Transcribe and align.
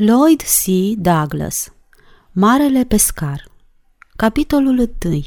Lloyd 0.00 0.42
C. 0.42 0.64
Douglas 0.96 1.72
Marele 2.32 2.84
pescar 2.84 3.50
Capitolul 4.16 4.90
1 5.04 5.22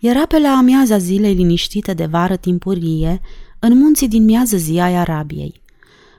Era 0.00 0.26
pe 0.26 0.38
la 0.38 0.48
amiaza 0.48 0.98
zilei 0.98 1.34
liniștite 1.34 1.94
de 1.94 2.06
vară 2.06 2.36
timpurie, 2.36 3.20
în 3.58 3.78
munții 3.78 4.08
din 4.08 4.24
miază 4.24 4.56
zi 4.56 4.78
ai 4.78 4.94
Arabiei. 4.94 5.62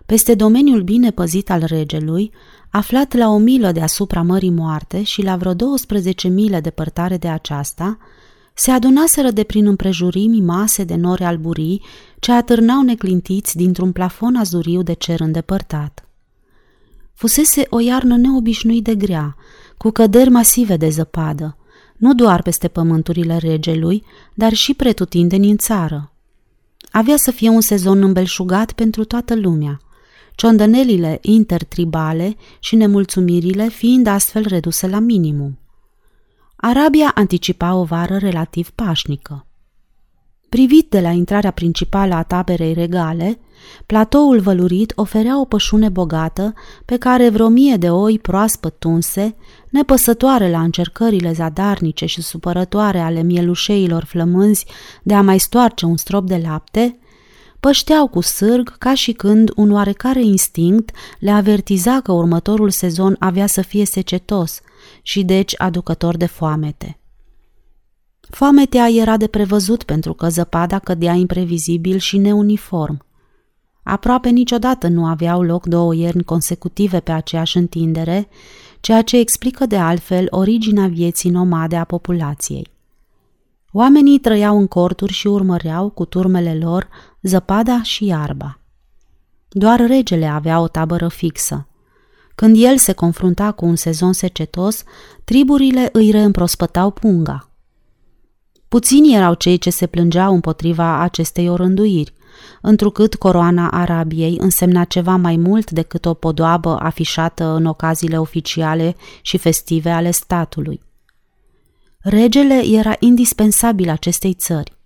Peste 0.06 0.36
domeniul 0.36 0.82
bine 0.82 1.12
păzit 1.12 1.50
al 1.50 1.64
regelui, 1.66 2.32
aflat 2.70 3.14
la 3.14 3.30
o 3.30 3.38
milă 3.38 3.72
deasupra 3.72 4.22
Mării 4.22 4.52
Moarte 4.52 5.04
și 5.04 5.22
la 5.22 5.38
vreo 5.38 5.54
12 5.54 6.28
mile 6.28 6.60
depărtare 6.60 7.18
de 7.18 7.28
aceasta, 7.28 7.98
se 8.54 8.72
adunaseră 8.72 9.32
de 9.32 9.44
prin 9.44 9.66
împrejurimi 9.66 10.42
mase 10.42 10.84
de 10.84 10.96
nori 10.96 11.24
alburii 11.24 11.82
ce 12.20 12.32
atârnau 12.32 12.82
neclintiți 12.82 13.56
dintr-un 13.56 13.92
plafon 13.92 14.36
azuriu 14.36 14.82
de 14.82 14.94
cer 14.94 15.20
îndepărtat. 15.20 16.08
Fusese 17.14 17.66
o 17.70 17.80
iarnă 17.80 18.18
neobișnuit 18.18 18.84
de 18.84 18.96
grea, 18.96 19.36
cu 19.78 19.90
căderi 19.90 20.30
masive 20.30 20.78
de 20.78 20.90
zăpadă, 20.90 21.58
nu 21.98 22.14
doar 22.14 22.42
peste 22.42 22.68
pământurile 22.68 23.38
regelui, 23.38 24.04
dar 24.34 24.54
și 24.54 24.74
pretutindeni 24.74 25.50
în 25.50 25.58
țară. 25.58 26.12
Avea 26.92 27.18
să 27.18 27.32
fie 27.32 27.50
un 27.50 27.62
sezon 27.62 28.04
îmbelșugat 28.04 28.72
pentru 28.72 29.04
toată 29.04 29.36
lumea, 29.36 29.82
ciondănelile 30.36 31.20
intertribale 31.22 32.36
și 32.60 32.76
nemulțumirile 32.76 33.68
fiind 33.68 34.08
astfel 34.08 34.46
reduse 34.48 34.88
la 34.88 35.00
minimum. 35.00 35.58
Arabia 36.56 37.12
anticipa 37.16 37.74
o 37.74 37.84
vară 37.84 38.18
relativ 38.18 38.70
pașnică. 38.70 39.46
Privit 40.54 40.90
de 40.90 41.00
la 41.00 41.10
intrarea 41.10 41.52
principală 41.52 42.14
a 42.14 42.24
taberei 42.24 42.74
regale, 42.74 43.40
platoul 43.86 44.40
vălurit 44.40 44.94
oferea 44.96 45.40
o 45.40 45.46
pășune 45.46 45.90
bogată 45.90 46.54
pe 46.86 46.98
care 46.98 47.30
vreo 47.30 47.48
mie 47.48 47.76
de 47.76 47.90
oi 47.90 48.20
proaspăt 48.20 48.80
tunse, 48.80 49.36
nepăsătoare 49.70 50.50
la 50.50 50.62
încercările 50.62 51.34
zadarnice 51.34 52.06
și 52.06 52.22
supărătoare 52.22 53.00
ale 53.00 53.22
mielușeilor 53.22 54.04
flămânzi 54.04 54.66
de 55.04 55.14
a 55.14 55.22
mai 55.22 55.40
stoarce 55.40 55.86
un 55.86 55.98
strop 55.98 56.28
de 56.28 56.42
lapte, 56.46 57.00
pășteau 57.60 58.08
cu 58.08 58.22
sârg 58.22 58.78
ca 58.78 58.94
și 58.94 59.12
când 59.12 59.52
un 59.56 59.72
oarecare 59.72 60.24
instinct 60.24 60.92
le 61.20 61.32
avertiza 61.32 62.00
că 62.00 62.12
următorul 62.12 62.70
sezon 62.70 63.16
avea 63.20 63.46
să 63.46 63.62
fie 63.62 63.86
secetos 63.86 64.62
și 65.02 65.24
deci 65.24 65.54
aducător 65.58 66.18
de 66.18 66.26
foamete. 66.26 66.98
Foametea 68.34 68.90
era 68.90 69.18
de 69.18 69.28
prevăzut 69.28 69.84
pentru 69.84 70.14
că 70.14 70.30
zăpada 70.30 70.80
cădea 70.80 71.14
imprevizibil 71.14 71.98
și 71.98 72.18
neuniform. 72.18 73.06
Aproape 73.84 74.30
niciodată 74.30 74.88
nu 74.88 75.06
aveau 75.06 75.42
loc 75.42 75.66
două 75.66 75.96
ierni 75.96 76.24
consecutive 76.24 77.00
pe 77.00 77.12
aceeași 77.12 77.58
întindere, 77.58 78.28
ceea 78.82 79.02
ce 79.02 79.18
explică 79.18 79.66
de 79.66 79.78
altfel 79.78 80.28
originea 80.30 80.88
vieții 80.88 81.30
nomade 81.30 81.76
a 81.76 81.84
populației. 81.84 82.68
Oamenii 83.72 84.20
trăiau 84.20 84.58
în 84.58 84.68
corturi 84.68 85.14
și 85.14 85.28
urmăreau 85.28 85.90
cu 85.90 86.06
turmele 86.06 86.58
lor 86.62 86.88
zăpada 87.22 87.82
și 87.82 88.06
iarba. 88.06 88.60
Doar 89.50 89.80
regele 89.80 90.26
avea 90.26 90.60
o 90.60 90.68
tabără 90.68 91.08
fixă. 91.08 91.68
Când 92.36 92.56
el 92.60 92.78
se 92.78 92.94
confrunta 92.94 93.52
cu 93.52 93.66
un 93.66 93.76
sezon 93.76 94.14
secetos, 94.14 94.84
triburile 95.24 95.90
îi 95.92 96.12
reîmprospătau 96.12 96.92
punga– 96.92 97.48
Puțini 98.74 99.16
erau 99.16 99.34
cei 99.34 99.58
ce 99.58 99.70
se 99.70 99.88
plângeau 99.88 100.34
împotriva 100.34 101.00
acestei 101.00 101.50
orânduiri, 101.50 102.14
întrucât 102.62 103.16
coroana 103.16 103.70
Arabiei 103.70 104.38
însemna 104.40 104.84
ceva 104.84 105.16
mai 105.16 105.36
mult 105.36 105.72
decât 105.72 106.06
o 106.06 106.14
podoabă 106.14 106.80
afișată 106.80 107.44
în 107.44 107.66
ocaziile 107.66 108.20
oficiale 108.20 108.96
și 109.22 109.38
festive 109.38 109.90
ale 109.90 110.12
statului. 110.12 110.82
Regele 112.00 112.62
era 112.66 112.96
indispensabil 113.00 113.90
acestei 113.90 114.34
țări. 114.34 114.78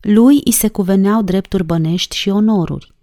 Lui 0.00 0.40
îi 0.44 0.52
se 0.52 0.68
cuveneau 0.68 1.22
drepturi 1.22 1.64
bănești 1.64 2.16
și 2.16 2.28
onoruri. 2.28 2.94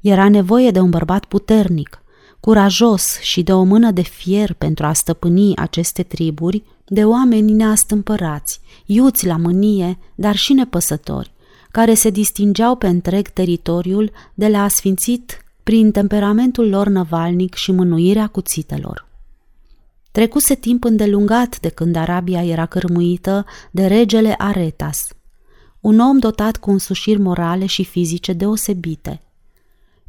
Era 0.00 0.28
nevoie 0.28 0.70
de 0.70 0.80
un 0.80 0.90
bărbat 0.90 1.24
puternic, 1.24 2.02
curajos 2.40 3.18
și 3.20 3.42
de 3.42 3.52
o 3.52 3.62
mână 3.62 3.90
de 3.90 4.02
fier 4.02 4.52
pentru 4.52 4.86
a 4.86 4.92
stăpâni 4.92 5.56
aceste 5.56 6.02
triburi 6.02 6.62
de 6.86 7.04
oameni 7.04 7.52
neastâmpărați, 7.52 8.60
iuți 8.86 9.26
la 9.26 9.36
mânie, 9.36 9.98
dar 10.14 10.36
și 10.36 10.52
nepăsători, 10.52 11.32
care 11.70 11.94
se 11.94 12.10
distingeau 12.10 12.76
pe 12.76 12.86
întreg 12.86 13.28
teritoriul 13.28 14.10
de 14.34 14.48
la 14.48 14.62
asfințit 14.62 15.44
prin 15.62 15.90
temperamentul 15.90 16.68
lor 16.68 16.88
năvalnic 16.88 17.54
și 17.54 17.72
mânuirea 17.72 18.26
cuțitelor. 18.26 19.08
Trecuse 20.12 20.54
timp 20.54 20.84
îndelungat 20.84 21.60
de 21.60 21.68
când 21.68 21.96
Arabia 21.96 22.44
era 22.44 22.66
cărmuită 22.66 23.44
de 23.70 23.86
regele 23.86 24.34
Aretas, 24.38 25.08
un 25.80 25.98
om 25.98 26.18
dotat 26.18 26.56
cu 26.56 26.70
însușiri 26.70 27.20
morale 27.20 27.66
și 27.66 27.84
fizice 27.84 28.32
deosebite– 28.32 29.22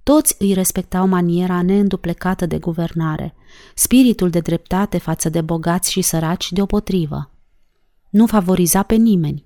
toți 0.04 0.36
îi 0.40 0.54
respectau 0.54 1.08
maniera 1.08 1.62
neînduplecată 1.62 2.46
de 2.46 2.58
guvernare, 2.58 3.36
spiritul 3.76 4.30
de 4.30 4.40
dreptate 4.40 4.98
față 4.98 5.30
de 5.30 5.42
bogați 5.42 5.92
și 5.92 6.02
săraci 6.02 6.52
deopotrivă. 6.52 7.30
Nu 8.10 8.26
favoriza 8.26 8.84
pe 8.84 8.96
nimeni. 8.96 9.46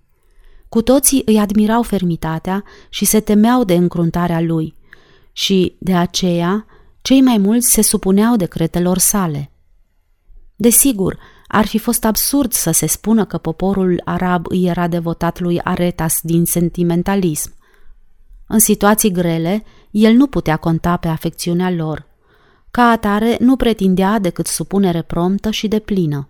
Cu 0.70 0.82
toții 0.82 1.22
îi 1.26 1.40
admirau 1.40 1.82
fermitatea 1.82 2.64
și 2.90 3.06
se 3.06 3.20
temeau 3.20 3.64
de 3.64 3.74
încruntarea 3.74 4.42
lui 4.42 4.76
și, 5.32 5.76
de 5.80 5.96
aceea, 5.96 6.66
cei 7.02 7.22
mai 7.22 7.38
mulți 7.38 7.72
se 7.72 7.82
supuneau 7.82 8.36
decretelor 8.36 8.98
sale. 8.98 9.52
Desigur, 10.56 11.20
ar 11.48 11.66
fi 11.66 11.78
fost 11.78 12.06
absurd 12.06 12.52
să 12.52 12.72
se 12.72 12.86
spună 12.86 13.26
că 13.26 13.38
poporul 13.38 14.02
arab 14.04 14.46
îi 14.50 14.66
era 14.66 14.88
devotat 14.88 15.40
lui 15.40 15.62
Aretas 15.62 16.20
din 16.22 16.46
sentimentalism. 16.46 17.54
În 18.48 18.60
situații 18.60 19.12
grele, 19.12 19.64
el 19.98 20.14
nu 20.14 20.28
putea 20.28 20.58
conta 20.58 20.98
pe 20.98 21.08
afecțiunea 21.08 21.72
lor. 21.72 22.06
Ca 22.72 22.90
atare, 22.90 23.38
nu 23.40 23.56
pretindea 23.56 24.20
decât 24.20 24.48
supunere 24.48 25.02
promptă 25.02 25.50
și 25.50 25.68
deplină. 25.68 26.30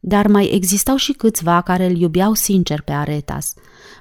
Dar 0.00 0.26
mai 0.26 0.50
existau 0.52 0.96
și 0.96 1.12
câțiva 1.12 1.60
care 1.60 1.86
îl 1.86 1.96
iubeau 1.96 2.34
sincer 2.34 2.80
pe 2.80 2.92
Aretas, 2.92 3.54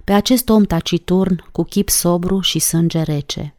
pe 0.03 0.11
acest 0.11 0.49
om 0.49 0.63
taciturn, 0.63 1.43
cu 1.51 1.63
chip 1.63 1.89
sobru 1.89 2.39
și 2.39 2.59
sânge 2.59 3.01
rece. 3.01 3.55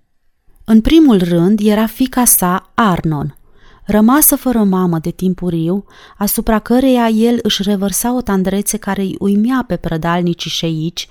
În 0.65 0.81
primul 0.81 1.19
rând 1.19 1.61
era 1.63 1.87
fica 1.87 2.25
sa, 2.25 2.71
Arnon, 2.75 3.37
rămasă 3.85 4.37
fără 4.37 4.63
mamă 4.63 4.99
de 4.99 5.11
timpuriu, 5.11 5.85
asupra 6.19 6.59
căreia 6.59 7.09
el 7.09 7.39
își 7.43 7.63
revărsa 7.63 8.15
o 8.15 8.21
tandrețe 8.21 8.77
care 8.77 9.03
îi 9.03 9.17
uimea 9.19 9.65
pe 9.67 9.77
prădalnicii 9.77 10.51
șeici, 10.51 11.09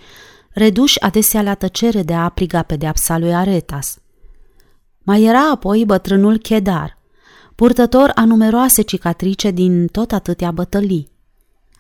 reduși 0.54 1.00
adesea 1.00 1.42
la 1.42 1.54
tăcere 1.54 2.04
de 2.04 2.14
a 2.14 2.24
apliga 2.24 2.62
pedeapsa 2.62 3.18
lui 3.18 3.36
Aretas. 3.36 3.98
Mai 5.04 5.24
era 5.24 5.50
apoi 5.50 5.86
bătrânul 5.86 6.38
Chedar, 6.38 6.98
purtător 7.56 8.12
a 8.16 8.26
numeroase 8.26 8.82
cicatrice 8.82 9.52
din 9.52 9.88
tot 9.88 10.12
atâtea 10.12 10.52
bătălii. 10.52 11.12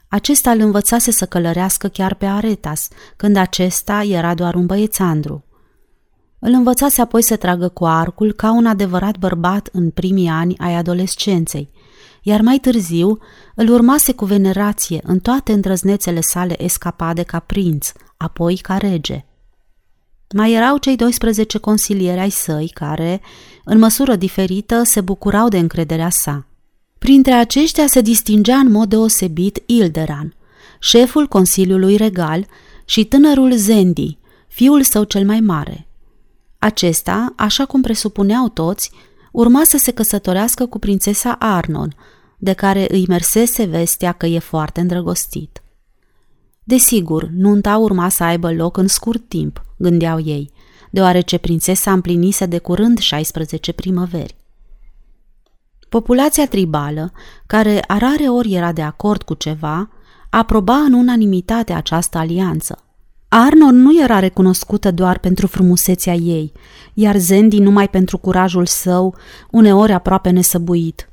Acesta 0.08 0.52
îl 0.52 0.60
învățase 0.60 1.12
să 1.12 1.26
călărească 1.26 1.88
chiar 1.88 2.14
pe 2.14 2.26
Aretas, 2.26 2.88
când 3.16 3.36
acesta 3.36 4.04
era 4.04 4.34
doar 4.34 4.56
un 4.56 4.66
băiețandru. 4.66 5.44
Îl 6.40 6.54
învățase 6.54 7.02
apoi 7.02 7.24
să 7.24 7.36
tragă 7.36 7.68
cu 7.68 7.86
arcul 7.86 8.31
ca 8.31 8.52
un 8.52 8.66
adevărat 8.66 9.18
bărbat 9.18 9.70
în 9.72 9.90
primii 9.90 10.28
ani 10.28 10.58
ai 10.58 10.76
adolescenței, 10.76 11.70
iar 12.22 12.42
mai 12.42 12.58
târziu 12.58 13.18
îl 13.56 13.70
urmase 13.70 14.14
cu 14.14 14.26
venerație 14.26 15.00
în 15.04 15.20
toate 15.20 15.52
îndrăznețele 15.52 16.22
sale 16.22 16.64
escapade 16.64 17.24
ca 17.24 17.40
prinț, 17.40 17.92
apoi 18.22 18.56
ca 18.56 18.78
rege. 18.78 19.26
Mai 20.34 20.52
erau 20.52 20.78
cei 20.78 20.96
12 20.96 21.58
consilieri 21.58 22.20
ai 22.20 22.30
săi 22.30 22.72
care, 22.74 23.22
în 23.64 23.80
măsură 23.80 24.16
diferită, 24.16 24.84
se 24.84 25.02
bucurau 25.02 25.48
de 25.48 25.58
încrederea 25.58 26.10
sa. 26.10 26.45
Printre 27.00 27.34
aceștia 27.34 27.88
se 27.88 28.01
distingea 28.01 28.56
în 28.56 28.72
mod 28.72 28.90
deosebit 28.90 29.63
Ilderan, 29.66 30.36
șeful 30.80 31.28
Consiliului 31.28 31.95
Regal 31.95 32.48
și 32.86 33.06
tânărul 33.06 33.56
Zendi, 33.56 34.18
fiul 34.48 34.84
său 34.84 35.04
cel 35.04 35.25
mai 35.25 35.40
mare. 35.40 35.88
Acesta, 36.60 37.34
așa 37.38 37.66
cum 37.66 37.81
presupuneau 37.81 38.50
toți, 38.50 38.92
urma 39.31 39.63
să 39.63 39.78
se 39.78 39.92
căsătorească 39.92 40.66
cu 40.66 40.80
prințesa 40.80 41.36
Arnon, 41.40 41.95
de 42.38 42.54
care 42.54 42.88
îi 42.90 43.06
mersese 43.07 43.63
vestea 43.63 44.12
că 44.12 44.25
e 44.25 44.40
foarte 44.40 44.80
îndrăgostit. 44.81 45.61
Desigur, 46.63 47.30
nunta 47.34 47.78
urma 47.78 48.10
să 48.10 48.24
aibă 48.24 48.54
loc 48.54 48.78
în 48.78 48.88
scurt 48.88 49.28
timp, 49.28 49.62
gândeau 49.78 50.19
ei, 50.19 50.52
deoarece 50.92 51.38
prințesa 51.38 51.92
împlinise 51.92 52.46
de 52.46 52.58
curând 52.58 52.98
16 53.00 53.72
primăveri. 53.72 54.36
Populația 55.90 56.48
tribală, 56.48 57.12
care 57.48 57.84
a 57.88 57.98
rare 57.98 58.24
ori 58.24 58.54
era 58.54 58.72
de 58.72 58.81
acord 58.81 59.24
cu 59.24 59.34
ceva, 59.34 59.90
aproba 60.30 60.75
în 60.75 60.94
unanimitate 60.94 61.74
această 61.74 62.18
alianță. 62.18 62.84
Arnon 63.28 63.75
nu 63.75 64.02
era 64.02 64.19
recunoscută 64.19 64.92
doar 64.92 65.18
pentru 65.18 65.48
frumusețea 65.48 66.14
ei, 66.14 66.52
iar 66.94 67.18
Zendi 67.18 67.60
numai 67.60 67.90
pentru 67.90 68.18
curajul 68.18 68.66
său, 68.66 69.16
uneori 69.52 69.92
aproape 69.92 70.30
nesăbuit. 70.30 71.10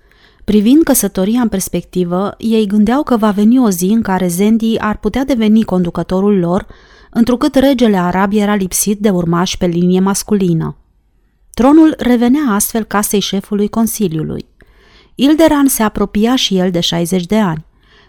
Privind 0.49 0.83
căsătoria 0.83 1.41
în 1.41 1.49
perspectivă, 1.49 2.35
ei 2.39 2.67
gândeau 2.67 3.03
că 3.03 3.17
va 3.17 3.31
veni 3.31 3.59
o 3.59 3.71
zi 3.71 3.85
în 3.85 4.03
care 4.03 4.29
Zendi 4.29 4.79
ar 4.79 4.97
putea 4.97 5.25
deveni 5.25 5.63
conducătorul 5.65 6.39
lor, 6.39 6.67
întrucât 7.11 7.55
regele 7.55 7.97
arab 7.97 8.33
era 8.33 8.55
lipsit 8.55 8.99
de 8.99 9.11
urmași 9.11 9.59
pe 9.59 9.67
linie 9.67 10.01
masculină. 10.01 10.77
Tronul 11.55 11.95
revenea 11.99 12.43
astfel 12.49 12.85
casei 12.85 13.21
șefului 13.21 13.69
Consiliului. 13.69 14.47
Ilderan 15.15 15.67
se 15.67 15.83
apropia 15.83 16.37
și 16.37 16.59
el 16.59 16.71
de 16.71 16.81
60 16.81 17.27
de 17.27 17.39
ani. 17.39 17.65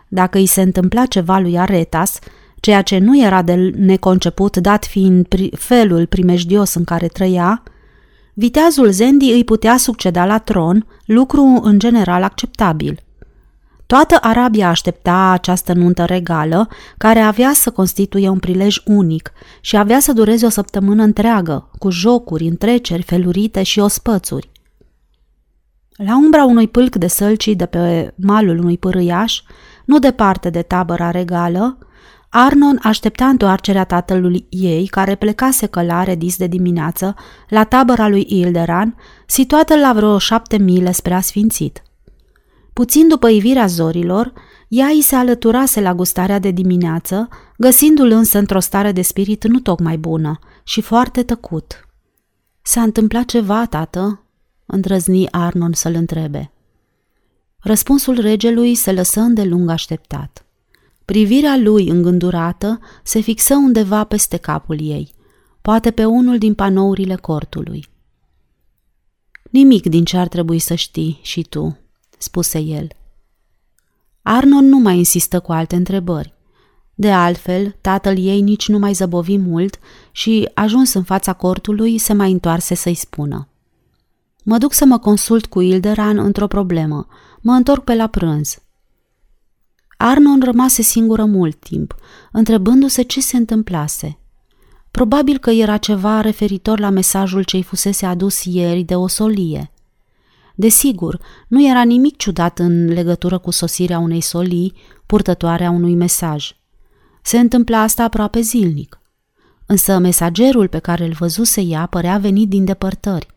Dacă 0.08 0.38
îi 0.38 0.46
se 0.46 0.62
întâmpla 0.62 1.06
ceva 1.06 1.40
lui 1.40 1.58
Aretas, 1.58 2.20
ceea 2.60 2.82
ce 2.82 2.98
nu 2.98 3.22
era 3.22 3.42
de 3.42 3.54
neconceput 3.78 4.58
dat 4.58 4.86
fiind 4.86 5.28
felul 5.52 6.06
primejdios 6.06 6.74
în 6.74 6.84
care 6.84 7.08
trăia, 7.08 7.64
viteazul 8.40 8.92
Zendi 8.92 9.32
îi 9.32 9.44
putea 9.44 9.78
succeda 9.78 10.26
la 10.26 10.38
tron, 10.38 10.86
lucru 11.06 11.60
în 11.64 11.80
general 11.80 12.24
acceptabil. 12.24 13.00
Toată 13.86 14.18
Arabia 14.22 14.70
aștepta 14.70 15.30
această 15.32 15.74
nuntă 15.74 16.06
regală, 16.06 16.68
care 16.98 17.20
avea 17.20 17.52
să 17.54 17.72
constituie 17.72 18.30
un 18.30 18.40
prilej 18.40 18.82
unic 18.86 19.32
și 19.62 19.78
avea 19.78 20.00
să 20.00 20.14
dureze 20.14 20.46
o 20.46 20.50
săptămână 20.50 21.04
întreagă, 21.04 21.70
cu 21.78 21.90
jocuri, 21.90 22.48
întreceri, 22.48 23.02
felurite 23.02 23.64
și 23.64 23.80
ospățuri. 23.80 24.50
La 25.92 26.16
umbra 26.18 26.46
unui 26.46 26.68
pâlc 26.68 26.96
de 26.96 27.08
sălcii 27.08 27.56
de 27.56 27.66
pe 27.66 28.14
malul 28.16 28.58
unui 28.58 28.78
pârâiaș, 28.78 29.42
nu 29.86 30.00
departe 30.00 30.50
de 30.50 30.62
tabăra 30.62 31.12
regală, 31.12 31.78
Arnon 32.30 32.80
aștepta 32.84 33.28
întoarcerea 33.28 33.84
tatălui 33.84 34.46
ei, 34.50 34.88
care 34.88 35.16
plecase 35.16 35.66
călare 35.66 36.16
dis 36.16 36.38
de 36.38 36.48
dimineață 36.48 37.16
la 37.50 37.64
tabăra 37.64 38.08
lui 38.08 38.26
Ilderan, 38.30 38.96
situată 39.26 39.76
la 39.76 39.94
vreo 39.94 40.18
șapte 40.18 40.58
mile 40.58 40.92
spre 40.92 41.14
asfințit. 41.14 41.84
Puțin 42.74 43.08
după 43.08 43.30
ivirea 43.30 43.66
zorilor, 43.66 44.34
ea 44.68 44.88
îi 44.88 45.02
se 45.02 45.16
alăturase 45.16 45.82
la 45.82 45.94
gustarea 45.94 46.40
de 46.40 46.52
dimineață, 46.52 47.28
găsindu-l 47.58 48.12
însă 48.12 48.38
într-o 48.38 48.60
stare 48.60 48.92
de 48.92 49.02
spirit 49.02 49.48
nu 49.48 49.60
tocmai 49.60 49.98
bună 49.98 50.40
și 50.64 50.82
foarte 50.82 51.24
tăcut. 51.24 51.88
S-a 52.62 52.82
întâmplat 52.82 53.26
ceva, 53.26 53.66
tată?" 53.66 54.24
îndrăzni 54.66 55.32
Arnon 55.32 55.74
să-l 55.74 55.94
întrebe. 55.94 56.52
Răspunsul 57.60 58.20
regelui 58.20 58.76
se 58.76 58.92
lăsă 58.92 59.20
îndelung 59.20 59.70
așteptat. 59.70 60.44
Privirea 61.10 61.58
lui 61.58 61.88
îngândurată 61.88 62.80
se 63.04 63.20
fixă 63.20 63.56
undeva 63.56 64.04
peste 64.04 64.38
capul 64.38 64.80
ei, 64.82 65.12
poate 65.62 65.92
pe 65.92 66.06
unul 66.06 66.38
din 66.38 66.54
panourile 66.54 67.16
cortului. 67.16 67.88
Nimic 69.52 69.86
din 69.86 70.06
ce 70.06 70.18
ar 70.18 70.28
trebui 70.28 70.60
să 70.60 70.76
știi 70.76 71.20
și 71.22 71.42
tu, 71.42 71.78
spuse 72.18 72.60
el. 72.60 72.88
Arnon 74.22 74.66
nu 74.66 74.78
mai 74.78 74.98
insistă 74.98 75.40
cu 75.40 75.52
alte 75.52 75.76
întrebări. 75.76 76.34
De 76.96 77.12
altfel, 77.12 77.76
tatăl 77.82 78.18
ei 78.18 78.42
nici 78.42 78.68
nu 78.68 78.80
mai 78.80 78.94
zăbovi 78.94 79.38
mult 79.38 79.80
și, 80.12 80.50
ajuns 80.54 80.94
în 80.94 81.04
fața 81.04 81.34
cortului, 81.34 81.98
se 81.98 82.14
mai 82.14 82.32
întoarse 82.32 82.76
să-i 82.76 82.94
spună. 82.94 83.48
Mă 84.44 84.58
duc 84.58 84.74
să 84.74 84.86
mă 84.86 84.98
consult 84.98 85.46
cu 85.46 85.62
Ilderan 85.62 86.18
într-o 86.18 86.48
problemă. 86.48 87.08
Mă 87.42 87.52
întorc 87.52 87.84
pe 87.84 87.96
la 87.96 88.08
prânz. 88.08 88.58
Arnon 90.02 90.42
rămase 90.44 90.82
singură 90.82 91.26
mult 91.26 91.60
timp, 91.60 91.96
întrebându-se 92.32 93.02
ce 93.02 93.22
se 93.22 93.38
întâmplase. 93.38 94.18
Probabil 94.92 95.38
că 95.38 95.50
era 95.50 95.78
ceva 95.78 96.22
referitor 96.22 96.80
la 96.80 96.90
mesajul 96.90 97.44
ce-i 97.44 97.64
fusese 97.64 98.06
adus 98.06 98.44
ieri 98.44 98.84
de 98.84 98.96
o 98.96 99.08
solie. 99.08 99.72
Desigur, 100.56 101.20
nu 101.48 101.68
era 101.70 101.84
nimic 101.84 102.18
ciudat 102.18 102.60
în 102.60 102.86
legătură 102.86 103.38
cu 103.38 103.52
sosirea 103.52 104.00
unei 104.00 104.22
solii, 104.22 104.74
purtătoare 105.06 105.66
a 105.66 105.72
unui 105.72 105.96
mesaj. 105.96 106.52
Se 107.22 107.40
întâmpla 107.40 107.82
asta 107.82 108.04
aproape 108.04 108.42
zilnic. 108.42 109.00
Însă 109.66 109.98
mesagerul 109.98 110.68
pe 110.68 110.80
care 110.80 111.06
îl 111.06 111.12
văzuse 111.12 111.62
ea 111.62 111.86
părea 111.86 112.18
venit 112.18 112.50
din 112.50 112.66
depărtări. 112.66 113.28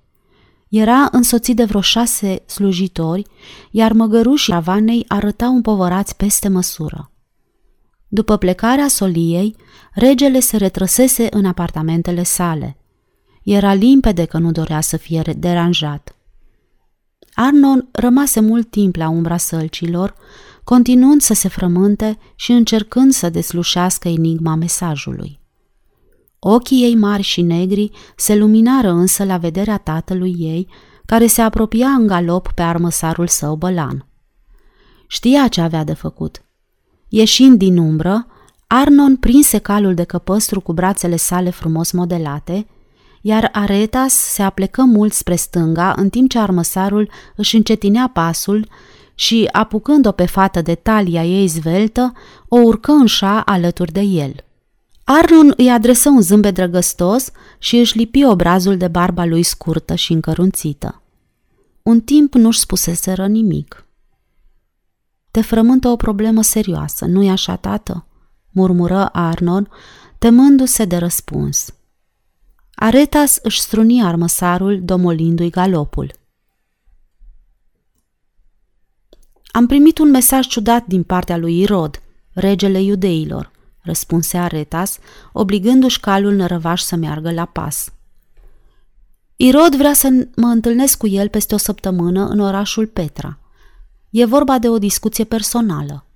Era 0.72 1.08
însoțit 1.10 1.56
de 1.56 1.64
vreo 1.64 1.80
șase 1.80 2.42
slujitori, 2.46 3.26
iar 3.70 3.92
măgărușii 3.92 4.52
avanei 4.52 5.04
arătau 5.08 5.54
împovărați 5.54 6.16
peste 6.16 6.48
măsură. 6.48 7.10
După 8.08 8.36
plecarea 8.36 8.88
soliei, 8.88 9.56
regele 9.94 10.40
se 10.40 10.56
retrăsese 10.56 11.26
în 11.30 11.44
apartamentele 11.44 12.22
sale. 12.22 12.76
Era 13.42 13.74
limpede 13.74 14.24
că 14.24 14.38
nu 14.38 14.52
dorea 14.52 14.80
să 14.80 14.96
fie 14.96 15.34
deranjat. 15.38 16.16
Arnon 17.34 17.88
rămase 17.92 18.40
mult 18.40 18.70
timp 18.70 18.96
la 18.96 19.08
umbra 19.08 19.36
sălcilor, 19.36 20.14
continuând 20.64 21.20
să 21.20 21.34
se 21.34 21.48
frământe 21.48 22.18
și 22.34 22.52
încercând 22.52 23.12
să 23.12 23.30
deslușească 23.30 24.08
enigma 24.08 24.54
mesajului. 24.54 25.41
Ochii 26.44 26.82
ei 26.82 26.94
mari 26.94 27.22
și 27.22 27.42
negri 27.42 27.90
se 28.16 28.36
luminară 28.36 28.90
însă 28.90 29.24
la 29.24 29.36
vederea 29.36 29.76
tatălui 29.76 30.34
ei, 30.38 30.68
care 31.06 31.26
se 31.26 31.42
apropia 31.42 31.88
în 31.88 32.06
galop 32.06 32.52
pe 32.54 32.62
armăsarul 32.62 33.26
său 33.26 33.54
bălan. 33.54 34.06
Știa 35.06 35.48
ce 35.48 35.60
avea 35.60 35.84
de 35.84 35.92
făcut. 35.92 36.42
Ieșind 37.08 37.58
din 37.58 37.76
umbră, 37.76 38.26
Arnon 38.66 39.16
prinse 39.16 39.58
calul 39.58 39.94
de 39.94 40.04
căpăstru 40.04 40.60
cu 40.60 40.72
brațele 40.72 41.16
sale 41.16 41.50
frumos 41.50 41.90
modelate, 41.90 42.66
iar 43.20 43.48
Aretas 43.52 44.14
se 44.14 44.42
aplecă 44.42 44.82
mult 44.82 45.12
spre 45.12 45.34
stânga 45.34 45.92
în 45.96 46.08
timp 46.08 46.30
ce 46.30 46.38
armăsarul 46.38 47.10
își 47.36 47.56
încetinea 47.56 48.10
pasul 48.12 48.68
și, 49.14 49.48
apucând-o 49.52 50.12
pe 50.12 50.26
fată 50.26 50.62
de 50.62 50.74
talia 50.74 51.24
ei 51.24 51.46
zveltă, 51.46 52.12
o 52.48 52.56
urcă 52.56 52.92
în 52.92 53.06
șa 53.06 53.40
alături 53.40 53.92
de 53.92 54.00
el– 54.00 54.34
Arnon 55.04 55.52
îi 55.56 55.70
adresă 55.70 56.08
un 56.08 56.20
zâmbet 56.20 56.54
drăgăstos 56.54 57.30
și 57.58 57.76
își 57.76 57.96
lipi 57.96 58.24
obrazul 58.24 58.76
de 58.76 58.88
barba 58.88 59.24
lui 59.24 59.42
scurtă 59.42 59.94
și 59.94 60.12
încărunțită. 60.12 61.02
Un 61.82 62.00
timp 62.00 62.34
nu-și 62.34 62.58
spuseseră 62.58 63.26
nimic. 63.26 63.86
Te 65.30 65.40
frământă 65.40 65.88
o 65.88 65.96
problemă 65.96 66.42
serioasă, 66.42 67.04
nu-i 67.04 67.30
așa, 67.30 67.56
tată?" 67.56 68.06
murmură 68.50 69.08
Arnon, 69.12 69.68
temându-se 70.18 70.84
de 70.84 70.96
răspuns. 70.96 71.74
Aretas 72.74 73.38
își 73.42 73.60
struni 73.60 74.02
armăsarul, 74.02 74.80
domolindu-i 74.84 75.50
galopul. 75.50 76.12
Am 79.52 79.66
primit 79.66 79.98
un 79.98 80.10
mesaj 80.10 80.46
ciudat 80.46 80.86
din 80.86 81.02
partea 81.02 81.36
lui 81.36 81.60
Irod, 81.60 82.02
regele 82.32 82.82
iudeilor 82.82 83.52
răspunse 83.82 84.36
Aretas, 84.38 84.98
obligându-și 85.32 86.00
calul 86.00 86.34
nărăvaș 86.34 86.82
să 86.82 86.96
meargă 86.96 87.32
la 87.32 87.44
pas. 87.44 87.92
Irod 89.36 89.76
vrea 89.76 89.92
să 89.92 90.28
mă 90.36 90.46
întâlnesc 90.46 90.98
cu 90.98 91.06
el 91.06 91.28
peste 91.28 91.54
o 91.54 91.56
săptămână 91.56 92.26
în 92.26 92.38
orașul 92.38 92.86
Petra. 92.86 93.38
E 94.10 94.24
vorba 94.24 94.58
de 94.58 94.68
o 94.68 94.78
discuție 94.78 95.24
personală. 95.24 96.06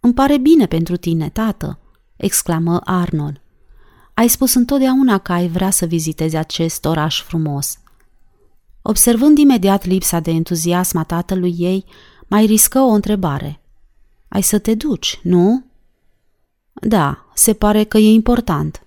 Îmi 0.00 0.14
pare 0.14 0.38
bine 0.38 0.66
pentru 0.66 0.96
tine, 0.96 1.28
tată, 1.28 1.78
exclamă 2.16 2.80
Arnold. 2.84 3.40
Ai 4.14 4.28
spus 4.28 4.54
întotdeauna 4.54 5.18
că 5.18 5.32
ai 5.32 5.48
vrea 5.48 5.70
să 5.70 5.86
vizitezi 5.86 6.36
acest 6.36 6.84
oraș 6.84 7.22
frumos. 7.22 7.78
Observând 8.82 9.38
imediat 9.38 9.84
lipsa 9.84 10.20
de 10.20 10.30
entuziasm 10.30 10.96
a 10.98 11.04
tatălui 11.04 11.54
ei, 11.58 11.84
mai 12.26 12.46
riscă 12.46 12.78
o 12.78 12.88
întrebare. 12.88 13.60
Ai 14.28 14.42
să 14.42 14.58
te 14.58 14.74
duci, 14.74 15.20
nu? 15.22 15.64
Da, 16.80 17.26
se 17.34 17.52
pare 17.52 17.84
că 17.84 17.98
e 17.98 18.12
important. 18.12 18.86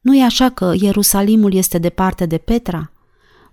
Nu 0.00 0.16
e 0.16 0.24
așa 0.24 0.48
că 0.48 0.72
Ierusalimul 0.80 1.54
este 1.54 1.78
departe 1.78 2.26
de 2.26 2.38
Petra? 2.38 2.90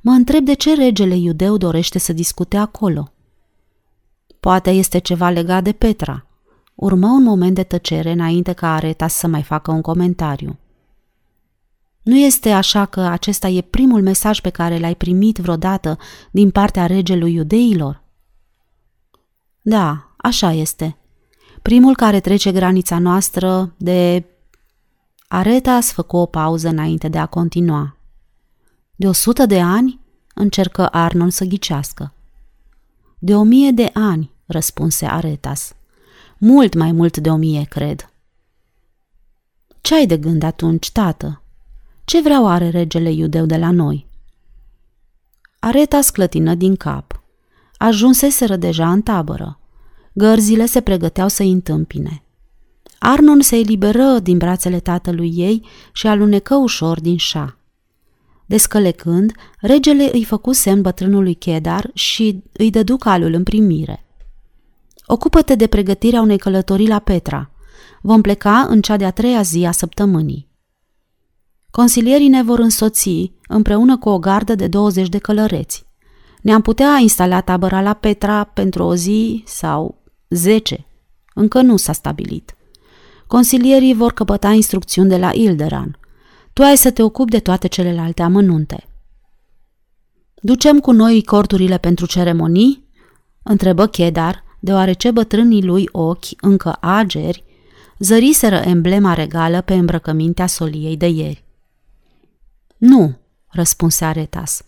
Mă 0.02 0.12
întreb 0.12 0.46
de 0.46 0.54
ce 0.54 0.76
regele 0.76 1.16
iudeu 1.16 1.58
dorește 1.58 2.00
să 2.00 2.14
discute 2.14 2.58
acolo. 2.58 3.12
Poate 4.40 4.70
este 4.70 4.98
ceva 4.98 5.30
legat 5.30 5.64
de 5.64 5.72
Petra. 5.72 6.26
Urmă 6.76 7.08
un 7.08 7.24
moment 7.24 7.56
de 7.56 7.64
tăcere 7.64 8.12
înainte 8.12 8.54
ca 8.54 8.74
Areta 8.74 9.08
să 9.08 9.28
mai 9.28 9.44
facă 9.44 9.72
un 9.72 9.82
comentariu. 9.82 10.58
Nu 12.02 12.18
este 12.18 12.52
așa 12.52 12.86
că 12.86 13.00
acesta 13.00 13.48
e 13.48 13.62
primul 13.62 14.02
mesaj 14.02 14.40
pe 14.42 14.50
care 14.50 14.80
l-ai 14.80 14.96
primit 14.96 15.38
vreodată 15.38 15.98
din 16.32 16.52
partea 16.52 16.86
regelui 16.86 17.34
iudeilor? 17.34 18.04
Da, 19.62 20.14
așa 20.18 20.52
este 20.52 20.98
primul 21.68 21.96
care 21.96 22.20
trece 22.20 22.52
granița 22.52 23.00
noastră 23.00 23.74
de... 23.78 24.24
Aretas 25.28 25.92
făcu 25.92 26.18
o 26.18 26.26
pauză 26.26 26.68
înainte 26.68 27.08
de 27.08 27.18
a 27.18 27.26
continua. 27.26 27.98
De 28.96 29.08
o 29.08 29.12
sută 29.12 29.46
de 29.46 29.62
ani? 29.62 30.00
încercă 30.34 30.88
Arnon 30.88 31.30
să 31.30 31.46
ghicească. 31.46 32.14
De 33.20 33.36
o 33.36 33.44
mie 33.44 33.72
de 33.72 33.90
ani, 33.94 34.32
răspunse 34.46 35.06
Aretas. 35.06 35.74
Mult 36.38 36.74
mai 36.74 36.92
mult 36.92 37.18
de 37.18 37.30
o 37.30 37.36
mie, 37.36 37.64
cred. 37.64 38.10
Ce 39.82 39.96
ai 39.96 40.06
de 40.06 40.18
gând 40.18 40.44
atunci, 40.44 40.92
tată? 40.92 41.42
Ce 42.06 42.22
vreau 42.22 42.48
are 42.48 42.70
regele 42.70 43.12
iudeu 43.12 43.46
de 43.46 43.58
la 43.58 43.72
noi? 43.72 44.08
Areta 45.60 46.02
sclătină 46.02 46.56
din 46.56 46.76
cap. 46.76 47.24
Ajunseseră 47.78 48.56
deja 48.56 48.92
în 48.92 49.02
tabără. 49.02 49.57
Gărzile 50.18 50.66
se 50.66 50.82
pregăteau 50.82 51.28
să-i 51.28 51.52
întâmpine. 51.52 52.24
Arnon 53.00 53.42
se 53.42 53.56
eliberă 53.56 54.20
din 54.20 54.38
brațele 54.38 54.80
tatălui 54.80 55.32
ei 55.36 55.66
și 55.94 56.08
alunecă 56.08 56.56
ușor 56.56 57.02
din 57.02 57.18
șa. 57.18 57.58
Descălecând, 58.46 59.32
regele 59.60 60.10
îi 60.12 60.24
făcu 60.24 60.52
semn 60.52 60.82
bătrânului 60.82 61.34
Chedar 61.34 61.90
și 61.94 62.44
îi 62.54 62.70
dădu 62.70 62.96
calul 62.96 63.34
în 63.34 63.44
primire. 63.44 64.06
Ocupă-te 65.06 65.56
de 65.56 65.68
pregătirea 65.68 66.22
unei 66.22 66.38
călătorii 66.38 66.88
la 66.88 67.00
Petra. 67.00 67.52
Vom 68.02 68.22
pleca 68.22 68.66
în 68.70 68.82
cea 68.82 68.98
de-a 68.98 69.12
treia 69.12 69.42
zi 69.42 69.66
a 69.66 69.72
săptămânii. 69.72 70.48
Consilierii 71.72 72.28
ne 72.28 72.44
vor 72.44 72.60
însoți 72.60 73.32
împreună 73.48 73.98
cu 73.98 74.10
o 74.10 74.20
gardă 74.20 74.56
de 74.56 74.68
20 74.68 75.10
de 75.10 75.18
călăreți. 75.18 75.86
Ne-am 76.42 76.62
putea 76.62 76.98
instala 77.02 77.42
tabăra 77.42 77.82
la 77.82 77.94
Petra 77.94 78.44
pentru 78.44 78.84
o 78.84 78.96
zi 78.96 79.44
sau 79.46 80.06
zece. 80.30 80.86
Încă 81.34 81.62
nu 81.62 81.78
s-a 81.78 81.94
stabilit. 81.94 82.56
Consilierii 83.28 83.94
vor 83.94 84.14
căpăta 84.14 84.52
instrucțiuni 84.52 85.10
de 85.10 85.18
la 85.18 85.32
Ilderan. 85.34 86.00
Tu 86.54 86.64
ai 86.64 86.78
să 86.78 86.92
te 86.92 87.04
ocupi 87.04 87.32
de 87.32 87.40
toate 87.40 87.68
celelalte 87.68 88.22
amănunte. 88.22 88.88
Ducem 90.42 90.80
cu 90.80 90.92
noi 90.92 91.24
corturile 91.24 91.78
pentru 91.78 92.06
ceremonii? 92.06 92.86
Întrebă 93.44 93.88
Chedar, 93.88 94.44
deoarece 94.60 95.12
bătrânii 95.12 95.64
lui 95.64 95.90
ochi, 95.92 96.42
încă 96.42 96.78
ageri, 96.82 97.44
zăriseră 98.00 98.56
emblema 98.56 99.14
regală 99.14 99.62
pe 99.62 99.74
îmbrăcămintea 99.74 100.48
soliei 100.48 100.98
de 100.98 101.08
ieri. 101.08 101.44
Nu, 102.78 103.18
răspunse 103.48 104.06
Aretas. 104.06 104.62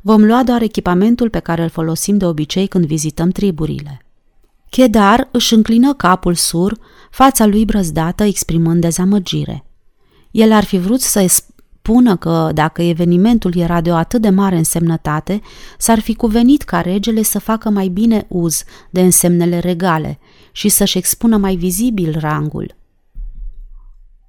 Vom 0.00 0.24
lua 0.24 0.42
doar 0.42 0.62
echipamentul 0.62 1.30
pe 1.30 1.38
care 1.38 1.62
îl 1.62 1.68
folosim 1.68 2.18
de 2.18 2.26
obicei 2.26 2.66
când 2.66 2.86
vizităm 2.86 3.30
triburile. 3.30 4.04
Chedar 4.70 5.28
își 5.30 5.54
înclină 5.54 5.94
capul 5.94 6.34
sur, 6.34 6.78
fața 7.10 7.46
lui 7.46 7.64
brăzdată 7.64 8.24
exprimând 8.24 8.80
dezamăgire. 8.80 9.64
El 10.30 10.52
ar 10.52 10.64
fi 10.64 10.78
vrut 10.78 11.00
să 11.00 11.26
spună 11.26 12.16
că, 12.16 12.50
dacă 12.54 12.82
evenimentul 12.82 13.56
era 13.56 13.80
de 13.80 13.90
o 13.90 13.94
atât 13.94 14.20
de 14.20 14.28
mare 14.28 14.56
însemnătate, 14.56 15.40
s-ar 15.78 15.98
fi 15.98 16.14
cuvenit 16.14 16.62
ca 16.62 16.80
regele 16.80 17.22
să 17.22 17.38
facă 17.38 17.70
mai 17.70 17.88
bine 17.88 18.26
uz 18.28 18.64
de 18.90 19.00
însemnele 19.00 19.58
regale 19.58 20.18
și 20.52 20.68
să-și 20.68 20.98
expună 20.98 21.36
mai 21.36 21.56
vizibil 21.56 22.16
rangul. 22.18 22.76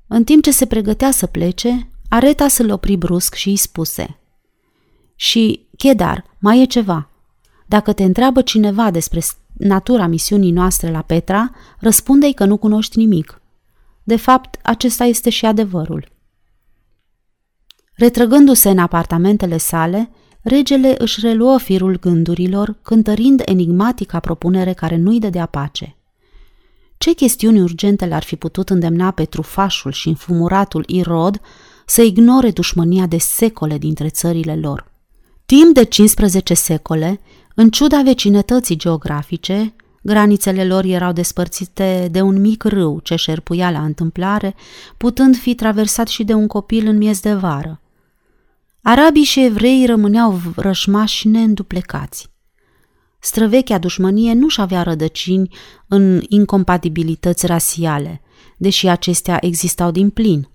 În 0.08 0.24
timp 0.24 0.44
ce 0.44 0.52
se 0.52 0.66
pregătea 0.66 1.12
să 1.12 1.26
plece, 1.26 1.90
Areta 2.10 2.48
să-l 2.48 2.72
opri 2.72 2.96
brusc 2.96 3.34
și 3.34 3.50
îi 3.50 3.56
spuse 3.56 4.20
Și, 5.16 5.68
Chedar, 5.78 6.26
mai 6.40 6.62
e 6.62 6.66
ceva. 6.66 7.10
Dacă 7.66 7.94
te 7.94 8.04
întreabă 8.04 8.42
cineva 8.42 8.92
despre 8.92 9.20
natura 9.54 10.08
misiunii 10.08 10.52
noastre 10.52 10.92
la 10.92 11.02
Petra, 11.02 11.52
răspunde-i 11.80 12.34
că 12.34 12.46
nu 12.46 12.58
cunoști 12.58 12.98
nimic. 12.98 13.42
De 14.04 14.16
fapt, 14.16 14.60
acesta 14.64 15.04
este 15.04 15.30
și 15.30 15.46
adevărul. 15.46 16.12
Retrăgându-se 17.94 18.70
în 18.70 18.78
apartamentele 18.78 19.58
sale, 19.58 20.10
regele 20.42 20.96
își 20.98 21.20
reluă 21.20 21.58
firul 21.58 22.00
gândurilor, 22.00 22.78
cântărind 22.82 23.42
enigmatica 23.46 24.20
propunere 24.20 24.74
care 24.74 24.96
nu-i 24.96 25.20
dădea 25.20 25.46
pace. 25.46 25.96
Ce 26.98 27.14
chestiuni 27.14 27.62
urgente 27.62 28.06
l-ar 28.06 28.24
fi 28.24 28.36
putut 28.36 28.70
îndemna 28.70 29.12
pe 29.12 29.26
trufașul 29.26 29.92
și 29.92 30.08
înfumuratul 30.08 30.84
Irod 30.88 31.42
să 31.86 32.02
ignore 32.02 32.52
dușmânia 32.52 33.06
de 33.06 33.18
secole 33.18 33.78
dintre 33.78 34.10
țările 34.10 34.56
lor? 34.56 34.92
Timp 35.46 35.74
de 35.74 35.84
15 35.84 36.54
secole, 36.54 37.20
în 37.56 37.70
ciuda 37.70 38.02
vecinătății 38.02 38.76
geografice, 38.76 39.76
granițele 40.02 40.66
lor 40.66 40.84
erau 40.84 41.12
despărțite 41.12 42.08
de 42.12 42.22
un 42.22 42.42
mic 42.42 42.64
râu 42.64 43.00
ce 43.04 43.16
șerpuia 43.16 43.72
la 43.72 43.84
întâmplare, 43.84 44.56
putând 44.98 45.38
fi 45.38 45.56
traversat 45.56 46.08
și 46.08 46.24
de 46.24 46.34
un 46.34 46.48
copil 46.48 46.88
în 46.88 46.98
miez 46.98 47.20
de 47.20 47.34
vară. 47.34 47.82
Arabii 48.82 49.24
și 49.24 49.44
evreii 49.44 49.86
rămâneau 49.86 50.40
rășmași 50.56 51.28
neînduplecați. 51.28 52.30
Străvechea 53.20 53.78
dușmănie 53.78 54.34
nu-și 54.34 54.62
avea 54.62 54.84
rădăcini 54.84 55.56
în 55.88 56.22
incompatibilități 56.28 57.46
rasiale, 57.46 58.22
deși 58.58 58.88
acestea 58.88 59.38
existau 59.42 59.92
din 59.92 60.10
plin. 60.10 60.50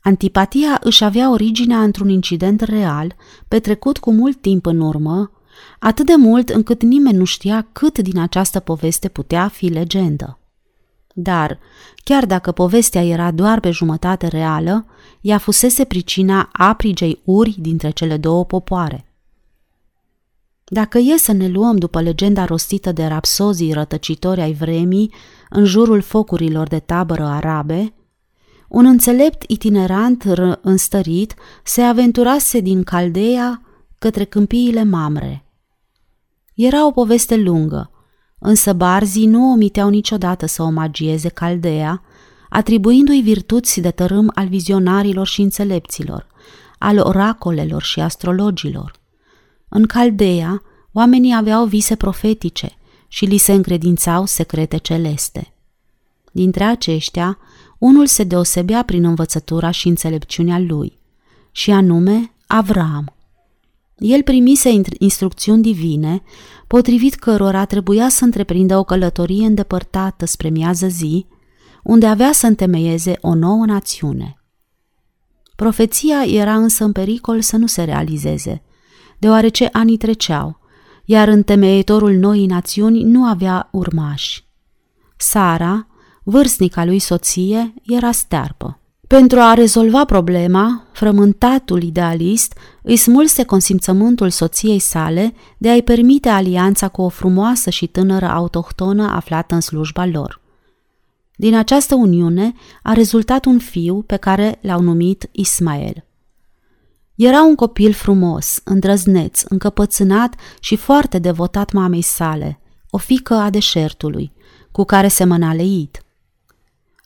Antipatia 0.00 0.80
își 0.82 1.04
avea 1.04 1.30
originea 1.30 1.82
într-un 1.82 2.08
incident 2.08 2.60
real, 2.60 3.14
petrecut 3.48 3.98
cu 3.98 4.12
mult 4.12 4.40
timp 4.40 4.66
în 4.66 4.80
urmă, 4.80 5.30
atât 5.78 6.06
de 6.06 6.14
mult 6.16 6.48
încât 6.48 6.82
nimeni 6.82 7.16
nu 7.16 7.24
știa 7.24 7.68
cât 7.72 7.98
din 7.98 8.18
această 8.18 8.60
poveste 8.60 9.08
putea 9.08 9.48
fi 9.48 9.66
legendă. 9.66 10.38
Dar, 11.14 11.58
chiar 12.04 12.26
dacă 12.26 12.52
povestea 12.52 13.04
era 13.04 13.30
doar 13.30 13.60
pe 13.60 13.70
jumătate 13.70 14.26
reală, 14.26 14.86
ea 15.20 15.38
fusese 15.38 15.84
pricina 15.84 16.48
aprigei 16.52 17.20
uri 17.24 17.56
dintre 17.58 17.90
cele 17.90 18.16
două 18.16 18.44
popoare. 18.44 19.04
Dacă 20.64 20.98
e 20.98 21.16
să 21.16 21.32
ne 21.32 21.48
luăm 21.48 21.76
după 21.76 22.00
legenda 22.00 22.44
rostită 22.44 22.92
de 22.92 23.06
rapsozii 23.06 23.72
rătăcitori 23.72 24.40
ai 24.40 24.52
vremii 24.52 25.14
în 25.50 25.64
jurul 25.64 26.00
focurilor 26.00 26.68
de 26.68 26.78
tabără 26.78 27.24
arabe, 27.24 27.94
un 28.68 28.86
înțelept 28.86 29.44
itinerant 29.50 30.22
înstărit 30.60 31.34
se 31.64 31.80
aventurase 31.80 32.60
din 32.60 32.82
Caldeia 32.82 33.62
către 33.98 34.24
câmpiile 34.24 34.84
Mamre. 34.84 35.44
Era 36.62 36.86
o 36.86 36.90
poveste 36.90 37.36
lungă, 37.36 37.90
însă 38.38 38.72
barzii 38.72 39.26
nu 39.26 39.52
omiteau 39.52 39.88
niciodată 39.88 40.46
să 40.46 40.62
omagieze 40.62 41.28
Caldea, 41.28 42.02
atribuindu-i 42.48 43.20
virtuți 43.20 43.80
de 43.80 43.90
tărâm 43.90 44.30
al 44.34 44.48
vizionarilor 44.48 45.26
și 45.26 45.40
înțelepților, 45.40 46.26
al 46.78 46.98
oracolelor 46.98 47.82
și 47.82 48.00
astrologilor. 48.00 48.92
În 49.68 49.86
Caldea, 49.86 50.62
oamenii 50.92 51.34
aveau 51.36 51.64
vise 51.64 51.96
profetice 51.96 52.72
și 53.08 53.24
li 53.24 53.36
se 53.36 53.52
încredințau 53.52 54.26
secrete 54.26 54.76
celeste. 54.76 55.54
Dintre 56.32 56.64
aceștia, 56.64 57.38
unul 57.78 58.06
se 58.06 58.24
deosebea 58.24 58.82
prin 58.82 59.04
învățătura 59.04 59.70
și 59.70 59.88
înțelepciunea 59.88 60.58
lui, 60.58 60.98
și 61.50 61.70
anume 61.70 62.32
Avram. 62.46 63.14
El 64.00 64.22
primise 64.22 64.80
instrucțiuni 64.98 65.62
divine, 65.62 66.22
potrivit 66.66 67.14
cărora 67.14 67.64
trebuia 67.64 68.08
să 68.08 68.24
întreprindă 68.24 68.78
o 68.78 68.84
călătorie 68.84 69.46
îndepărtată 69.46 70.26
spre 70.26 70.48
miază 70.48 70.86
zi, 70.86 71.26
unde 71.82 72.06
avea 72.06 72.32
să 72.32 72.46
întemeieze 72.46 73.18
o 73.20 73.34
nouă 73.34 73.64
națiune. 73.66 74.34
Profeția 75.56 76.24
era 76.24 76.54
însă 76.54 76.84
în 76.84 76.92
pericol 76.92 77.40
să 77.40 77.56
nu 77.56 77.66
se 77.66 77.82
realizeze, 77.82 78.62
deoarece 79.18 79.68
anii 79.72 79.96
treceau, 79.96 80.60
iar 81.04 81.28
întemeietorul 81.28 82.12
noii 82.12 82.46
națiuni 82.46 83.02
nu 83.02 83.24
avea 83.24 83.68
urmași. 83.72 84.48
Sara, 85.16 85.86
vârstnica 86.24 86.84
lui 86.84 86.98
soție, 86.98 87.74
era 87.82 88.12
stearpă. 88.12 88.79
Pentru 89.16 89.38
a 89.40 89.54
rezolva 89.54 90.04
problema, 90.04 90.86
frământatul 90.92 91.82
idealist 91.82 92.58
îi 92.82 92.96
smulse 92.96 93.44
consimțământul 93.44 94.30
soției 94.30 94.78
sale 94.78 95.34
de 95.58 95.68
a-i 95.68 95.82
permite 95.82 96.28
alianța 96.28 96.88
cu 96.88 97.02
o 97.02 97.08
frumoasă 97.08 97.70
și 97.70 97.86
tânără 97.86 98.26
autohtonă 98.26 99.10
aflată 99.10 99.54
în 99.54 99.60
slujba 99.60 100.06
lor. 100.06 100.40
Din 101.36 101.54
această 101.54 101.94
uniune 101.94 102.52
a 102.82 102.92
rezultat 102.92 103.44
un 103.44 103.58
fiu 103.58 104.02
pe 104.02 104.16
care 104.16 104.58
l-au 104.62 104.80
numit 104.80 105.28
Ismael. 105.32 106.04
Era 107.14 107.42
un 107.42 107.54
copil 107.54 107.92
frumos, 107.92 108.60
îndrăzneț, 108.64 109.42
încăpățânat 109.42 110.34
și 110.60 110.76
foarte 110.76 111.18
devotat 111.18 111.72
mamei 111.72 112.02
sale, 112.02 112.60
o 112.90 112.98
fică 112.98 113.34
a 113.34 113.50
deșertului, 113.50 114.32
cu 114.72 114.84
care 114.84 115.08
se 115.08 115.24
mâna 115.24 115.54
leit. 115.54 116.04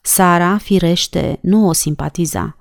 Sara, 0.07 0.57
firește, 0.57 1.39
nu 1.41 1.67
o 1.67 1.73
simpatiza. 1.73 2.57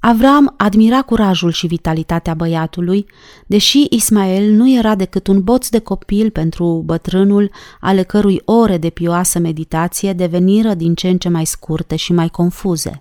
Avram 0.00 0.54
admira 0.56 1.02
curajul 1.02 1.50
și 1.50 1.66
vitalitatea 1.66 2.34
băiatului, 2.34 3.06
deși 3.46 3.86
Ismael 3.90 4.50
nu 4.50 4.70
era 4.70 4.94
decât 4.94 5.26
un 5.26 5.42
boț 5.42 5.68
de 5.68 5.78
copil 5.78 6.30
pentru 6.30 6.82
bătrânul, 6.84 7.50
ale 7.80 8.02
cărui 8.02 8.40
ore 8.44 8.78
de 8.78 8.90
pioasă 8.90 9.38
meditație 9.38 10.12
deveniră 10.12 10.74
din 10.74 10.94
ce 10.94 11.08
în 11.08 11.18
ce 11.18 11.28
mai 11.28 11.44
scurte 11.44 11.96
și 11.96 12.12
mai 12.12 12.28
confuze. 12.28 13.00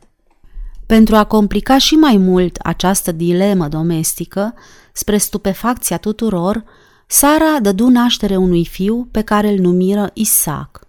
Pentru 0.86 1.15
a 1.15 1.24
complica 1.24 1.77
și 1.77 1.93
mai 1.93 2.17
mult 2.17 2.57
această 2.63 3.12
dilemă 3.12 3.67
domestică, 3.67 4.53
spre 4.93 5.17
stupefacția 5.17 5.98
tuturor, 5.98 6.63
Sara 7.07 7.60
dădu 7.62 7.88
naștere 7.88 8.36
unui 8.36 8.65
fiu 8.65 9.07
pe 9.12 9.22
care 9.22 9.50
îl 9.50 9.60
numiră 9.60 10.10
Isaac. 10.13 10.83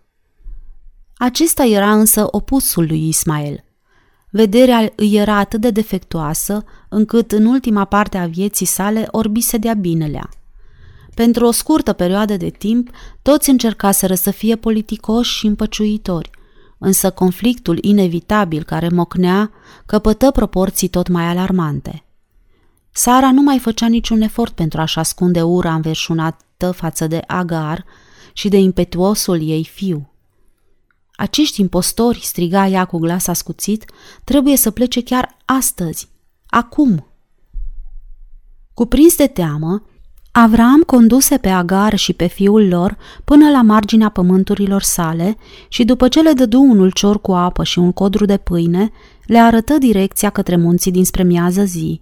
Acesta 1.16 1.64
era 1.64 1.92
însă 1.92 2.26
opusul 2.30 2.86
lui 2.86 3.08
Ismael. 3.08 3.64
Vederea 4.30 4.92
îi 4.96 5.16
era 5.16 5.36
atât 5.36 5.60
de 5.60 5.70
defectuoasă, 5.70 6.64
încât 6.88 7.32
în 7.32 7.46
ultima 7.46 7.84
parte 7.84 8.18
a 8.18 8.26
vieții 8.26 8.66
sale 8.66 9.08
orbise 9.10 9.56
de-a 9.56 9.74
binelea. 9.74 10.28
Pentru 11.14 11.46
o 11.46 11.50
scurtă 11.50 11.92
perioadă 11.92 12.36
de 12.36 12.48
timp, 12.48 12.90
toți 13.22 13.50
încercaseră 13.50 14.14
să 14.14 14.30
fie 14.30 14.56
politicoși 14.56 15.38
și 15.38 15.46
împăciuitori, 15.46 16.30
însă 16.78 17.10
conflictul 17.10 17.78
inevitabil 17.80 18.62
care 18.62 18.88
mocnea 18.88 19.50
căpătă 19.86 20.30
proporții 20.30 20.88
tot 20.88 21.08
mai 21.08 21.24
alarmante. 21.24 22.04
Sara 22.90 23.32
nu 23.32 23.42
mai 23.42 23.58
făcea 23.58 23.86
niciun 23.86 24.20
efort 24.20 24.54
pentru 24.54 24.80
a-și 24.80 24.98
ascunde 24.98 25.42
ura 25.42 25.74
înverșunată 25.74 26.70
față 26.70 27.06
de 27.06 27.22
Agar 27.26 27.84
și 28.32 28.48
de 28.48 28.56
impetuosul 28.56 29.48
ei 29.48 29.64
fiu. 29.64 30.13
Acești 31.16 31.60
impostori, 31.60 32.20
striga 32.22 32.66
ea 32.66 32.84
cu 32.84 32.98
glas 32.98 33.26
ascuțit, 33.26 33.84
trebuie 34.24 34.56
să 34.56 34.70
plece 34.70 35.02
chiar 35.02 35.36
astăzi, 35.44 36.08
acum. 36.46 37.06
Cuprins 38.74 39.16
de 39.16 39.26
teamă, 39.26 39.82
Avram 40.36 40.82
conduse 40.86 41.36
pe 41.36 41.48
Agar 41.48 41.96
și 41.96 42.12
pe 42.12 42.26
fiul 42.26 42.68
lor 42.68 42.96
până 43.24 43.50
la 43.50 43.62
marginea 43.62 44.08
pământurilor 44.08 44.82
sale 44.82 45.36
și 45.68 45.84
după 45.84 46.08
ce 46.08 46.20
le 46.20 46.32
dădu 46.32 46.60
un 46.60 46.78
ulcior 46.78 47.20
cu 47.20 47.32
apă 47.32 47.64
și 47.64 47.78
un 47.78 47.92
codru 47.92 48.24
de 48.24 48.36
pâine, 48.36 48.90
le 49.24 49.38
arătă 49.38 49.78
direcția 49.78 50.30
către 50.30 50.56
munții 50.56 50.90
dinspre 50.90 51.22
miază 51.22 51.64
zi. 51.64 52.00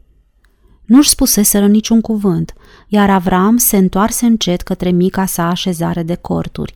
Nu-și 0.84 1.08
spuseseră 1.08 1.66
niciun 1.66 2.00
cuvânt, 2.00 2.54
iar 2.88 3.10
Avram 3.10 3.56
se 3.56 3.76
întoarse 3.76 4.26
încet 4.26 4.60
către 4.60 4.90
mica 4.90 5.26
sa 5.26 5.48
așezare 5.48 6.02
de 6.02 6.14
corturi. 6.14 6.74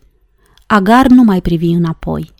Agar 0.66 1.06
nu 1.06 1.22
mai 1.22 1.40
privi 1.40 1.70
înapoi. 1.70 2.34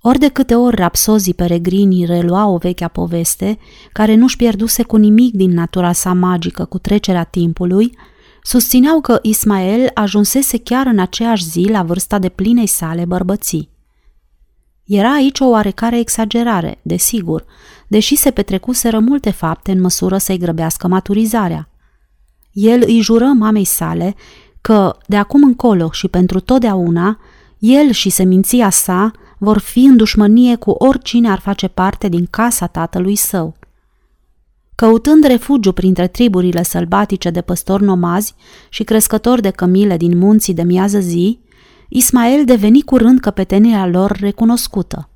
Ori 0.00 0.18
de 0.18 0.28
câte 0.28 0.54
ori 0.54 0.76
rapsozii 0.76 1.34
peregrinii 1.34 2.04
reluau 2.04 2.54
o 2.54 2.56
vechea 2.56 2.88
poveste, 2.88 3.58
care 3.92 4.14
nu-și 4.14 4.36
pierduse 4.36 4.82
cu 4.82 4.96
nimic 4.96 5.34
din 5.34 5.50
natura 5.50 5.92
sa 5.92 6.12
magică 6.12 6.64
cu 6.64 6.78
trecerea 6.78 7.24
timpului, 7.24 7.96
susțineau 8.42 9.00
că 9.00 9.18
Ismael 9.22 9.90
ajunsese 9.94 10.58
chiar 10.58 10.86
în 10.86 10.98
aceeași 10.98 11.44
zi 11.44 11.60
la 11.70 11.82
vârsta 11.82 12.18
de 12.18 12.28
plinei 12.28 12.66
sale 12.66 13.04
bărbății. 13.04 13.70
Era 14.84 15.12
aici 15.12 15.40
o 15.40 15.46
oarecare 15.46 15.98
exagerare, 15.98 16.78
desigur, 16.82 17.44
deși 17.88 18.16
se 18.16 18.30
petrecuseră 18.30 18.98
multe 18.98 19.30
fapte 19.30 19.72
în 19.72 19.80
măsură 19.80 20.18
să-i 20.18 20.38
grăbească 20.38 20.86
maturizarea. 20.86 21.68
El 22.52 22.82
îi 22.86 23.00
jură 23.00 23.24
mamei 23.24 23.64
sale 23.64 24.14
că, 24.62 24.96
de 25.06 25.16
acum 25.16 25.42
încolo 25.42 25.90
și 25.90 26.08
pentru 26.08 26.40
totdeauna, 26.40 27.18
el 27.58 27.90
și 27.90 28.10
seminția 28.10 28.70
sa 28.70 29.10
vor 29.38 29.58
fi 29.58 29.84
în 29.84 29.96
dușmănie 29.96 30.56
cu 30.56 30.70
oricine 30.70 31.30
ar 31.30 31.38
face 31.38 31.68
parte 31.68 32.08
din 32.08 32.26
casa 32.30 32.66
tatălui 32.66 33.16
său. 33.16 33.56
Căutând 34.74 35.24
refugiu 35.24 35.72
printre 35.72 36.06
triburile 36.06 36.62
sălbatice 36.62 37.30
de 37.30 37.40
păstori 37.40 37.82
nomazi 37.82 38.34
și 38.68 38.84
crescători 38.84 39.42
de 39.42 39.50
cămile 39.50 39.96
din 39.96 40.18
munții 40.18 40.54
de 40.54 40.62
miază 40.62 40.98
zi, 40.98 41.38
Ismael 41.88 42.44
deveni 42.44 42.82
curând 42.82 43.20
căpetenia 43.20 43.86
lor 43.86 44.16
recunoscută. 44.20 45.08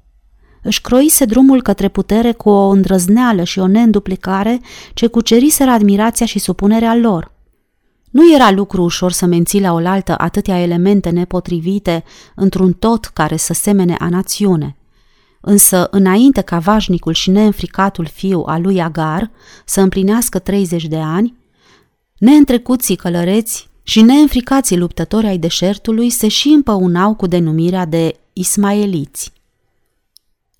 Își 0.62 0.80
croise 0.80 1.24
drumul 1.24 1.62
către 1.62 1.88
putere 1.88 2.32
cu 2.32 2.48
o 2.48 2.68
îndrăzneală 2.68 3.44
și 3.44 3.58
o 3.58 3.66
neînduplicare 3.66 4.60
ce 4.94 5.06
cuceriseră 5.06 5.70
admirația 5.70 6.26
și 6.26 6.38
supunerea 6.38 6.94
lor– 6.94 7.30
nu 8.16 8.34
era 8.34 8.50
lucru 8.50 8.82
ușor 8.82 9.12
să 9.12 9.26
menții 9.26 9.60
la 9.60 9.72
oaltă 9.72 10.14
atâtea 10.18 10.60
elemente 10.60 11.10
nepotrivite 11.10 12.04
într-un 12.34 12.72
tot 12.72 13.04
care 13.04 13.36
să 13.36 13.52
semene 13.52 13.96
a 13.98 14.08
națiune. 14.08 14.76
Însă, 15.40 15.88
înainte 15.90 16.40
ca 16.40 16.58
vașnicul 16.58 17.12
și 17.12 17.30
neînfricatul 17.30 18.06
fiu 18.06 18.42
al 18.46 18.62
lui 18.62 18.80
Agar 18.82 19.30
să 19.64 19.80
împlinească 19.80 20.38
30 20.38 20.84
de 20.86 20.96
ani, 20.96 21.34
neîntrecuții 22.18 22.96
călăreți 22.96 23.68
și 23.82 24.00
neînfricații 24.00 24.78
luptători 24.78 25.26
ai 25.26 25.38
deșertului 25.38 26.10
se 26.10 26.28
și 26.28 26.48
împăunau 26.48 27.14
cu 27.14 27.26
denumirea 27.26 27.84
de 27.84 28.16
ismaeliți. 28.32 29.32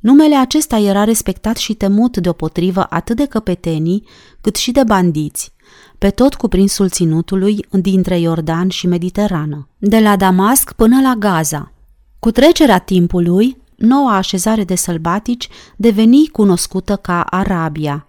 Numele 0.01 0.37
acesta 0.37 0.79
era 0.79 1.05
respectat 1.05 1.57
și 1.57 1.75
temut 1.75 2.17
deopotrivă 2.17 2.87
atât 2.91 3.17
de 3.17 3.27
căpetenii 3.27 4.05
cât 4.41 4.57
și 4.57 4.73
de 4.73 4.85
bandiți, 4.85 5.53
pe 5.99 6.11
tot 6.11 6.35
cuprinsul 6.35 6.89
ținutului 6.89 7.67
dintre 7.71 8.19
Iordan 8.19 8.69
și 8.69 8.87
Mediterană, 8.87 9.69
de 9.79 9.99
la 9.99 10.17
Damasc 10.17 10.73
până 10.73 11.01
la 11.01 11.15
Gaza. 11.19 11.73
Cu 12.19 12.31
trecerea 12.31 12.79
timpului, 12.79 13.57
noua 13.77 14.17
așezare 14.17 14.65
de 14.65 14.75
sălbatici 14.75 15.49
deveni 15.77 16.29
cunoscută 16.29 16.97
ca 16.97 17.21
Arabia, 17.23 18.07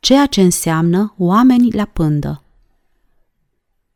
ceea 0.00 0.26
ce 0.26 0.40
înseamnă 0.40 1.14
oameni 1.18 1.70
la 1.70 1.84
pândă. 1.84 2.40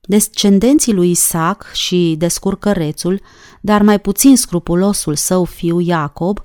Descendenții 0.01 0.93
lui 0.93 1.11
Isaac 1.11 1.73
și 1.73 2.15
descurcărețul, 2.19 3.21
dar 3.61 3.83
mai 3.83 4.01
puțin 4.01 4.37
scrupulosul 4.37 5.15
său 5.15 5.45
fiu 5.45 5.81
Iacob, 5.81 6.43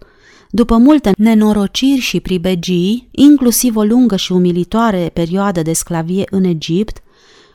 după 0.55 0.77
multe 0.77 1.11
nenorociri 1.17 1.99
și 1.99 2.19
pribegii, 2.19 3.07
inclusiv 3.11 3.75
o 3.75 3.83
lungă 3.83 4.15
și 4.15 4.31
umilitoare 4.31 5.09
perioadă 5.13 5.61
de 5.61 5.73
sclavie 5.73 6.23
în 6.29 6.43
Egipt, 6.43 7.01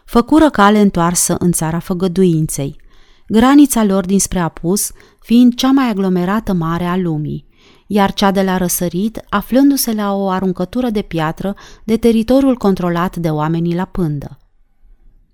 făcură 0.05 0.51
cale 0.51 0.81
întoarsă 0.81 1.37
în 1.39 1.53
țara 1.53 1.79
făgăduinței, 1.79 2.77
granița 3.27 3.85
lor 3.85 4.07
dinspre 4.07 4.39
apus 4.39 4.91
fiind 5.21 5.55
cea 5.55 5.71
mai 5.71 5.89
aglomerată 5.89 6.53
mare 6.53 6.85
a 6.85 6.97
lumii, 6.97 7.47
iar 7.87 8.13
cea 8.13 8.31
de 8.31 8.43
la 8.43 8.57
răsărit 8.57 9.21
aflându-se 9.29 9.93
la 9.93 10.15
o 10.15 10.29
aruncătură 10.29 10.91
de 10.91 11.03
piatră 11.03 11.55
de 11.85 11.97
teritoriul 11.97 12.57
controlat 12.57 13.17
de 13.17 13.29
oamenii 13.29 13.75
la 13.75 13.85
pândă. 13.85 14.39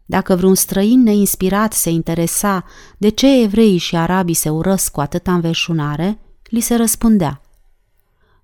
Dacă 0.05 0.37
vreun 0.37 0.55
străin 0.55 1.03
neinspirat 1.03 1.73
se 1.73 1.91
interesa 1.91 2.65
de 2.99 3.09
ce 3.09 3.43
evreii 3.43 3.79
și 3.79 3.97
arabii 3.97 4.35
se 4.35 4.49
urăsc 4.49 4.93
cu 4.93 5.01
atâta 5.01 5.33
înverșunare, 5.33 6.19
li 6.43 6.61
se 6.61 6.75
răspundea– 6.75 7.41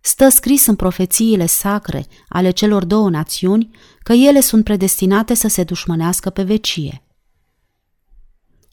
Stă 0.04 0.28
scris 0.28 0.66
în 0.66 0.74
profețiile 0.74 1.46
sacre 1.46 2.06
ale 2.28 2.50
celor 2.50 2.84
două 2.84 3.10
națiuni 3.10 3.70
că 4.02 4.12
ele 4.12 4.40
sunt 4.40 4.64
predestinate 4.64 5.34
să 5.34 5.48
se 5.48 5.64
dușmănească 5.64 6.30
pe 6.30 6.42
vecie. 6.42 7.02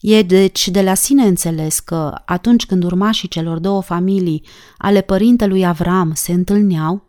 E 0.00 0.22
deci 0.22 0.68
de 0.68 0.82
la 0.82 0.94
sine 0.94 1.26
înțeles 1.26 1.78
că 1.78 2.22
atunci 2.24 2.66
când 2.66 2.84
urmașii 2.84 3.28
celor 3.28 3.58
două 3.58 3.82
familii 3.82 4.42
ale 4.78 5.00
părintelui 5.00 5.66
Avram 5.66 6.12
se 6.14 6.32
întâlneau, 6.32 7.08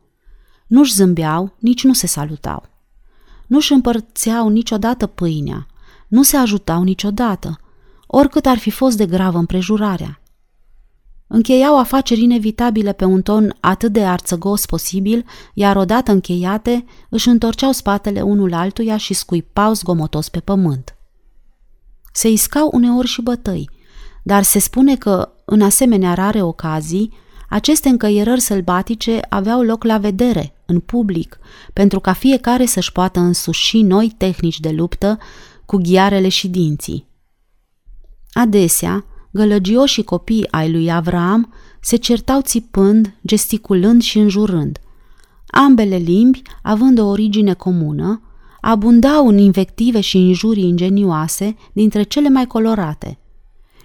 nu-și 0.68 0.94
zâmbeau, 0.94 1.56
nici 1.60 1.84
nu 1.84 1.94
se 1.94 2.08
salutau. 2.08 2.70
Nu-și 3.48 3.74
împărțeau 3.74 4.50
niciodată 4.50 5.08
pâinea, 5.08 5.68
nu 6.08 6.24
se 6.24 6.38
ajutau 6.38 6.84
niciodată, 6.84 7.60
oricât 8.08 8.46
ar 8.46 8.58
fi 8.58 8.70
fost 8.70 8.98
de 8.98 9.06
gravă 9.06 9.38
împrejurarea. 9.38 10.21
Încheiau 11.34 11.78
afaceri 11.78 12.22
inevitabile 12.22 12.94
pe 12.94 13.06
un 13.06 13.22
ton 13.22 13.56
atât 13.60 13.92
de 13.92 14.04
arțăgos 14.04 14.66
posibil, 14.66 15.26
iar 15.54 15.76
odată 15.76 16.12
încheiate, 16.12 16.86
își 17.10 17.30
întorceau 17.30 17.72
spatele 17.72 18.22
unul 18.22 18.54
altuia 18.54 18.98
și 18.98 19.14
scuipau 19.14 19.74
zgomotos 19.74 20.30
pe 20.30 20.40
pământ. 20.40 20.96
Se 22.14 22.30
iscau 22.30 22.70
uneori 22.74 23.08
și 23.08 23.22
bătăi, 23.22 23.70
dar 24.24 24.44
se 24.44 24.60
spune 24.60 24.96
că, 24.96 25.32
în 25.46 25.62
asemenea 25.62 26.14
rare 26.14 26.42
ocazii, 26.42 27.14
aceste 27.50 27.90
încăierări 27.90 28.42
sălbatice 28.42 29.20
aveau 29.30 29.62
loc 29.62 29.84
la 29.84 29.98
vedere, 29.98 30.54
în 30.66 30.80
public, 30.80 31.40
pentru 31.74 32.00
ca 32.00 32.14
fiecare 32.14 32.66
să-și 32.66 32.92
poată 32.92 33.20
însuși 33.20 33.82
noi 33.82 34.14
tehnici 34.18 34.60
de 34.60 34.70
luptă 34.70 35.18
cu 35.66 35.78
ghiarele 35.78 36.30
și 36.30 36.48
dinții. 36.48 37.08
Adesea, 38.32 39.06
gălăgioșii 39.32 40.04
copii 40.04 40.52
ai 40.52 40.72
lui 40.72 40.92
Avram 40.92 41.54
se 41.82 41.96
certau 41.96 42.42
țipând, 42.42 43.14
gesticulând 43.26 44.02
și 44.02 44.20
înjurând. 44.20 44.80
Ambele 45.48 45.96
limbi, 45.96 46.42
având 46.62 47.00
o 47.00 47.06
origine 47.06 47.54
comună, 47.54 48.22
abundau 48.62 49.28
în 49.28 49.38
invective 49.38 50.00
și 50.00 50.18
injurii 50.18 50.68
ingenioase 50.68 51.56
dintre 51.74 52.04
cele 52.04 52.30
mai 52.30 52.46
colorate. 52.46 53.20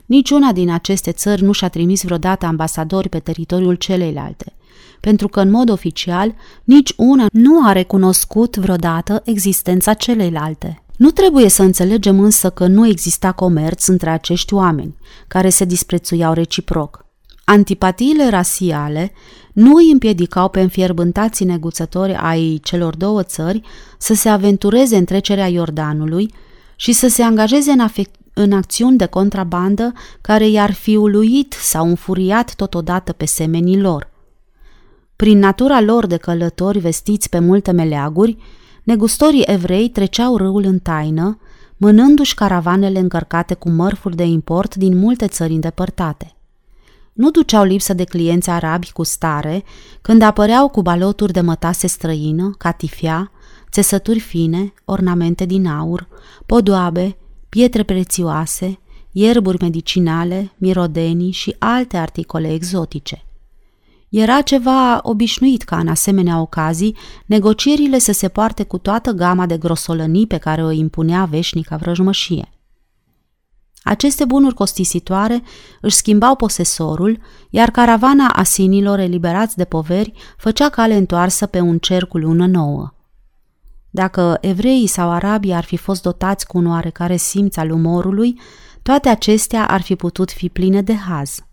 Niciuna 0.06 0.52
din 0.52 0.70
aceste 0.70 1.12
țări 1.12 1.42
nu 1.42 1.52
și-a 1.52 1.68
trimis 1.68 2.02
vreodată 2.02 2.46
ambasadori 2.46 3.08
pe 3.08 3.18
teritoriul 3.18 3.74
celeilalte, 3.74 4.56
pentru 5.00 5.28
că 5.28 5.40
în 5.40 5.50
mod 5.50 5.68
oficial 5.68 6.34
nici 6.64 6.92
una 6.96 7.26
nu 7.32 7.66
a 7.66 7.72
recunoscut 7.72 8.56
vreodată 8.56 9.22
existența 9.24 9.94
celeilalte. 9.94 10.85
Nu 10.96 11.10
trebuie 11.10 11.48
să 11.48 11.62
înțelegem 11.62 12.20
însă 12.20 12.50
că 12.50 12.66
nu 12.66 12.86
exista 12.86 13.32
comerț 13.32 13.86
între 13.86 14.10
acești 14.10 14.54
oameni, 14.54 14.96
care 15.28 15.48
se 15.48 15.64
disprețuiau 15.64 16.32
reciproc. 16.32 17.04
Antipatiile 17.44 18.28
rasiale 18.28 19.12
nu 19.52 19.74
îi 19.74 19.90
împiedicau 19.92 20.48
pe 20.48 20.60
înfierbântații 20.60 21.44
neguțători 21.44 22.14
ai 22.14 22.60
celor 22.62 22.96
două 22.96 23.22
țări 23.22 23.60
să 23.98 24.14
se 24.14 24.28
aventureze 24.28 24.96
în 24.96 25.04
trecerea 25.04 25.46
Iordanului 25.46 26.34
și 26.76 26.92
să 26.92 27.08
se 27.08 27.22
angajeze 27.22 27.70
în, 27.70 27.80
afect- 27.88 28.20
în 28.34 28.52
acțiuni 28.52 28.96
de 28.96 29.06
contrabandă 29.06 29.92
care 30.20 30.48
i-ar 30.48 30.72
fi 30.72 30.96
uluit 30.96 31.52
sau 31.52 31.88
înfuriat 31.88 32.54
totodată 32.54 33.12
pe 33.12 33.24
semenii 33.24 33.80
lor. 33.80 34.10
Prin 35.16 35.38
natura 35.38 35.80
lor 35.80 36.06
de 36.06 36.16
călători 36.16 36.78
vestiți 36.78 37.28
pe 37.28 37.38
multe 37.38 37.70
meleaguri, 37.70 38.36
negustorii 38.86 39.42
evrei 39.46 39.88
treceau 39.88 40.36
râul 40.36 40.64
în 40.64 40.78
taină, 40.78 41.38
mânându-și 41.76 42.34
caravanele 42.34 42.98
încărcate 42.98 43.54
cu 43.54 43.70
mărfuri 43.70 44.16
de 44.16 44.24
import 44.24 44.74
din 44.74 44.98
multe 44.98 45.26
țări 45.26 45.52
îndepărtate. 45.52 46.36
Nu 47.12 47.30
duceau 47.30 47.64
lipsă 47.64 47.94
de 47.94 48.04
clienți 48.04 48.50
arabi 48.50 48.92
cu 48.92 49.02
stare 49.02 49.64
când 50.00 50.22
apăreau 50.22 50.68
cu 50.68 50.82
baloturi 50.82 51.32
de 51.32 51.40
mătase 51.40 51.86
străină, 51.86 52.54
catifia, 52.58 53.30
țesături 53.70 54.18
fine, 54.18 54.72
ornamente 54.84 55.44
din 55.44 55.66
aur, 55.66 56.08
podoabe, 56.46 57.16
pietre 57.48 57.82
prețioase, 57.82 58.78
ierburi 59.12 59.62
medicinale, 59.62 60.52
mirodenii 60.56 61.30
și 61.30 61.56
alte 61.58 61.96
articole 61.96 62.52
exotice. 62.52 63.25
Era 64.08 64.40
ceva 64.40 65.00
obișnuit 65.02 65.62
ca 65.62 65.78
în 65.78 65.88
asemenea 65.88 66.40
ocazii 66.40 66.96
negocierile 67.26 67.98
să 67.98 68.12
se 68.12 68.28
poarte 68.28 68.64
cu 68.64 68.78
toată 68.78 69.10
gama 69.10 69.46
de 69.46 69.58
grosolănii 69.58 70.26
pe 70.26 70.36
care 70.36 70.64
o 70.64 70.70
impunea 70.70 71.24
veșnica 71.24 71.76
vrăjmășie. 71.76 72.48
Aceste 73.82 74.24
bunuri 74.24 74.54
costisitoare 74.54 75.42
își 75.80 75.96
schimbau 75.96 76.36
posesorul, 76.36 77.18
iar 77.50 77.70
caravana 77.70 78.28
asinilor 78.28 78.98
eliberați 78.98 79.56
de 79.56 79.64
poveri 79.64 80.12
făcea 80.36 80.68
cale 80.68 80.94
întoarsă 80.94 81.46
pe 81.46 81.60
un 81.60 81.78
cer 81.78 82.04
cu 82.04 82.18
lună 82.18 82.46
nouă. 82.46 82.90
Dacă 83.90 84.38
evreii 84.40 84.86
sau 84.86 85.10
arabii 85.10 85.52
ar 85.52 85.64
fi 85.64 85.76
fost 85.76 86.02
dotați 86.02 86.46
cu 86.46 86.58
un 86.58 86.66
oarecare 86.66 87.16
simț 87.16 87.56
al 87.56 87.70
umorului, 87.70 88.40
toate 88.82 89.08
acestea 89.08 89.66
ar 89.66 89.82
fi 89.82 89.96
putut 89.96 90.30
fi 90.30 90.48
pline 90.48 90.82
de 90.82 90.94
haz. 90.94 91.46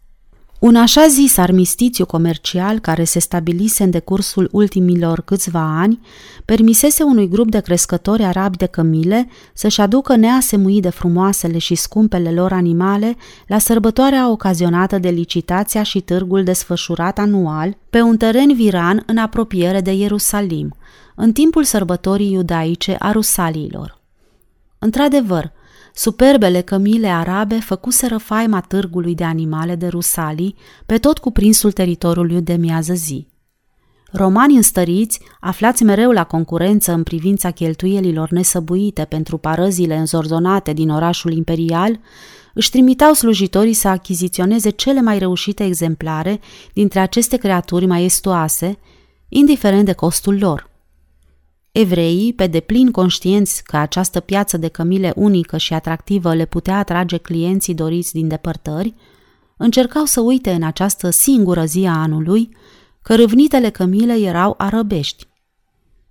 Un 0.63 0.75
așa 0.75 1.07
zis 1.07 1.37
armistițiu 1.37 2.05
comercial 2.05 2.79
care 2.79 3.03
se 3.03 3.19
stabilise 3.19 3.83
în 3.83 3.89
decursul 3.89 4.49
ultimilor 4.51 5.21
câțiva 5.21 5.79
ani 5.79 5.99
permisese 6.45 7.03
unui 7.03 7.29
grup 7.29 7.49
de 7.49 7.59
crescători 7.59 8.23
arabi 8.23 8.57
de 8.57 8.65
cămile 8.65 9.29
să-și 9.53 9.81
aducă 9.81 10.15
neasemuit 10.15 10.81
de 10.81 10.89
frumoasele 10.89 11.57
și 11.57 11.75
scumpele 11.75 12.31
lor 12.31 12.51
animale 12.51 13.15
la 13.47 13.57
sărbătoarea 13.57 14.29
ocazionată 14.29 14.99
de 14.99 15.09
licitația 15.09 15.83
și 15.83 16.01
târgul 16.01 16.43
desfășurat 16.43 17.19
anual 17.19 17.77
pe 17.89 18.01
un 18.01 18.17
teren 18.17 18.53
viran 18.53 19.03
în 19.05 19.17
apropiere 19.17 19.81
de 19.81 19.91
Ierusalim, 19.91 20.75
în 21.15 21.31
timpul 21.31 21.63
sărbătorii 21.63 22.31
iudaice 22.31 22.95
a 22.99 23.11
Rusaliilor. 23.11 23.99
Într-adevăr, 24.79 25.51
Superbele 25.95 26.61
cămile 26.61 27.07
arabe 27.07 27.59
făcuseră 27.59 28.17
faima 28.17 28.61
târgului 28.61 29.15
de 29.15 29.23
animale 29.23 29.75
de 29.75 29.87
Rusalii 29.87 30.55
pe 30.85 30.97
tot 30.97 31.17
cuprinsul 31.17 31.71
teritoriului 31.71 32.41
de 32.41 32.53
miază 32.53 32.93
zi. 32.93 33.27
Romani 34.11 34.55
înstăriți, 34.55 35.19
aflați 35.39 35.83
mereu 35.83 36.11
la 36.11 36.23
concurență 36.23 36.91
în 36.91 37.03
privința 37.03 37.51
cheltuielilor 37.51 38.29
nesăbuite 38.29 39.05
pentru 39.05 39.37
parăzile 39.37 39.95
înzorzonate 39.95 40.73
din 40.73 40.89
orașul 40.89 41.33
imperial, 41.33 41.99
își 42.53 42.69
trimitau 42.69 43.13
slujitorii 43.13 43.73
să 43.73 43.87
achiziționeze 43.87 44.69
cele 44.69 45.01
mai 45.01 45.17
reușite 45.17 45.63
exemplare 45.63 46.39
dintre 46.73 46.99
aceste 46.99 47.37
creaturi 47.37 47.85
maestoase, 47.85 48.77
indiferent 49.29 49.85
de 49.85 49.93
costul 49.93 50.37
lor– 50.39 50.71
Evreii, 51.73 52.33
pe 52.33 52.47
deplin 52.47 52.91
conștienți 52.91 53.63
că 53.63 53.77
această 53.77 54.19
piață 54.19 54.57
de 54.57 54.67
cămile 54.67 55.13
unică 55.15 55.57
și 55.57 55.73
atractivă 55.73 56.33
le 56.33 56.45
putea 56.45 56.77
atrage 56.77 57.17
clienții 57.17 57.73
doriți 57.73 58.13
din 58.13 58.27
depărtări, 58.27 58.93
încercau 59.57 60.05
să 60.05 60.21
uite 60.21 60.51
în 60.51 60.63
această 60.63 61.09
singură 61.09 61.65
zi 61.65 61.85
a 61.85 62.01
anului 62.01 62.49
că 63.01 63.15
râvnitele 63.15 63.69
cămile 63.69 64.13
erau 64.13 64.53
arăbești. 64.57 65.27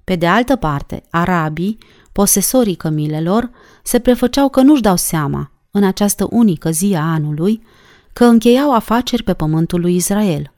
Pe 0.05 0.17
de 0.17 0.27
altă 0.27 0.57
parte, 0.57 1.03
arabii, 1.11 1.79
posesorii 2.13 2.75
cămilelor, 2.75 3.51
se 3.83 3.99
prefăceau 3.99 4.49
că 4.49 4.61
nu-și 4.61 4.83
dau 4.83 4.97
seama, 4.97 5.51
în 5.71 5.85
această 5.85 6.27
unică 6.31 6.71
zi 6.71 6.95
a 6.95 7.13
anului, 7.13 7.63
că 8.13 8.25
încheiau 8.25 8.75
afaceri 8.75 9.23
pe 9.23 9.35
pământul 9.35 9.81
lui 9.81 9.95
Israel. 9.95 10.52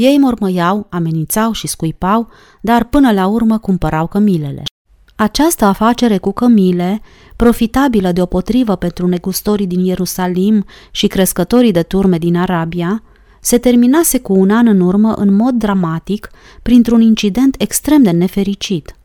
Ei 0.00 0.18
mormăiau, 0.18 0.86
amenințau 0.90 1.52
și 1.52 1.66
scuipau, 1.66 2.28
dar 2.60 2.84
până 2.84 3.12
la 3.12 3.26
urmă 3.26 3.58
cumpărau 3.58 4.06
cămilele. 4.06 4.62
Această 5.16 5.64
afacere 5.64 6.18
cu 6.18 6.32
cămile, 6.32 7.00
profitabilă 7.36 8.12
deopotrivă 8.12 8.76
pentru 8.76 9.06
negustorii 9.06 9.66
din 9.66 9.84
Ierusalim 9.84 10.64
și 10.90 11.06
crescătorii 11.06 11.72
de 11.72 11.82
turme 11.82 12.18
din 12.18 12.36
Arabia, 12.36 13.02
se 13.40 13.58
terminase 13.58 14.18
cu 14.18 14.32
un 14.32 14.50
an 14.50 14.66
în 14.66 14.80
urmă 14.80 15.12
în 15.12 15.34
mod 15.34 15.54
dramatic 15.54 16.30
printr-un 16.62 17.00
incident 17.00 17.54
extrem 17.58 18.02
de 18.02 18.10
nefericit. 18.10 18.96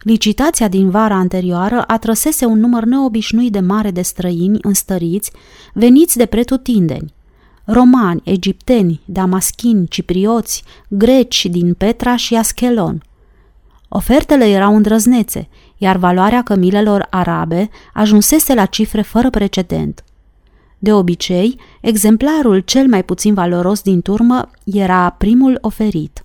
Licitația 0.00 0.68
din 0.68 0.90
vara 0.90 1.14
anterioară 1.14 1.84
atrăsese 1.86 2.44
un 2.44 2.58
număr 2.58 2.84
neobișnuit 2.84 3.52
de 3.52 3.60
mare 3.60 3.90
de 3.90 4.02
străini 4.02 4.58
înstăriți, 4.62 5.32
veniți 5.74 6.16
de 6.16 6.26
pretutindeni, 6.26 7.12
romani, 7.64 8.20
egipteni, 8.24 9.00
damaschini, 9.04 9.88
ciprioți, 9.88 10.64
greci 10.88 11.46
din 11.46 11.74
Petra 11.74 12.16
și 12.16 12.34
Aschelon. 12.34 13.02
Ofertele 13.88 14.48
erau 14.48 14.76
îndrăznețe, 14.76 15.48
iar 15.76 15.96
valoarea 15.96 16.42
cămilelor 16.42 17.06
arabe 17.10 17.70
ajunsese 17.92 18.54
la 18.54 18.66
cifre 18.66 19.02
fără 19.02 19.30
precedent. 19.30 20.04
De 20.78 20.92
obicei, 20.92 21.60
exemplarul 21.80 22.58
cel 22.58 22.86
mai 22.86 23.04
puțin 23.04 23.34
valoros 23.34 23.82
din 23.82 24.00
turmă 24.00 24.50
era 24.64 25.10
primul 25.10 25.58
oferit. 25.60 26.22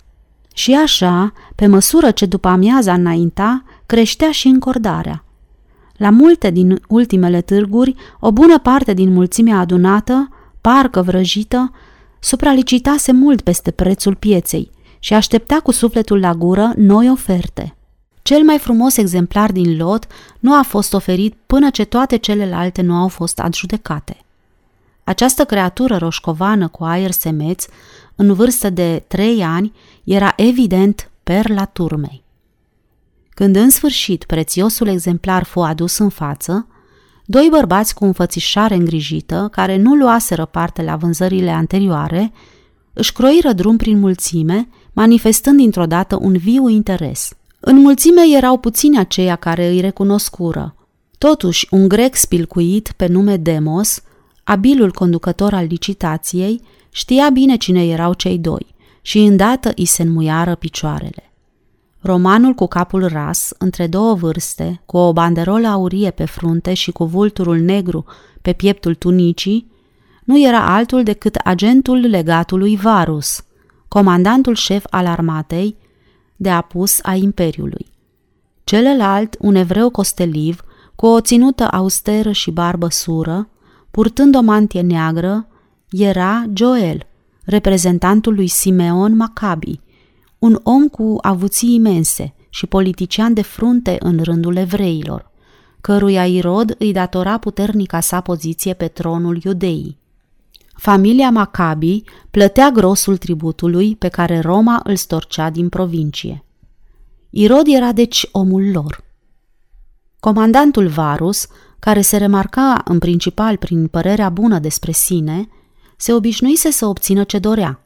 Și 0.54 0.74
așa, 0.74 1.34
pe 1.56 1.68
măsură 1.68 2.12
ce 2.12 2.26
după 2.26 2.48
amiaza 2.48 2.94
înainta, 2.94 3.64
creștea 3.86 4.32
și 4.32 4.48
încordarea. 4.48 5.24
La 5.98 6.10
multe 6.10 6.50
din 6.50 6.82
ultimele 6.88 7.42
târguri, 7.42 7.96
o 8.20 8.32
bună 8.32 8.60
parte 8.60 8.94
din 8.94 9.14
mulțimea 9.14 9.60
adunată 9.60 10.30
parcă 10.66 11.02
vrăjită, 11.02 11.72
supralicitase 12.20 13.12
mult 13.12 13.42
peste 13.42 13.72
prețul 13.72 14.16
pieței 14.16 14.72
și 15.00 15.14
aștepta 15.14 15.60
cu 15.64 15.72
sufletul 15.72 16.20
la 16.20 16.34
gură 16.34 16.74
noi 16.76 17.10
oferte. 17.10 17.76
Cel 18.22 18.44
mai 18.44 18.58
frumos 18.58 18.98
exemplar 18.98 19.52
din 19.52 19.78
lot 19.78 20.08
nu 20.40 20.58
a 20.58 20.62
fost 20.62 20.94
oferit 20.94 21.36
până 21.46 21.70
ce 21.70 21.84
toate 21.84 22.16
celelalte 22.18 22.82
nu 22.82 22.94
au 22.96 23.08
fost 23.08 23.40
adjudecate. 23.40 24.18
Această 25.04 25.46
creatură 25.46 25.98
roșcovană 25.98 26.68
cu 26.68 26.84
aer 26.84 27.12
semeț, 27.12 27.66
în 28.16 28.34
vârstă 28.34 28.70
de 28.70 29.04
trei 29.08 29.44
ani, 29.44 29.74
era 30.04 30.34
evident 30.36 31.10
perla 31.24 31.66
turmei. 31.66 32.24
Când 33.30 33.56
în 33.56 33.70
sfârșit 33.70 34.24
prețiosul 34.24 34.88
exemplar 34.88 35.44
fu 35.44 35.60
adus 35.60 35.98
în 35.98 36.10
față, 36.10 36.68
Doi 37.26 37.48
bărbați 37.52 37.94
cu 37.94 38.06
înfățișare 38.06 38.76
îngrijită, 38.76 39.48
care 39.52 39.78
nu 39.78 39.96
luaseră 39.96 40.46
parte 40.46 40.84
la 40.84 40.96
vânzările 40.96 41.50
anterioare, 41.50 42.32
își 42.94 43.14
croiră 43.14 43.54
drum 43.54 43.78
prin 43.78 44.00
mulțime, 44.00 44.68
manifestând 44.94 45.58
dintr-o 45.58 45.86
dată 45.86 46.18
un 46.22 46.38
viu 46.38 46.70
interes. 46.70 47.30
În 47.60 47.78
mulțime 47.78 48.22
erau 48.36 48.58
puțini 48.58 48.98
aceia 48.98 49.36
care 49.36 49.68
îi 49.68 49.80
recunoscură. 49.80 50.76
Totuși, 51.18 51.68
un 51.72 51.88
grec 51.88 52.16
spilcuit 52.16 52.94
pe 52.96 53.08
nume 53.08 53.38
Demos, 53.38 54.02
abilul 54.44 54.92
conducător 54.92 55.54
al 55.54 55.66
licitației, 55.66 56.62
știa 56.90 57.30
bine 57.30 57.58
cine 57.58 57.86
erau 57.86 58.14
cei 58.14 58.38
doi 58.38 58.76
și 59.02 59.20
îndată 59.20 59.72
îi 59.76 59.86
se 59.86 60.02
înmuiară 60.02 60.56
picioarele. 60.56 61.34
Romanul 62.06 62.54
cu 62.54 62.68
capul 62.68 63.08
ras, 63.08 63.52
între 63.58 63.88
două 63.88 64.14
vârste, 64.14 64.82
cu 64.86 64.98
o 64.98 65.14
banderolă 65.14 65.68
aurie 65.68 66.12
pe 66.12 66.26
frunte 66.26 66.74
și 66.74 66.92
cu 66.92 67.06
vulturul 67.06 67.58
negru 67.58 68.06
pe 68.42 68.54
pieptul 68.54 68.96
tunicii, 68.96 69.72
nu 70.24 70.40
era 70.40 70.76
altul 70.76 71.04
decât 71.04 71.36
agentul 71.36 71.98
legatului 71.98 72.76
Varus, 72.76 73.44
comandantul 73.88 74.56
șef 74.56 74.86
al 74.90 75.06
armatei 75.06 75.78
de 76.36 76.50
apus 76.50 77.00
a 77.02 77.14
Imperiului. 77.14 77.86
Celălalt, 78.64 79.36
un 79.40 79.56
evreu 79.56 79.90
costeliv, 79.90 80.64
cu 80.96 81.06
o 81.06 81.22
ținută 81.22 81.68
austeră 81.72 82.32
și 82.32 82.52
barbă 82.52 82.88
sură, 82.90 83.50
purtând 83.92 84.36
o 84.36 84.42
mantie 84.42 84.82
neagră, 84.82 85.48
era 85.90 86.46
Joel, 86.54 87.08
reprezentantul 87.44 88.34
lui 88.34 88.48
Simeon 88.48 89.16
Maccabi, 89.16 89.80
un 90.40 90.60
om 90.64 90.88
cu 90.88 91.18
avuții 91.22 91.74
imense 91.74 92.34
și 92.50 92.66
politician 92.66 93.34
de 93.34 93.42
frunte 93.42 93.96
în 94.00 94.20
rândul 94.24 94.56
evreilor, 94.56 95.32
căruia 95.82 96.26
Irod 96.26 96.76
îi 96.80 96.92
datora 96.92 97.38
puternica 97.38 98.00
sa 98.00 98.22
poziție 98.22 98.74
pe 98.74 98.88
tronul 98.88 99.40
iudeii. 99.44 99.98
Familia 100.76 101.30
Maccabi 101.30 102.04
plătea 102.32 102.70
grosul 102.70 103.18
tributului 103.18 103.96
pe 103.96 104.08
care 104.08 104.40
Roma 104.40 104.82
îl 104.84 104.96
storcea 104.96 105.50
din 105.50 105.70
provincie. 105.70 106.44
Irod 107.30 107.68
era 107.68 107.92
deci 107.92 108.28
omul 108.32 108.72
lor. 108.72 109.04
Comandantul 110.20 110.88
Varus, 110.88 111.48
care 111.80 112.02
se 112.02 112.18
remarca 112.18 112.82
în 112.86 113.00
principal 113.00 113.58
prin 113.58 113.88
părerea 113.88 114.30
bună 114.30 114.60
despre 114.60 114.92
sine, 114.92 115.48
se 115.98 116.14
obișnuise 116.14 116.72
să 116.72 116.86
obțină 116.86 117.24
ce 117.24 117.40
dorea– 117.40 117.80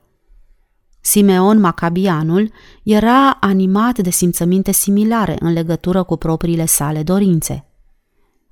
Simeon 1.09 1.59
Macabianul 1.59 2.51
era 2.83 3.29
animat 3.29 3.99
de 3.99 4.09
simțăminte 4.09 4.71
similare 4.71 5.35
în 5.39 5.53
legătură 5.53 6.03
cu 6.03 6.17
propriile 6.17 6.65
sale 6.65 7.03
dorințe. 7.03 7.65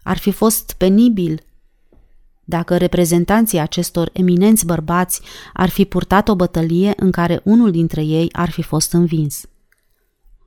Ar 0.04 0.18
fi 0.18 0.32
fost 0.32 0.74
penibil 0.78 1.42
dacă 2.44 2.78
reprezentanții 2.78 3.60
acestor 3.60 4.10
eminenți 4.14 4.66
bărbați 4.66 5.22
ar 5.54 5.70
fi 5.70 5.86
purtat 5.86 6.28
o 6.28 6.36
bătălie 6.36 6.94
în 6.96 7.12
care 7.12 7.42
unul 7.44 7.72
dintre 7.72 8.04
ei 8.04 8.30
ar 8.32 8.50
fi 8.50 8.62
fost 8.62 8.94
învins. 8.94 9.46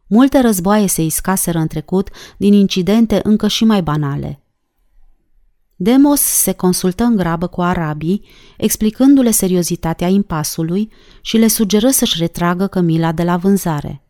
Multe 0.06 0.40
războaie 0.40 0.86
se 0.86 1.02
iscaseră 1.02 1.58
în 1.58 1.66
trecut 1.66 2.08
din 2.36 2.52
incidente 2.52 3.20
încă 3.22 3.48
și 3.48 3.64
mai 3.64 3.82
banale. 3.82 4.40
Demos 5.82 6.20
se 6.20 6.52
consultă 6.52 7.04
în 7.04 7.16
grabă 7.16 7.46
cu 7.46 7.60
arabii, 7.60 8.24
explicându-le 8.56 9.30
seriozitatea 9.30 10.08
impasului 10.08 10.90
și 11.20 11.36
le 11.36 11.46
sugeră 11.46 11.88
să-și 11.88 12.18
retragă 12.18 12.66
cămila 12.66 13.12
de 13.12 13.22
la 13.22 13.36
vânzare. 13.36 14.02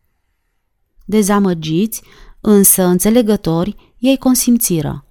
Dezamăgiți, 1.04 2.02
însă 2.40 2.84
înțelegători, 2.84 3.94
ei 3.98 4.16
consimțiră. 4.16 5.04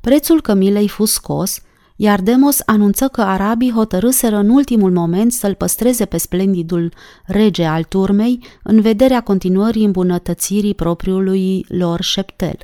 Prețul 0.00 0.40
cămilei 0.40 0.88
fu 0.88 1.04
scos, 1.04 1.60
iar 1.96 2.20
Demos 2.20 2.60
anunță 2.66 3.08
că 3.08 3.20
arabii 3.20 3.72
hotărâseră 3.72 4.36
în 4.36 4.48
ultimul 4.48 4.92
moment 4.92 5.32
să-l 5.32 5.54
păstreze 5.54 6.04
pe 6.04 6.16
splendidul 6.16 6.92
rege 7.26 7.64
al 7.64 7.84
turmei 7.84 8.44
în 8.62 8.80
vederea 8.80 9.20
continuării 9.20 9.84
îmbunătățirii 9.84 10.74
propriului 10.74 11.64
lor 11.68 12.00
șeptel. 12.00 12.56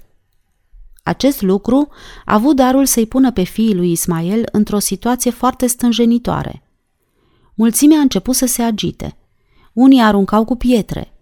Acest 1.09 1.43
lucru 1.43 1.89
a 2.25 2.35
avut 2.35 2.57
darul 2.57 2.87
să-i 2.87 3.07
pună 3.07 3.33
pe 3.33 3.43
fiii 3.43 3.75
lui 3.75 3.91
Ismael 3.91 4.49
într-o 4.53 4.79
situație 4.79 5.31
foarte 5.31 5.67
stânjenitoare. 5.67 6.63
Mulțimea 7.55 7.99
a 7.99 8.01
început 8.01 8.35
să 8.35 8.47
se 8.47 8.63
agite. 8.63 9.17
Unii 9.73 10.01
aruncau 10.01 10.45
cu 10.45 10.57
pietre. 10.57 11.13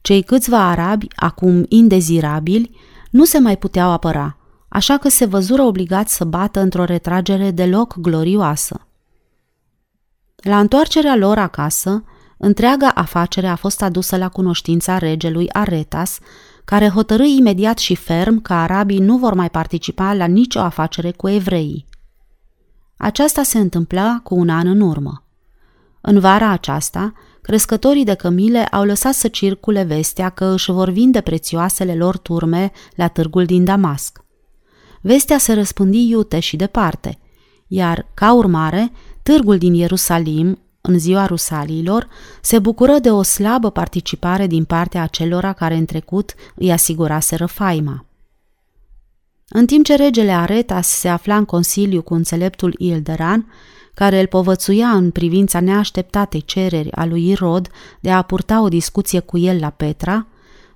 Cei 0.00 0.22
câțiva 0.22 0.58
arabi, 0.58 1.06
acum 1.16 1.64
indezirabili, 1.68 2.70
nu 3.10 3.24
se 3.24 3.38
mai 3.38 3.56
puteau 3.56 3.90
apăra, 3.90 4.36
așa 4.68 4.96
că 4.96 5.08
se 5.08 5.24
văzură 5.24 5.62
obligați 5.62 6.14
să 6.14 6.24
bată 6.24 6.60
într-o 6.60 6.84
retragere 6.84 7.50
deloc 7.50 7.96
glorioasă. 7.98 8.86
La 10.36 10.58
întoarcerea 10.58 11.16
lor 11.16 11.38
acasă, 11.38 12.04
întreaga 12.38 12.88
afacere 12.88 13.46
a 13.46 13.56
fost 13.56 13.82
adusă 13.82 14.16
la 14.16 14.28
cunoștința 14.28 14.98
regelui 14.98 15.50
Aretas, 15.52 16.18
care 16.68 16.88
hotărâi 16.88 17.36
imediat 17.36 17.78
și 17.78 17.94
ferm 17.94 18.42
că 18.42 18.52
arabii 18.52 18.98
nu 18.98 19.16
vor 19.16 19.34
mai 19.34 19.50
participa 19.50 20.14
la 20.14 20.24
nicio 20.24 20.60
afacere 20.60 21.10
cu 21.10 21.28
evreii. 21.28 21.86
Aceasta 22.96 23.42
se 23.42 23.58
întâmpla 23.58 24.20
cu 24.22 24.34
un 24.34 24.48
an 24.48 24.66
în 24.66 24.80
urmă. 24.80 25.24
În 26.00 26.18
vara 26.18 26.48
aceasta, 26.48 27.12
crescătorii 27.42 28.04
de 28.04 28.14
cămile 28.14 28.64
au 28.64 28.84
lăsat 28.84 29.14
să 29.14 29.28
circule 29.28 29.82
vestea 29.82 30.28
că 30.28 30.44
își 30.44 30.70
vor 30.70 30.88
vinde 30.88 31.20
prețioasele 31.20 31.94
lor 31.94 32.18
turme 32.18 32.72
la 32.94 33.08
târgul 33.08 33.44
din 33.44 33.64
Damasc. 33.64 34.24
Vestea 35.00 35.38
se 35.38 35.52
răspândi 35.52 36.08
iute 36.08 36.40
și 36.40 36.56
departe, 36.56 37.18
iar, 37.66 38.06
ca 38.14 38.32
urmare, 38.32 38.92
târgul 39.22 39.58
din 39.58 39.74
Ierusalim 39.74 40.58
în 40.88 40.98
ziua 40.98 41.26
rusaliilor, 41.26 42.08
se 42.40 42.58
bucură 42.58 42.98
de 42.98 43.10
o 43.10 43.22
slabă 43.22 43.70
participare 43.70 44.46
din 44.46 44.64
partea 44.64 45.02
acelora 45.02 45.52
care 45.52 45.74
în 45.74 45.84
trecut 45.84 46.34
îi 46.54 46.72
asiguraseră 46.72 47.46
faima. 47.46 48.04
În 49.48 49.66
timp 49.66 49.84
ce 49.84 49.96
regele 49.96 50.32
Aretas 50.32 50.88
se 50.88 51.08
afla 51.08 51.36
în 51.36 51.44
consiliu 51.44 52.02
cu 52.02 52.14
înțeleptul 52.14 52.74
Ilderan, 52.78 53.52
care 53.94 54.20
îl 54.20 54.26
povățuia 54.26 54.88
în 54.88 55.10
privința 55.10 55.60
neașteptatei 55.60 56.42
cereri 56.44 56.92
a 56.92 57.04
lui 57.04 57.28
Irod 57.28 57.68
de 58.00 58.10
a 58.10 58.22
purta 58.22 58.62
o 58.62 58.68
discuție 58.68 59.20
cu 59.20 59.38
el 59.38 59.58
la 59.60 59.70
Petra, 59.70 60.26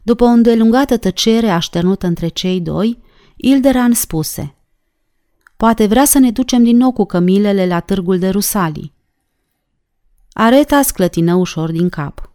după 0.02 0.24
o 0.24 0.26
îndelungată 0.26 0.96
tăcere 0.96 1.50
așternută 1.50 2.06
între 2.06 2.28
cei 2.28 2.60
doi, 2.60 2.98
Ilderan 3.36 3.92
spuse 3.92 4.54
Poate 5.56 5.86
vrea 5.86 6.04
să 6.04 6.18
ne 6.18 6.30
ducem 6.30 6.62
din 6.62 6.76
nou 6.76 6.92
cu 6.92 7.04
cămilele 7.04 7.66
la 7.66 7.80
târgul 7.80 8.18
de 8.18 8.28
Rusalii. 8.28 8.91
Areta 10.32 10.82
sclătină 10.82 11.34
ușor 11.34 11.70
din 11.70 11.88
cap. 11.88 12.32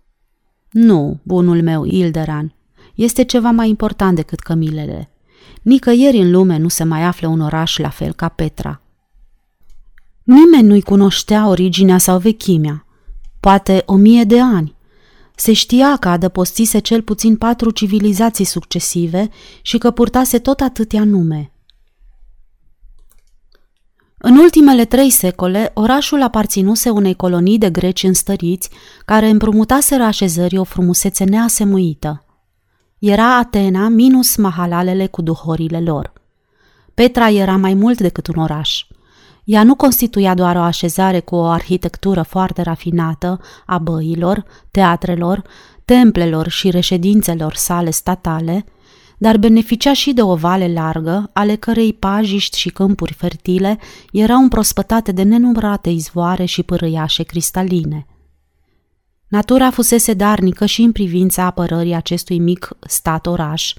Nu, 0.71 1.19
bunul 1.23 1.61
meu, 1.61 1.85
Ilderan, 1.85 2.55
este 2.95 3.23
ceva 3.23 3.51
mai 3.51 3.69
important 3.69 4.15
decât 4.15 4.39
cămilele. 4.39 5.11
Nicăieri 5.61 6.17
în 6.17 6.31
lume 6.31 6.57
nu 6.57 6.67
se 6.67 6.83
mai 6.83 7.03
află 7.03 7.27
un 7.27 7.39
oraș 7.39 7.77
la 7.77 7.89
fel 7.89 8.13
ca 8.13 8.27
Petra. 8.27 8.81
Nimeni 10.23 10.67
nu-i 10.67 10.81
cunoștea 10.81 11.47
originea 11.47 11.97
sau 11.97 12.19
vechimea. 12.19 12.85
Poate 13.39 13.83
o 13.85 13.95
mie 13.95 14.23
de 14.23 14.39
ani. 14.39 14.75
Se 15.35 15.53
știa 15.53 15.95
că 15.95 16.09
adăpostise 16.09 16.79
cel 16.79 17.01
puțin 17.01 17.35
patru 17.35 17.71
civilizații 17.71 18.45
succesive 18.45 19.29
și 19.61 19.77
că 19.77 19.91
purtase 19.91 20.39
tot 20.39 20.59
atâtea 20.59 21.03
nume– 21.03 21.51
în 24.19 24.37
ultimele 24.37 24.85
trei 24.85 25.09
secole, 25.09 25.71
orașul 25.73 26.21
aparținuse 26.21 26.89
unei 26.89 27.15
colonii 27.15 27.57
de 27.57 27.69
greci 27.69 28.03
înstăriți, 28.03 28.69
care 29.05 29.29
împrumutaseră 29.29 30.03
așezării 30.03 30.57
o 30.57 30.63
frumusețe 30.63 31.23
neasemuită. 31.23 32.25
Era 32.99 33.37
Atena 33.37 33.87
minus 33.87 34.35
mahalalele 34.35 35.07
cu 35.07 35.21
duhorile 35.21 35.81
lor. 35.81 36.13
Petra 36.93 37.29
era 37.29 37.57
mai 37.57 37.73
mult 37.73 37.97
decât 37.97 38.27
un 38.27 38.41
oraș. 38.41 38.85
Ea 39.43 39.63
nu 39.63 39.75
constituia 39.75 40.33
doar 40.33 40.55
o 40.55 40.61
așezare 40.61 41.19
cu 41.19 41.35
o 41.35 41.45
arhitectură 41.45 42.21
foarte 42.21 42.61
rafinată 42.61 43.39
a 43.65 43.77
băilor, 43.77 44.43
teatrelor, 44.71 45.41
templelor 45.85 46.47
și 46.47 46.69
reședințelor 46.69 47.53
sale 47.53 47.89
statale– 47.89 48.65
dar 49.17 49.37
beneficia 49.37 49.93
și 49.93 50.13
de 50.13 50.21
o 50.21 50.35
vale 50.35 50.73
largă, 50.73 51.29
ale 51.33 51.55
cărei 51.55 51.93
pajiști 51.93 52.57
și 52.57 52.69
câmpuri 52.69 53.13
fertile 53.13 53.79
erau 54.11 54.41
împrospătate 54.41 55.11
de 55.11 55.23
nenumărate 55.23 55.89
izvoare 55.89 56.45
și 56.45 56.63
părâiașe 56.63 57.23
cristaline. 57.23 58.05
Natura 59.27 59.71
fusese 59.71 60.13
darnică 60.13 60.65
și 60.65 60.81
în 60.81 60.91
privința 60.91 61.43
apărării 61.43 61.93
acestui 61.93 62.39
mic 62.39 62.69
stat-oraș, 62.87 63.73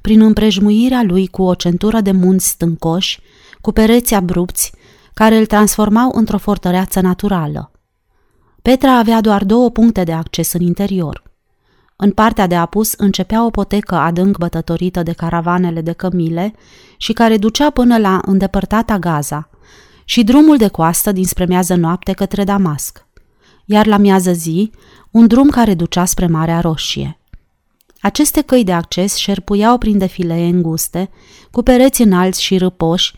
prin 0.00 0.20
împrejmuirea 0.20 1.02
lui 1.02 1.26
cu 1.26 1.42
o 1.42 1.54
centură 1.54 2.00
de 2.00 2.12
munți 2.12 2.48
stâncoși, 2.48 3.20
cu 3.60 3.72
pereți 3.72 4.14
abrupți, 4.14 4.72
care 5.14 5.36
îl 5.36 5.46
transformau 5.46 6.10
într-o 6.14 6.38
fortăreață 6.38 7.00
naturală. 7.00 7.70
Petra 8.62 8.98
avea 8.98 9.20
doar 9.20 9.44
două 9.44 9.70
puncte 9.70 10.04
de 10.04 10.12
acces 10.12 10.52
în 10.52 10.60
interior– 10.60 11.22
în 12.02 12.10
partea 12.10 12.46
de 12.46 12.54
apus 12.54 12.92
începea 12.92 13.44
o 13.44 13.50
potecă 13.50 13.94
adânc 13.94 14.38
bătătorită 14.38 15.02
de 15.02 15.12
caravanele 15.12 15.80
de 15.80 15.92
cămile 15.92 16.54
și 16.96 17.12
care 17.12 17.36
ducea 17.36 17.70
până 17.70 17.98
la 17.98 18.20
îndepărtata 18.26 18.98
Gaza 18.98 19.48
și 20.04 20.24
drumul 20.24 20.56
de 20.56 20.68
coastă 20.68 21.12
dinspre 21.12 21.44
miază 21.46 21.74
noapte 21.74 22.12
către 22.12 22.44
Damasc, 22.44 23.06
iar 23.64 23.86
la 23.86 23.96
miază 23.96 24.32
zi 24.32 24.70
un 25.10 25.26
drum 25.26 25.48
care 25.48 25.74
ducea 25.74 26.04
spre 26.04 26.26
Marea 26.26 26.60
Roșie. 26.60 27.18
Aceste 28.00 28.40
căi 28.40 28.64
de 28.64 28.72
acces 28.72 29.14
șerpuiau 29.14 29.78
prin 29.78 29.98
defilee 29.98 30.46
înguste, 30.46 31.10
cu 31.50 31.62
pereți 31.62 32.02
înalți 32.02 32.42
și 32.42 32.58
râpoși, 32.58 33.14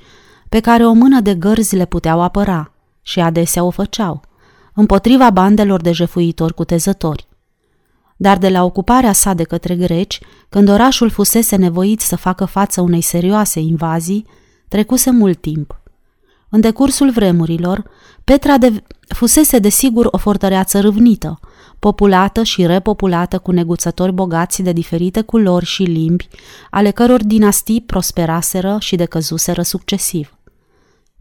pe 0.49 0.61
care 0.61 0.87
o 0.87 0.92
mână 0.92 1.21
de 1.21 1.35
gărzi 1.35 1.77
le 1.77 1.85
puteau 1.85 2.21
apăra 2.21 2.73
și 3.03 3.21
adesea 3.21 3.64
o 3.64 3.71
făceau, 3.71 4.23
împotriva 4.75 5.31
bandelor 5.31 5.81
de 5.81 5.92
jefuitori 5.92 6.55
cutezători 6.55 7.31
dar 8.22 8.38
de 8.38 8.48
la 8.48 8.64
ocuparea 8.64 9.12
sa 9.12 9.32
de 9.32 9.42
către 9.42 9.74
greci, 9.74 10.20
când 10.48 10.68
orașul 10.68 11.11
fusese 11.11 11.56
nevoit 11.56 12.00
să 12.00 12.16
facă 12.16 12.44
față 12.44 12.80
unei 12.80 13.00
serioase 13.00 13.61
invazii, 13.61 14.26
trecuse 14.68 15.11
mult 15.11 15.40
timp. 15.40 15.80
În 16.48 16.61
decursul 16.61 17.11
vremurilor, 17.11 17.85
Petra 18.24 18.58
de- 18.58 18.82
fusese 19.08 19.58
desigur 19.58 20.08
o 20.11 20.18
fortăreață 20.18 20.80
râvnită, 20.80 21.40
populată 21.78 22.42
și 22.42 22.66
repopulată 22.66 23.38
cu 23.38 23.50
neguțători 23.50 24.12
bogați 24.12 24.62
de 24.62 24.72
diferite 24.72 25.20
culori 25.20 25.64
și 25.64 25.82
limbi, 25.82 26.28
ale 26.70 26.90
căror 26.90 27.24
dinastii 27.24 27.80
prosperaseră 27.80 28.76
și 28.80 28.96
decăzuseră 28.96 29.62
succesiv 29.62 30.37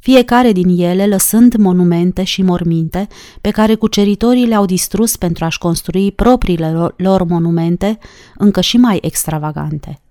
fiecare 0.02 0.52
din 0.52 0.80
ele 0.80 1.08
lăsând 1.08 1.56
monumente 1.56 2.24
și 2.24 2.42
morminte 2.42 3.08
pe 3.42 3.50
care 3.50 3.76
cuceritorii 3.76 4.48
le-au 4.48 4.66
distrus 4.66 5.16
pentru 5.16 5.46
a-și 5.46 5.58
construi 5.58 6.12
propriile 6.12 6.92
lor 6.96 7.24
monumente 7.24 8.00
încă 8.36 8.62
și 8.62 8.78
mai 8.78 9.00
extravagante. 9.02 10.02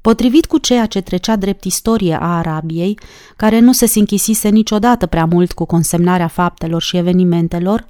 Potrivit 0.00 0.46
cu 0.46 0.58
ceea 0.58 0.86
ce 0.86 1.00
trecea 1.00 1.36
drept 1.36 1.64
istorie 1.64 2.18
a 2.20 2.36
Arabiei, 2.36 2.98
care 3.36 3.58
nu 3.58 3.72
se 3.72 3.86
sinchisise 3.86 4.48
niciodată 4.48 5.06
prea 5.06 5.24
mult 5.24 5.52
cu 5.52 5.64
consemnarea 5.64 6.28
faptelor 6.28 6.82
și 6.82 6.96
evenimentelor, 6.96 7.86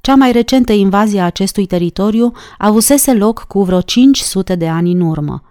cea 0.00 0.14
mai 0.14 0.32
recentă 0.32 0.72
invazie 0.72 1.20
a 1.20 1.24
acestui 1.24 1.66
teritoriu 1.66 2.32
avusese 2.58 3.14
loc 3.14 3.44
cu 3.48 3.62
vreo 3.62 3.80
500 3.80 4.54
de 4.54 4.68
ani 4.68 4.92
în 4.92 5.00
urmă– 5.00 5.42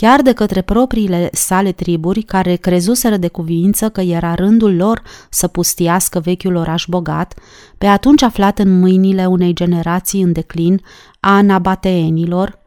chiar 0.00 0.22
de 0.22 0.32
către 0.32 0.60
propriile 0.60 1.28
sale 1.32 1.72
triburi 1.72 2.22
care 2.22 2.56
crezuseră 2.56 3.16
de 3.16 3.28
cuvință 3.28 3.88
că 3.88 4.00
era 4.00 4.34
rândul 4.34 4.76
lor 4.76 5.02
să 5.30 5.48
pustiască 5.48 6.20
vechiul 6.20 6.54
oraș 6.54 6.84
bogat, 6.88 7.34
pe 7.78 7.86
atunci 7.86 8.22
aflat 8.22 8.58
în 8.58 8.78
mâinile 8.78 9.26
unei 9.26 9.52
generații 9.52 10.22
în 10.22 10.32
declin 10.32 10.80
a 11.20 11.36
anabateenilor. 11.36 12.58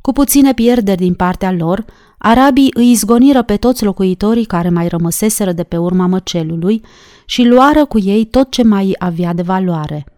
Cu 0.00 0.12
puține 0.12 0.54
pierderi 0.54 1.00
din 1.00 1.14
partea 1.14 1.52
lor, 1.52 1.84
arabii 2.18 2.70
îi 2.74 2.90
izgoniră 2.90 3.42
pe 3.42 3.56
toți 3.56 3.84
locuitorii 3.84 4.44
care 4.44 4.68
mai 4.68 4.88
rămăseseră 4.88 5.52
de 5.52 5.62
pe 5.62 5.76
urma 5.76 6.06
măcelului 6.06 6.82
și 7.24 7.44
luară 7.44 7.84
cu 7.84 7.98
ei 7.98 8.24
tot 8.24 8.50
ce 8.50 8.62
mai 8.62 8.94
avea 8.98 9.32
de 9.32 9.42
valoare– 9.42 10.04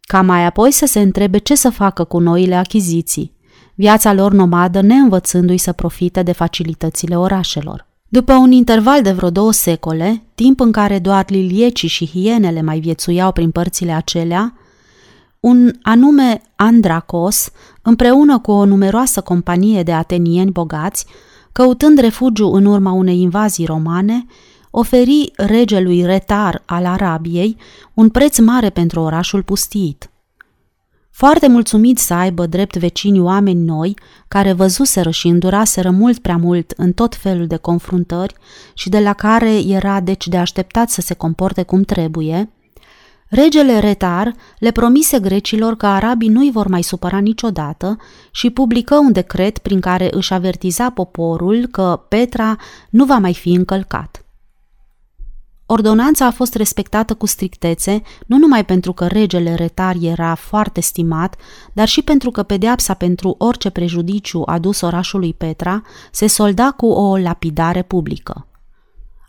ca 0.00 0.22
mai 0.22 0.44
apoi 0.44 0.70
să 0.70 0.86
se 0.86 1.00
întrebe 1.00 1.38
ce 1.38 1.54
să 1.54 1.70
facă 1.70 2.04
cu 2.04 2.18
noile 2.18 2.54
achiziții, 2.54 3.32
viața 3.74 4.12
lor 4.12 4.32
nomadă 4.32 4.80
neînvățându-i 4.80 5.56
să 5.56 5.72
profite 5.72 6.22
de 6.22 6.32
facilitățile 6.32 7.16
orașelor. 7.16 7.86
După 8.08 8.32
un 8.32 8.52
interval 8.52 9.02
de 9.02 9.12
vreo 9.12 9.30
două 9.30 9.52
secole, 9.52 10.22
timp 10.34 10.60
în 10.60 10.72
care 10.72 10.98
doar 10.98 11.24
liliecii 11.28 11.88
și 11.88 12.06
hienele 12.06 12.62
mai 12.62 12.80
viețuiau 12.80 13.32
prin 13.32 13.50
părțile 13.50 13.92
acelea, 13.92 14.54
un 15.40 15.72
anume 15.82 16.42
Andracos, 16.56 17.50
împreună 17.82 18.38
cu 18.38 18.50
o 18.50 18.64
numeroasă 18.64 19.20
companie 19.20 19.82
de 19.82 19.92
atenieni 19.92 20.50
bogați, 20.50 21.06
căutând 21.52 21.98
refugiu 21.98 22.52
în 22.52 22.64
urma 22.64 22.92
unei 22.92 23.20
invazii 23.20 23.66
romane, 23.66 24.26
oferi 24.70 25.32
regelui 25.36 26.04
Retar 26.04 26.62
al 26.66 26.86
Arabiei 26.86 27.56
un 27.94 28.08
preț 28.08 28.38
mare 28.38 28.70
pentru 28.70 29.00
orașul 29.00 29.42
pustiit. 29.42 30.10
Foarte 31.14 31.48
mulțumit 31.48 31.98
să 31.98 32.14
aibă 32.14 32.46
drept 32.46 32.76
vecini 32.76 33.20
oameni 33.20 33.64
noi, 33.64 33.96
care 34.28 34.52
văzuseră 34.52 35.10
și 35.10 35.26
înduraseră 35.28 35.90
mult 35.90 36.18
prea 36.18 36.36
mult 36.36 36.72
în 36.76 36.92
tot 36.92 37.14
felul 37.14 37.46
de 37.46 37.56
confruntări 37.56 38.34
și 38.74 38.88
de 38.88 38.98
la 38.98 39.12
care 39.12 39.58
era 39.66 40.00
deci 40.00 40.28
de 40.28 40.36
așteptat 40.36 40.90
să 40.90 41.00
se 41.00 41.14
comporte 41.14 41.62
cum 41.62 41.82
trebuie, 41.82 42.50
regele 43.28 43.78
Retar 43.78 44.34
le 44.58 44.70
promise 44.70 45.20
grecilor 45.20 45.76
că 45.76 45.86
arabii 45.86 46.28
nu-i 46.28 46.50
vor 46.50 46.66
mai 46.66 46.82
supăra 46.82 47.18
niciodată 47.18 47.96
și 48.30 48.50
publică 48.50 48.94
un 48.94 49.12
decret 49.12 49.58
prin 49.58 49.80
care 49.80 50.08
își 50.10 50.32
avertiza 50.32 50.90
poporul 50.90 51.66
că 51.66 52.04
Petra 52.08 52.56
nu 52.90 53.04
va 53.04 53.18
mai 53.18 53.34
fi 53.34 53.52
încălcat. 53.52 54.21
Ordonanța 55.74 56.26
a 56.26 56.30
fost 56.30 56.54
respectată 56.54 57.14
cu 57.14 57.26
strictețe, 57.26 58.02
nu 58.26 58.38
numai 58.38 58.64
pentru 58.64 58.92
că 58.92 59.06
regele 59.06 59.54
retar 59.54 59.96
era 60.00 60.34
foarte 60.34 60.80
stimat, 60.80 61.36
dar 61.72 61.88
și 61.88 62.02
pentru 62.02 62.30
că 62.30 62.42
pedeapsa 62.42 62.94
pentru 62.94 63.34
orice 63.38 63.70
prejudiciu 63.70 64.42
adus 64.46 64.80
orașului 64.80 65.34
Petra 65.34 65.82
se 66.10 66.26
solda 66.26 66.70
cu 66.70 66.86
o 66.86 67.16
lapidare 67.16 67.82
publică. 67.82 68.46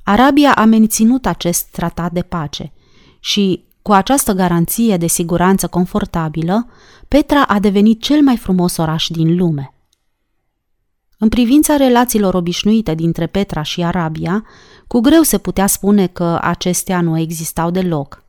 Arabia 0.04 0.54
a 0.54 0.66
menținut 0.66 1.26
acest 1.26 1.66
tratat 1.66 2.12
de 2.12 2.22
pace 2.22 2.72
și, 3.20 3.64
cu 3.82 3.92
această 3.92 4.32
garanție 4.32 4.98
de 4.98 5.08
siguranță 5.08 5.68
confortabilă, 5.68 6.68
Petra 7.08 7.42
a 7.42 7.60
devenit 7.60 8.02
cel 8.02 8.22
mai 8.22 8.38
frumos 8.38 8.78
oraș 8.78 9.08
din 9.08 9.36
lume. 9.38 9.74
În 11.18 11.30
privința 11.30 11.76
relațiilor 11.76 12.34
obișnuite 12.34 12.96
dintre 12.96 13.28
Petra 13.28 13.62
și 13.62 13.84
Arabia, 13.84 14.46
cu 14.88 15.00
greu 15.00 15.22
se 15.22 15.38
putea 15.38 15.67
spune 15.67 16.08
că 16.08 16.39
acestea 16.41 17.02
nu 17.02 17.19
existau 17.19 17.72
deloc. 17.72 18.24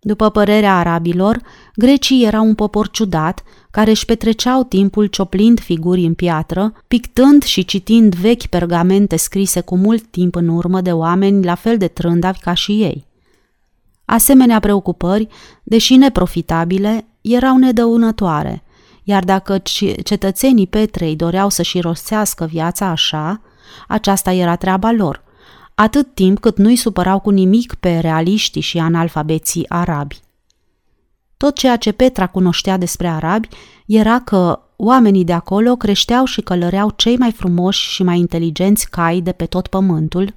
După 0.00 0.30
părerea 0.30 0.78
arabilor, 0.78 1.40
grecii 1.74 2.24
erau 2.24 2.46
un 2.46 2.54
popor 2.54 2.90
ciudat, 2.90 3.42
care 3.70 3.90
își 3.90 4.04
petreceau 4.04 4.62
timpul 4.62 5.06
cioplind 5.06 5.60
figuri 5.60 6.04
în 6.04 6.14
piatră, 6.14 6.72
pictând 6.88 7.42
și 7.42 7.64
citind 7.64 8.14
vechi 8.14 8.46
pergamente 8.46 9.16
scrise 9.16 9.60
cu 9.60 9.76
mult 9.76 10.06
timp 10.06 10.34
în 10.34 10.48
urmă 10.48 10.80
de 10.80 10.92
oameni 10.92 11.44
la 11.44 11.54
fel 11.54 11.76
de 11.76 11.88
trândavi 11.88 12.38
ca 12.38 12.54
și 12.54 12.82
ei. 12.82 13.06
Asemenea 14.04 14.60
preocupări, 14.60 15.28
deși 15.62 15.96
neprofitabile, 15.96 17.06
erau 17.20 17.56
nedăunătoare, 17.56 18.62
iar 19.02 19.24
dacă 19.24 19.62
cetățenii 20.02 20.66
Petrei 20.66 21.16
doreau 21.16 21.48
să-și 21.48 21.80
rostească 21.80 22.44
viața 22.44 22.86
așa, 22.86 23.40
aceasta 23.88 24.32
era 24.32 24.56
treaba 24.56 24.92
lor, 24.92 25.22
atât 25.74 26.14
timp 26.14 26.38
cât 26.38 26.56
nu-i 26.56 26.76
supărau 26.76 27.18
cu 27.20 27.30
nimic 27.30 27.74
pe 27.74 27.98
realiștii 27.98 28.60
și 28.60 28.78
analfabeții 28.78 29.68
arabi. 29.68 30.20
Tot 31.36 31.54
ceea 31.54 31.76
ce 31.76 31.92
Petra 31.92 32.26
cunoștea 32.26 32.76
despre 32.76 33.08
arabi 33.08 33.48
era 33.86 34.20
că 34.20 34.60
oamenii 34.76 35.24
de 35.24 35.32
acolo 35.32 35.76
creșteau 35.76 36.24
și 36.24 36.40
călăreau 36.40 36.92
cei 36.96 37.16
mai 37.16 37.32
frumoși 37.32 37.90
și 37.90 38.02
mai 38.02 38.18
inteligenți 38.18 38.90
cai 38.90 39.20
de 39.20 39.32
pe 39.32 39.46
tot 39.46 39.66
pământul, 39.66 40.34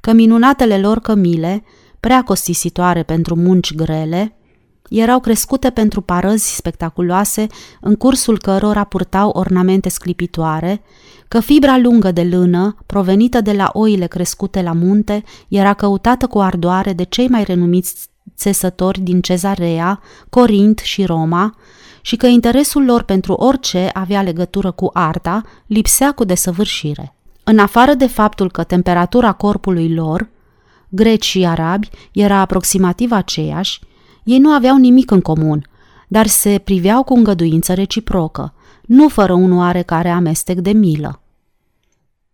că 0.00 0.12
minunatele 0.12 0.78
lor 0.78 0.98
cămile, 0.98 1.64
prea 2.00 2.22
costisitoare 2.22 3.02
pentru 3.02 3.36
munci 3.36 3.74
grele, 3.74 4.36
erau 4.92 5.20
crescute 5.20 5.70
pentru 5.70 6.00
parăzi 6.00 6.54
spectaculoase 6.54 7.46
în 7.80 7.94
cursul 7.94 8.38
cărora 8.38 8.84
purtau 8.84 9.28
ornamente 9.28 9.88
sclipitoare, 9.88 10.82
că 11.28 11.40
fibra 11.40 11.78
lungă 11.78 12.10
de 12.10 12.22
lână, 12.22 12.76
provenită 12.86 13.40
de 13.40 13.52
la 13.52 13.70
oile 13.72 14.06
crescute 14.06 14.62
la 14.62 14.72
munte, 14.72 15.22
era 15.48 15.74
căutată 15.74 16.26
cu 16.26 16.38
ardoare 16.38 16.92
de 16.92 17.02
cei 17.02 17.28
mai 17.28 17.44
renumiți 17.44 18.08
țesători 18.36 19.00
din 19.00 19.20
Cezarea, 19.20 20.00
Corint 20.30 20.78
și 20.78 21.04
Roma, 21.04 21.54
și 22.00 22.16
că 22.16 22.26
interesul 22.26 22.84
lor 22.84 23.02
pentru 23.02 23.32
orice 23.32 23.90
avea 23.92 24.22
legătură 24.22 24.70
cu 24.70 24.90
arta 24.92 25.42
lipsea 25.66 26.12
cu 26.12 26.24
desăvârșire. 26.24 27.14
În 27.44 27.58
afară 27.58 27.94
de 27.94 28.06
faptul 28.06 28.50
că 28.50 28.62
temperatura 28.62 29.32
corpului 29.32 29.94
lor, 29.94 30.28
greci 30.88 31.24
și 31.24 31.46
arabi, 31.46 31.88
era 32.12 32.38
aproximativ 32.38 33.12
aceeași, 33.12 33.80
ei 34.24 34.38
nu 34.38 34.50
aveau 34.50 34.76
nimic 34.76 35.10
în 35.10 35.20
comun, 35.20 35.66
dar 36.08 36.26
se 36.26 36.60
priveau 36.64 37.02
cu 37.02 37.14
îngăduință 37.14 37.74
reciprocă, 37.74 38.54
nu 38.82 39.08
fără 39.08 39.32
un 39.32 39.52
oarecare 39.52 40.08
amestec 40.08 40.58
de 40.58 40.72
milă. 40.72 41.20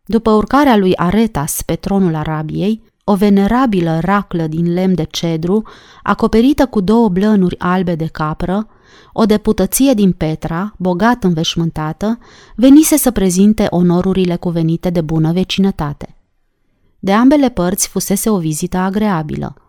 După 0.04 0.30
urcarea 0.30 0.76
lui 0.76 0.96
Aretas 0.96 1.62
pe 1.62 1.74
tronul 1.74 2.14
Arabiei, 2.14 2.82
o 3.04 3.14
venerabilă 3.14 3.98
raclă 4.00 4.46
din 4.46 4.72
lemn 4.72 4.94
de 4.94 5.04
cedru, 5.10 5.62
acoperită 6.02 6.66
cu 6.66 6.80
două 6.80 7.08
blănuri 7.08 7.58
albe 7.58 7.94
de 7.94 8.06
capră, 8.06 8.66
o 9.12 9.24
deputăție 9.24 9.94
din 9.94 10.12
Petra, 10.12 10.74
bogat 10.78 11.24
înveșmântată, 11.24 12.18
venise 12.54 12.96
să 12.96 13.10
prezinte 13.10 13.66
onorurile 13.70 14.36
cuvenite 14.36 14.90
de 14.90 15.00
bună 15.00 15.32
vecinătate. 15.32 16.16
De 16.98 17.12
ambele 17.12 17.48
părți 17.48 17.88
fusese 17.88 18.30
o 18.30 18.38
vizită 18.38 18.76
agreabilă– 18.76 19.54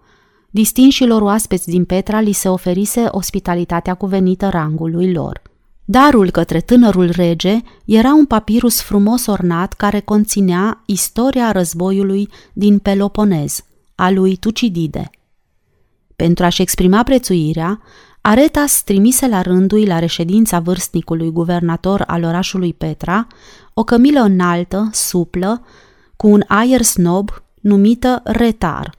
Distinșilor 0.51 1.21
oaspeți 1.21 1.69
din 1.69 1.85
Petra 1.85 2.19
li 2.19 2.31
se 2.31 2.49
oferise 2.49 3.07
ospitalitatea 3.11 3.93
cuvenită 3.93 4.49
rangului 4.49 5.13
lor. 5.13 5.41
Darul 5.85 6.29
către 6.29 6.59
tânărul 6.59 7.09
rege 7.09 7.61
era 7.85 8.13
un 8.13 8.25
papirus 8.25 8.81
frumos 8.81 9.25
ornat 9.25 9.73
care 9.73 9.99
conținea 9.99 10.83
istoria 10.85 11.51
războiului 11.51 12.29
din 12.53 12.79
Peloponez, 12.79 13.63
a 13.95 14.09
lui 14.09 14.35
Tucidide. 14.35 15.09
Pentru 16.15 16.43
a-și 16.45 16.61
exprima 16.61 17.03
prețuirea, 17.03 17.81
Aretas 18.21 18.83
trimise 18.83 19.27
la 19.27 19.41
rândui 19.41 19.85
la 19.85 19.99
reședința 19.99 20.59
vârstnicului 20.59 21.31
guvernator 21.31 22.03
al 22.07 22.23
orașului 22.23 22.73
Petra 22.73 23.27
o 23.73 23.83
cămilă 23.83 24.19
înaltă, 24.19 24.89
suplă, 24.91 25.65
cu 26.15 26.27
un 26.27 26.43
aer 26.47 26.81
snob 26.81 27.29
numită 27.61 28.21
retar– 28.23 28.93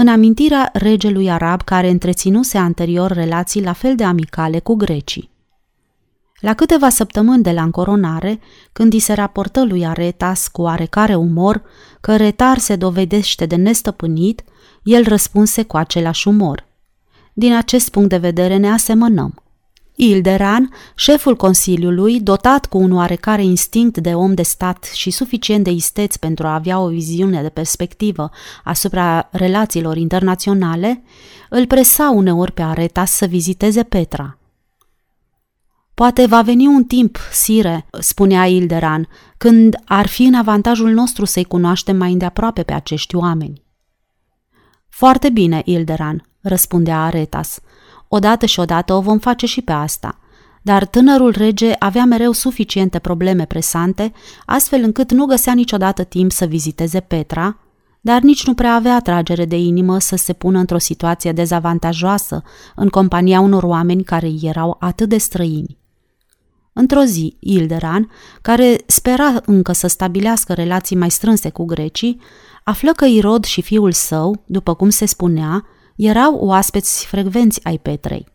în 0.00 0.08
amintirea 0.08 0.70
regelui 0.72 1.30
arab 1.30 1.62
care 1.62 1.88
întreținuse 1.88 2.58
anterior 2.58 3.10
relații 3.10 3.62
la 3.62 3.72
fel 3.72 3.94
de 3.94 4.04
amicale 4.04 4.58
cu 4.58 4.74
grecii. 4.74 5.30
La 6.40 6.54
câteva 6.54 6.88
săptămâni 6.88 7.42
de 7.42 7.52
la 7.52 7.62
încoronare, 7.62 8.40
când 8.72 8.92
i 8.92 8.98
se 8.98 9.12
raportă 9.12 9.64
lui 9.64 9.86
Aretas 9.86 10.48
cu 10.48 10.62
oarecare 10.62 11.14
umor 11.14 11.62
că 12.00 12.16
Retar 12.16 12.58
se 12.58 12.76
dovedește 12.76 13.46
de 13.46 13.56
nestăpânit, 13.56 14.42
el 14.82 15.04
răspunse 15.08 15.62
cu 15.62 15.76
același 15.76 16.28
umor. 16.28 16.66
Din 17.32 17.54
acest 17.54 17.90
punct 17.90 18.08
de 18.08 18.16
vedere 18.16 18.56
ne 18.56 18.70
asemănăm. 18.70 19.42
Ilderan, 20.00 20.70
șeful 20.94 21.36
Consiliului, 21.36 22.20
dotat 22.20 22.66
cu 22.66 22.78
un 22.78 22.92
oarecare 22.92 23.44
instinct 23.44 23.98
de 23.98 24.14
om 24.14 24.34
de 24.34 24.42
stat 24.42 24.84
și 24.94 25.10
suficient 25.10 25.64
de 25.64 25.70
isteț 25.70 26.16
pentru 26.16 26.46
a 26.46 26.54
avea 26.54 26.78
o 26.78 26.88
viziune 26.88 27.42
de 27.42 27.48
perspectivă 27.48 28.30
asupra 28.64 29.28
relațiilor 29.30 29.96
internaționale, 29.96 31.02
îl 31.48 31.66
presa 31.66 32.10
uneori 32.10 32.52
pe 32.52 32.62
Aretas 32.62 33.10
să 33.10 33.26
viziteze 33.26 33.82
Petra. 33.82 34.38
Poate 35.94 36.26
va 36.26 36.42
veni 36.42 36.66
un 36.66 36.84
timp, 36.84 37.18
sire, 37.32 37.86
spunea 38.00 38.46
Ilderan, 38.46 39.08
când 39.36 39.76
ar 39.84 40.06
fi 40.06 40.22
în 40.22 40.34
avantajul 40.34 40.90
nostru 40.90 41.24
să-i 41.24 41.44
cunoaștem 41.44 41.96
mai 41.96 42.12
îndeaproape 42.12 42.62
pe 42.62 42.72
acești 42.72 43.14
oameni. 43.14 43.62
Foarte 44.88 45.30
bine, 45.30 45.62
Ilderan, 45.64 46.28
răspundea 46.40 47.04
Aretas– 47.04 47.58
Odată 48.08 48.46
și 48.46 48.60
odată 48.60 48.94
o 48.94 49.00
vom 49.00 49.18
face 49.18 49.46
și 49.46 49.62
pe 49.62 49.72
asta. 49.72 50.18
dar 50.62 50.86
tânărul 50.86 51.30
rege 51.30 51.72
avea 51.78 52.04
mereu 52.04 52.32
suficiente 52.32 52.98
probleme 52.98 53.44
presante, 53.44 54.12
astfel 54.46 54.82
încât 54.82 55.12
nu 55.12 55.24
găsea 55.24 55.52
niciodată 55.52 56.04
timp 56.04 56.32
să 56.32 56.44
viziteze 56.44 57.00
Petra, 57.00 57.58
dar 58.00 58.20
nici 58.20 58.46
nu 58.46 58.54
prea 58.54 58.74
avea 58.74 58.94
atragere 58.94 59.44
de 59.44 59.56
inimă 59.56 59.98
să 59.98 60.16
se 60.16 60.32
pună 60.32 60.58
într-o 60.58 60.78
situație 60.78 61.32
dezavantajoasă 61.32 62.42
în 62.74 62.88
compania 62.88 63.40
unor 63.40 63.62
oameni 63.62 64.02
care 64.04 64.26
îi 64.26 64.40
erau 64.42 64.76
atât 64.80 65.08
de 65.08 65.18
străini. 65.18 65.78
Într-o 66.72 67.02
zi, 67.02 67.36
Ilderan, 67.38 68.10
care 68.42 68.82
spera 68.86 69.40
încă 69.44 69.72
să 69.72 69.86
stabilească 69.86 70.52
relații 70.52 70.96
mai 70.96 71.10
strânse 71.10 71.50
cu 71.50 71.64
grecii, 71.64 72.20
află 72.64 72.92
că 72.92 73.04
Irod 73.04 73.44
și 73.44 73.62
fiul 73.62 73.92
său, 73.92 74.42
după 74.46 74.74
cum 74.74 74.88
se 74.88 75.06
spunea, 75.06 75.66
erau 75.98 76.34
oaspeți 76.34 77.06
frecvenți 77.06 77.60
ai 77.64 77.78
Petrei. 77.78 78.26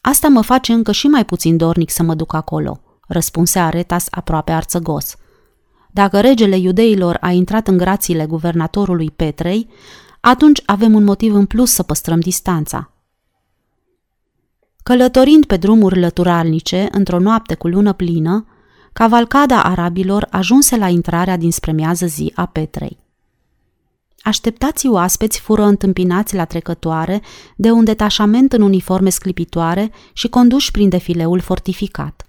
Asta 0.00 0.28
mă 0.28 0.40
face 0.40 0.72
încă 0.72 0.92
și 0.92 1.06
mai 1.06 1.24
puțin 1.24 1.56
dornic 1.56 1.90
să 1.90 2.02
mă 2.02 2.14
duc 2.14 2.34
acolo, 2.34 2.80
răspunse 3.08 3.58
Aretas 3.58 4.06
aproape 4.10 4.52
arțăgos. 4.52 5.16
Dacă 5.90 6.20
regele 6.20 6.56
iudeilor 6.56 7.16
a 7.20 7.30
intrat 7.30 7.68
în 7.68 7.76
grațiile 7.76 8.26
guvernatorului 8.26 9.10
Petrei, 9.10 9.68
atunci 10.20 10.62
avem 10.66 10.94
un 10.94 11.04
motiv 11.04 11.34
în 11.34 11.46
plus 11.46 11.72
să 11.72 11.82
păstrăm 11.82 12.20
distanța. 12.20 12.92
Călătorind 14.82 15.44
pe 15.44 15.56
drumuri 15.56 16.00
lăturalnice, 16.00 16.88
într-o 16.90 17.18
noapte 17.18 17.54
cu 17.54 17.68
lună 17.68 17.92
plină, 17.92 18.46
cavalcada 18.92 19.62
arabilor 19.62 20.26
ajunse 20.30 20.76
la 20.76 20.88
intrarea 20.88 21.36
dinspre 21.36 21.72
miază 21.72 22.06
zi 22.06 22.32
a 22.34 22.46
Petrei. 22.46 22.98
Așteptații 24.22 24.88
oaspeți 24.88 25.40
fură 25.40 25.62
întâmpinați 25.62 26.34
la 26.34 26.44
trecătoare 26.44 27.22
de 27.56 27.70
un 27.70 27.84
detașament 27.84 28.52
în 28.52 28.62
uniforme 28.62 29.10
sclipitoare 29.10 29.92
și 30.12 30.28
conduși 30.28 30.70
prin 30.70 30.88
defileul 30.88 31.40
fortificat. 31.40 32.24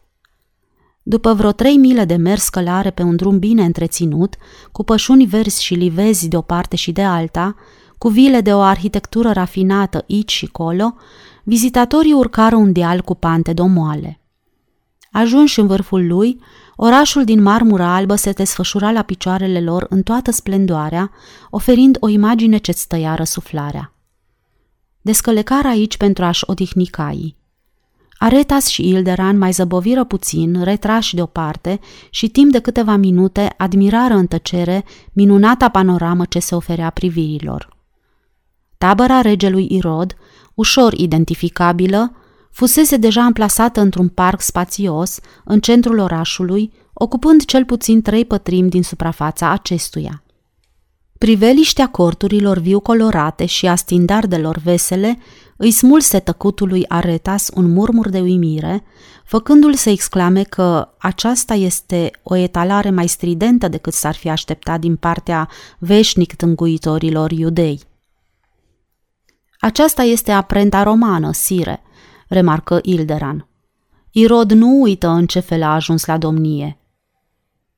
După 1.03 1.33
vreo 1.33 1.51
trei 1.51 1.77
mile 1.77 2.05
de 2.05 2.15
mers 2.15 2.49
călare 2.49 2.89
pe 2.89 3.01
un 3.01 3.15
drum 3.15 3.39
bine 3.39 3.63
întreținut, 3.63 4.35
cu 4.71 4.83
pășuni 4.83 5.25
verzi 5.25 5.63
și 5.63 5.73
livezi 5.73 6.27
de 6.27 6.37
o 6.37 6.41
parte 6.41 6.75
și 6.75 6.91
de 6.91 7.03
alta, 7.03 7.55
cu 7.97 8.07
vile 8.07 8.41
de 8.41 8.53
o 8.53 8.59
arhitectură 8.59 9.31
rafinată 9.31 10.05
aici 10.09 10.31
și 10.31 10.45
colo, 10.45 10.93
vizitatorii 11.43 12.13
urcară 12.13 12.55
un 12.55 12.71
deal 12.71 13.01
cu 13.01 13.15
pante 13.15 13.53
domoale. 13.53 14.19
Ajunși 15.11 15.59
în 15.59 15.67
vârful 15.67 16.07
lui, 16.07 16.39
orașul 16.75 17.23
din 17.23 17.41
marmură 17.41 17.83
albă 17.83 18.15
se 18.15 18.31
desfășura 18.31 18.91
la 18.91 19.01
picioarele 19.01 19.61
lor 19.61 19.85
în 19.89 20.03
toată 20.03 20.31
splendoarea, 20.31 21.11
oferind 21.49 21.97
o 21.99 22.07
imagine 22.07 22.57
ce-ți 22.57 22.87
tăia 22.87 23.15
răsuflarea. 23.15 23.93
Descălecară 25.01 25.67
aici 25.67 25.97
pentru 25.97 26.23
a-și 26.23 26.43
odihni 26.47 26.85
caii. 26.85 27.39
Aretas 28.17 28.67
și 28.67 28.87
Ilderan 28.87 29.37
mai 29.37 29.51
zăboviră 29.51 30.03
puțin, 30.03 30.63
retrași 30.63 31.15
deoparte, 31.15 31.79
și 32.09 32.27
timp 32.27 32.51
de 32.51 32.59
câteva 32.59 32.95
minute 32.95 33.53
admirară 33.57 34.13
în 34.13 34.27
tăcere 34.27 34.85
minunata 35.13 35.69
panoramă 35.69 36.25
ce 36.25 36.39
se 36.39 36.55
oferea 36.55 36.89
privirilor. 36.89 37.77
Tabăra 38.77 39.21
regelui 39.21 39.67
Irod, 39.69 40.15
ușor 40.53 40.93
identificabilă, 40.93 42.15
fusese 42.51 42.97
deja 42.97 43.23
amplasată 43.23 43.81
într-un 43.81 44.07
parc 44.07 44.41
spațios 44.41 45.19
în 45.45 45.59
centrul 45.59 45.99
orașului, 45.99 46.73
ocupând 46.93 47.45
cel 47.45 47.65
puțin 47.65 48.01
trei 48.01 48.25
pătrimi 48.25 48.69
din 48.69 48.83
suprafața 48.83 49.49
acestuia. 49.49 50.23
Priveliștea 51.17 51.87
corturilor 51.87 52.57
viu 52.57 52.79
colorate 52.79 53.45
și 53.45 53.67
a 53.67 53.75
standardelor 53.75 54.57
vesele 54.57 55.17
îi 55.57 55.71
smulse 55.71 56.19
tăcutului 56.19 56.85
Aretas 56.87 57.49
un 57.53 57.71
murmur 57.71 58.09
de 58.09 58.19
uimire, 58.19 58.83
făcându-l 59.25 59.73
să 59.73 59.89
exclame 59.89 60.43
că 60.43 60.93
aceasta 60.97 61.53
este 61.53 62.11
o 62.23 62.35
etalare 62.35 62.89
mai 62.89 63.07
stridentă 63.07 63.67
decât 63.67 63.93
s-ar 63.93 64.15
fi 64.15 64.29
așteptat 64.29 64.79
din 64.79 64.95
partea 64.95 65.49
veșnic 65.79 66.33
tânguitorilor 66.33 67.31
iudei. 67.31 67.79
Aceasta 69.59 70.03
este 70.03 70.31
aprenta 70.31 70.83
romană, 70.83 71.31
sire, 71.31 71.81
remarcă 72.31 72.79
Ilderan. 72.83 73.47
Irod 74.11 74.51
nu 74.51 74.81
uită 74.81 75.07
în 75.07 75.25
ce 75.25 75.39
fel 75.39 75.63
a 75.63 75.73
ajuns 75.73 76.05
la 76.05 76.17
domnie. 76.17 76.77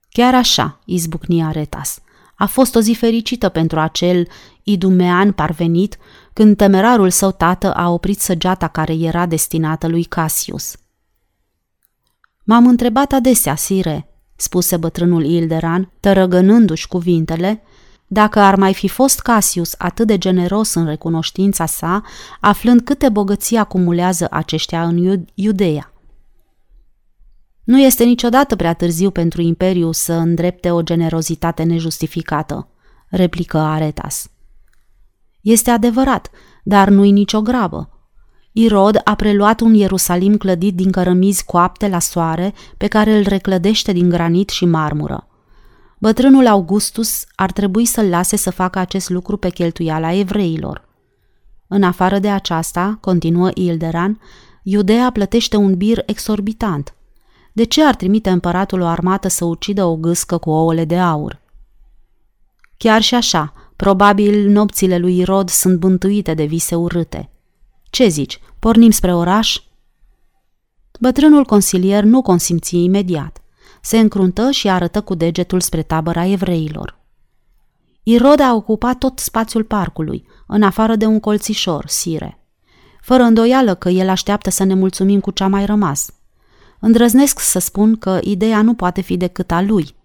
Chiar 0.09 0.35
așa, 0.35 0.79
izbucni 0.85 1.43
Aretas. 1.43 1.99
A 2.35 2.45
fost 2.45 2.75
o 2.75 2.79
zi 2.79 2.93
fericită 2.93 3.49
pentru 3.49 3.79
acel 3.79 4.27
idumean 4.63 5.31
parvenit 5.31 5.97
când 6.33 6.57
temerarul 6.57 7.09
său 7.09 7.31
tată 7.31 7.73
a 7.73 7.89
oprit 7.89 8.19
săgeata 8.19 8.67
care 8.67 8.93
era 8.93 9.25
destinată 9.25 9.87
lui 9.87 10.03
Cassius. 10.03 10.75
M-am 12.43 12.67
întrebat 12.67 13.11
adesea, 13.11 13.55
Sire, 13.55 14.07
spuse 14.35 14.77
bătrânul 14.77 15.25
Ilderan, 15.25 15.91
tărăgănându-și 15.99 16.87
cuvintele, 16.87 17.61
dacă 18.13 18.39
ar 18.39 18.55
mai 18.55 18.73
fi 18.73 18.87
fost 18.87 19.19
Cassius 19.19 19.75
atât 19.77 20.07
de 20.07 20.17
generos 20.17 20.73
în 20.73 20.85
recunoștința 20.85 21.65
sa, 21.65 22.01
aflând 22.39 22.81
câte 22.81 23.09
bogății 23.09 23.57
acumulează 23.57 24.27
aceștia 24.31 24.83
în 24.83 25.25
Iudeea. 25.33 25.93
Nu 27.63 27.79
este 27.79 28.03
niciodată 28.03 28.55
prea 28.55 28.73
târziu 28.73 29.11
pentru 29.11 29.41
Imperiu 29.41 29.91
să 29.91 30.13
îndrepte 30.13 30.71
o 30.71 30.81
generozitate 30.81 31.63
nejustificată, 31.63 32.67
replică 33.09 33.57
Aretas. 33.57 34.27
Este 35.41 35.69
adevărat, 35.69 36.29
dar 36.63 36.89
nu-i 36.89 37.11
nicio 37.11 37.41
grabă. 37.41 37.89
Irod 38.51 39.01
a 39.03 39.15
preluat 39.15 39.59
un 39.59 39.73
Ierusalim 39.73 40.37
clădit 40.37 40.75
din 40.75 40.91
cărămizi 40.91 41.45
coapte 41.45 41.87
la 41.87 41.99
soare, 41.99 42.53
pe 42.77 42.87
care 42.87 43.17
îl 43.17 43.23
reclădește 43.23 43.91
din 43.91 44.09
granit 44.09 44.49
și 44.49 44.65
marmură. 44.65 45.27
Bătrânul 46.03 46.47
Augustus 46.47 47.25
ar 47.35 47.51
trebui 47.51 47.85
să-l 47.85 48.09
lase 48.09 48.35
să 48.35 48.49
facă 48.49 48.79
acest 48.79 49.09
lucru 49.09 49.37
pe 49.37 49.49
cheltuiala 49.49 50.13
evreilor. 50.13 50.89
În 51.67 51.83
afară 51.83 52.19
de 52.19 52.29
aceasta, 52.29 52.97
continuă 53.01 53.49
Ilderan, 53.53 54.21
Iudea 54.63 55.11
plătește 55.11 55.57
un 55.57 55.77
bir 55.77 56.03
exorbitant. 56.05 56.93
De 57.53 57.63
ce 57.63 57.83
ar 57.83 57.95
trimite 57.95 58.29
împăratul 58.29 58.81
o 58.81 58.85
armată 58.85 59.27
să 59.27 59.45
ucidă 59.45 59.83
o 59.83 59.95
gâscă 59.95 60.37
cu 60.37 60.49
ouăle 60.49 60.85
de 60.85 60.99
aur? 60.99 61.41
Chiar 62.77 63.01
și 63.01 63.15
așa, 63.15 63.53
probabil 63.75 64.49
nopțile 64.49 64.97
lui 64.97 65.17
Irod 65.17 65.49
sunt 65.49 65.79
bântuite 65.79 66.33
de 66.33 66.45
vise 66.45 66.75
urâte. 66.75 67.29
Ce 67.83 68.07
zici, 68.07 68.39
pornim 68.59 68.91
spre 68.91 69.13
oraș? 69.13 69.59
Bătrânul 70.99 71.45
consilier 71.45 72.03
nu 72.03 72.21
consimți 72.21 72.77
imediat 72.77 73.42
se 73.85 73.99
încruntă 73.99 74.51
și 74.51 74.69
arătă 74.69 75.01
cu 75.01 75.15
degetul 75.15 75.61
spre 75.61 75.81
tabăra 75.81 76.25
evreilor. 76.25 76.99
Irod 78.03 78.39
a 78.39 78.53
ocupat 78.53 78.97
tot 78.97 79.19
spațiul 79.19 79.63
parcului, 79.63 80.27
în 80.47 80.63
afară 80.63 80.95
de 80.95 81.05
un 81.05 81.19
colțișor, 81.19 81.87
sire. 81.87 82.37
Fără 83.01 83.23
îndoială 83.23 83.75
că 83.75 83.89
el 83.89 84.09
așteaptă 84.09 84.49
să 84.49 84.63
ne 84.63 84.73
mulțumim 84.73 85.19
cu 85.19 85.31
ce 85.31 85.43
a 85.43 85.47
mai 85.47 85.65
rămas. 85.65 86.09
Îndrăznesc 86.79 87.39
să 87.39 87.59
spun 87.59 87.95
că 87.95 88.19
ideea 88.21 88.61
nu 88.61 88.73
poate 88.73 89.01
fi 89.01 89.17
decât 89.17 89.51
a 89.51 89.61
lui. 89.61 89.95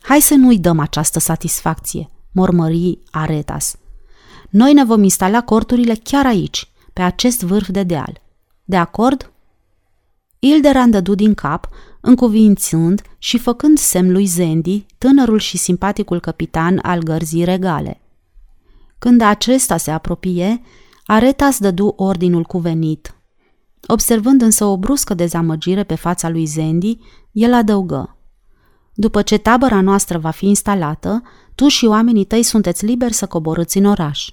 Hai 0.00 0.20
să 0.20 0.34
nu-i 0.34 0.58
dăm 0.58 0.78
această 0.78 1.18
satisfacție, 1.18 2.10
mormări 2.32 2.98
Aretas. 3.10 3.76
Noi 4.50 4.72
ne 4.72 4.84
vom 4.84 5.02
instala 5.02 5.42
corturile 5.42 5.94
chiar 5.94 6.26
aici, 6.26 6.70
pe 6.92 7.02
acest 7.02 7.42
vârf 7.42 7.68
de 7.68 7.82
deal. 7.82 8.20
De 8.64 8.76
acord? 8.76 9.32
Ilderan 10.38 10.90
dădu 10.90 11.14
din 11.14 11.34
cap, 11.34 11.68
încuvințând 12.00 13.02
și 13.18 13.38
făcând 13.38 13.78
semn 13.78 14.12
lui 14.12 14.24
Zendi, 14.24 14.86
tânărul 14.98 15.38
și 15.38 15.56
simpaticul 15.56 16.20
capitan 16.20 16.78
al 16.82 17.02
gărzii 17.02 17.44
regale. 17.44 18.00
Când 18.98 19.20
acesta 19.20 19.76
se 19.76 19.90
apropie, 19.90 20.62
Aretas 21.06 21.58
dădu 21.58 21.86
ordinul 21.96 22.42
cuvenit. 22.42 23.14
Observând 23.86 24.42
însă 24.42 24.64
o 24.64 24.78
bruscă 24.78 25.14
dezamăgire 25.14 25.84
pe 25.84 25.94
fața 25.94 26.28
lui 26.28 26.44
Zendi, 26.44 26.98
el 27.32 27.54
adăugă. 27.54 28.16
După 28.94 29.22
ce 29.22 29.38
tabăra 29.38 29.80
noastră 29.80 30.18
va 30.18 30.30
fi 30.30 30.46
instalată, 30.46 31.22
tu 31.54 31.68
și 31.68 31.84
oamenii 31.84 32.24
tăi 32.24 32.42
sunteți 32.42 32.84
liberi 32.84 33.12
să 33.12 33.26
coborâți 33.26 33.78
în 33.78 33.84
oraș. 33.84 34.28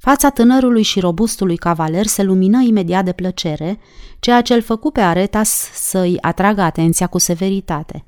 Fața 0.00 0.30
tânărului 0.30 0.82
și 0.82 1.00
robustului 1.00 1.56
cavaler 1.56 2.06
se 2.06 2.22
lumină 2.22 2.62
imediat 2.62 3.04
de 3.04 3.12
plăcere, 3.12 3.78
ceea 4.20 4.42
ce 4.42 4.54
îl 4.54 4.62
făcu 4.62 4.90
pe 4.90 5.00
Aretas 5.00 5.68
să-i 5.74 6.18
atragă 6.20 6.60
atenția 6.60 7.06
cu 7.06 7.18
severitate. 7.18 8.04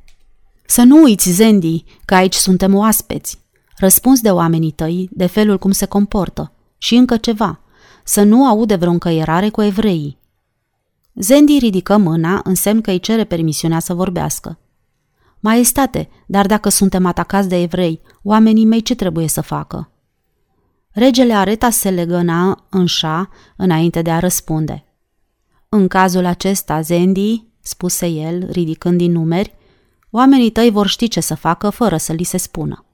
Să 0.67 0.83
nu 0.83 1.03
uiți, 1.03 1.31
Zendi, 1.31 1.85
că 2.05 2.15
aici 2.15 2.35
suntem 2.35 2.75
oaspeți. 2.75 3.41
Răspuns 3.77 4.21
de 4.21 4.31
oamenii 4.31 4.71
tăi, 4.71 5.09
de 5.11 5.27
felul 5.27 5.59
cum 5.59 5.71
se 5.71 5.87
comportă. 5.87 6.53
Și 6.79 6.95
încă 6.95 7.17
ceva, 7.17 7.61
să 8.05 8.23
nu 8.23 8.47
aude 8.47 8.75
vreo 8.75 8.91
încăierare 8.91 9.49
cu 9.49 9.63
evreii. 9.63 10.19
Zendi 11.15 11.59
ridică 11.59 11.97
mâna 11.97 12.41
în 12.45 12.55
semn 12.55 12.81
că 12.81 12.91
îi 12.91 13.01
cere 13.01 13.25
permisiunea 13.25 13.79
să 13.79 13.95
vorbească. 13.95 14.59
Maestate, 15.41 16.09
dar 16.27 16.47
dacă 16.47 16.69
suntem 16.69 17.07
atacați 17.07 17.49
de 17.49 17.63
evrei, 17.63 18.01
oamenii 18.23 18.65
mei 18.65 18.83
ce 18.83 18.95
trebuie 18.95 19.29
să 19.29 19.41
facă? 19.41 19.92
Regele 20.93 21.33
Areta 21.33 21.71
se 21.71 21.91
legăna 21.91 22.67
în 22.71 22.87
șa 22.87 23.29
înainte 23.57 24.03
de 24.03 24.11
a 24.11 24.19
răspunde. 24.19 24.85
În 25.69 25.89
cazul 25.89 26.25
acesta, 26.25 26.81
Zendi, 26.81 27.45
spuse 27.61 28.07
el, 28.07 28.49
ridicând 28.51 28.99
din 28.99 29.13
numeri, 29.13 29.55
oamenii 30.11 30.51
tăi 30.51 30.71
vor 30.71 30.87
ști 30.87 31.09
ce 31.09 31.21
să 31.21 31.35
facă 31.35 31.71
fără 31.71 31.97
să 31.97 32.13
li 32.13 32.23
se 32.23 32.37
spună. 32.37 32.85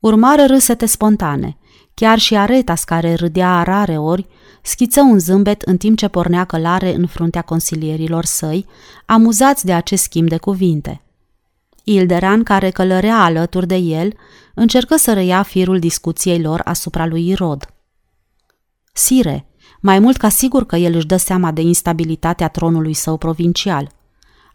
Urmară 0.00 0.44
râsete 0.44 0.86
spontane. 0.86 1.56
Chiar 1.94 2.18
și 2.18 2.36
Aretas, 2.36 2.84
care 2.84 3.14
râdea 3.14 3.62
rare 3.62 3.98
ori, 3.98 4.26
schiță 4.62 5.00
un 5.00 5.18
zâmbet 5.18 5.62
în 5.62 5.76
timp 5.76 5.96
ce 5.96 6.08
pornea 6.08 6.44
călare 6.44 6.94
în 6.94 7.06
fruntea 7.06 7.42
consilierilor 7.42 8.24
săi, 8.24 8.66
amuzați 9.06 9.64
de 9.64 9.72
acest 9.72 10.02
schimb 10.02 10.28
de 10.28 10.36
cuvinte. 10.36 11.05
Ilderan, 11.88 12.42
care 12.42 12.70
călărea 12.70 13.24
alături 13.24 13.66
de 13.66 13.76
el, 13.76 14.12
încercă 14.54 14.96
să 14.96 15.12
răia 15.12 15.42
firul 15.42 15.78
discuției 15.78 16.40
lor 16.40 16.60
asupra 16.64 17.06
lui 17.06 17.28
Irod. 17.28 17.74
Sire, 18.92 19.46
mai 19.80 19.98
mult 19.98 20.16
ca 20.16 20.28
sigur 20.28 20.66
că 20.66 20.76
el 20.76 20.94
își 20.94 21.06
dă 21.06 21.16
seama 21.16 21.52
de 21.52 21.60
instabilitatea 21.60 22.48
tronului 22.48 22.92
său 22.94 23.16
provincial. 23.16 23.90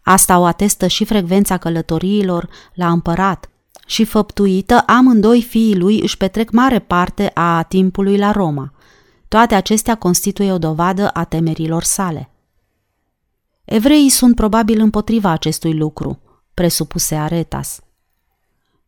Asta 0.02 0.38
o 0.38 0.44
atestă 0.44 0.86
și 0.86 1.04
frecvența 1.04 1.56
călătoriilor 1.56 2.48
la 2.74 2.90
împărat, 2.90 3.50
și 3.86 4.04
făptuită, 4.04 4.82
amândoi 4.86 5.42
fiii 5.42 5.76
lui 5.76 6.00
își 6.00 6.16
petrec 6.16 6.50
mare 6.50 6.78
parte 6.78 7.30
a 7.34 7.62
timpului 7.62 8.18
la 8.18 8.30
Roma. 8.30 8.72
Toate 9.28 9.54
acestea 9.54 9.94
constituie 9.94 10.52
o 10.52 10.58
dovadă 10.58 11.08
a 11.08 11.24
temerilor 11.24 11.82
sale. 11.82 12.30
Evreii 13.64 14.08
sunt 14.08 14.34
probabil 14.34 14.80
împotriva 14.80 15.30
acestui 15.30 15.74
lucru, 15.74 16.21
presupuse 16.54 17.14
Aretas. 17.14 17.80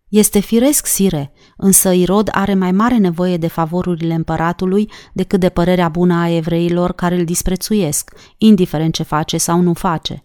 Este 0.09 0.41
firesc, 0.41 0.87
sire, 0.87 1.33
însă 1.57 1.93
Irod 1.93 2.29
are 2.33 2.55
mai 2.55 2.73
mare 2.73 2.97
nevoie 2.97 3.37
de 3.37 3.47
favorurile 3.47 4.15
împăratului 4.15 4.91
decât 5.13 5.41
de 5.41 5.49
părerea 5.49 5.89
bună 5.89 6.15
a 6.15 6.29
evreilor 6.29 6.93
care 6.93 7.15
îl 7.15 7.25
disprețuiesc, 7.25 8.13
indiferent 8.39 8.95
ce 8.95 9.03
face 9.03 9.37
sau 9.37 9.61
nu 9.61 9.73
face. 9.73 10.25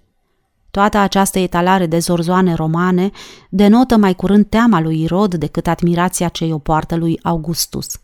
Toată 0.72 0.98
această 0.98 1.40
etalare 1.40 1.86
de 1.86 2.00
zorzoane 2.00 2.54
romane 2.54 3.12
denotă 3.50 3.98
mai 3.98 4.16
curând 4.16 4.46
teama 4.46 4.80
lui 4.80 5.02
Irod 5.02 5.36
decât 5.36 5.68
admirația 5.68 6.28
ce 6.28 6.54
o 6.54 6.58
poartă 6.58 6.96
lui 6.96 7.20
Augustus. 7.24 8.00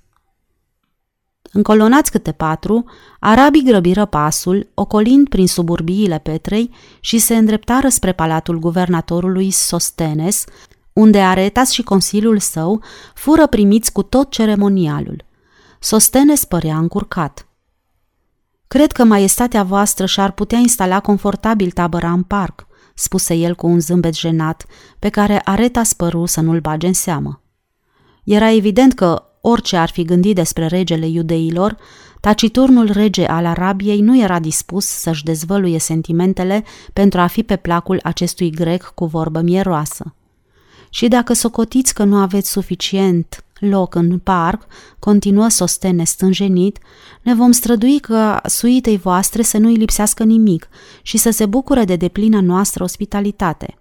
Încolonați 1.55 2.11
câte 2.11 2.31
patru, 2.31 2.85
arabii 3.19 3.63
grăbiră 3.63 4.05
pasul, 4.05 4.69
ocolind 4.73 5.29
prin 5.29 5.47
suburbiile 5.47 6.19
Petrei 6.19 6.73
și 6.99 7.17
se 7.17 7.35
îndreptară 7.35 7.89
spre 7.89 8.11
palatul 8.11 8.59
guvernatorului 8.59 9.51
Sostenes, 9.51 10.43
unde 10.93 11.21
Aretas 11.21 11.71
și 11.71 11.83
consiliul 11.83 12.39
său 12.39 12.83
fură 13.13 13.47
primiți 13.47 13.91
cu 13.91 14.03
tot 14.03 14.31
ceremonialul. 14.31 15.25
Sostenes 15.79 16.45
părea 16.45 16.77
încurcat. 16.77 17.47
Cred 18.67 18.91
că 18.91 19.03
maestatea 19.03 19.63
voastră 19.63 20.05
și-ar 20.05 20.31
putea 20.31 20.57
instala 20.57 20.99
confortabil 20.99 21.71
tabăra 21.71 22.11
în 22.11 22.23
parc, 22.23 22.67
spuse 22.93 23.33
el 23.33 23.55
cu 23.55 23.67
un 23.67 23.79
zâmbet 23.79 24.15
jenat, 24.15 24.65
pe 24.99 25.09
care 25.09 25.41
Areta 25.45 25.83
spăru 25.83 26.25
să 26.25 26.41
nu-l 26.41 26.59
bage 26.59 26.87
în 26.87 26.93
seamă. 26.93 27.41
Era 28.23 28.51
evident 28.51 28.93
că, 28.93 29.24
orice 29.47 29.77
ar 29.77 29.89
fi 29.89 30.03
gândit 30.03 30.35
despre 30.35 30.67
regele 30.67 31.07
iudeilor, 31.07 31.77
taciturnul 32.19 32.91
rege 32.91 33.25
al 33.25 33.45
Arabiei 33.45 34.01
nu 34.01 34.21
era 34.21 34.39
dispus 34.39 34.85
să-și 34.85 35.23
dezvăluie 35.23 35.79
sentimentele 35.79 36.63
pentru 36.93 37.19
a 37.19 37.27
fi 37.27 37.43
pe 37.43 37.55
placul 37.55 37.99
acestui 38.03 38.51
grec 38.51 38.91
cu 38.95 39.05
vorbă 39.05 39.41
mieroasă. 39.41 40.15
Și 40.89 41.07
dacă 41.07 41.33
socotiți 41.33 41.93
că 41.93 42.03
nu 42.03 42.15
aveți 42.15 42.51
suficient 42.51 43.43
loc 43.59 43.95
în 43.95 44.19
parc, 44.19 44.65
continuă 44.99 45.47
Sostene 45.47 46.03
stânjenit, 46.03 46.77
ne 47.21 47.33
vom 47.33 47.51
strădui 47.51 47.99
ca 47.99 48.41
suitei 48.45 48.97
voastre 48.97 49.41
să 49.41 49.57
nu-i 49.57 49.75
lipsească 49.75 50.23
nimic 50.23 50.67
și 51.01 51.17
să 51.17 51.29
se 51.29 51.45
bucure 51.45 51.85
de 51.85 51.95
deplina 51.95 52.41
noastră 52.41 52.83
ospitalitate. 52.83 53.77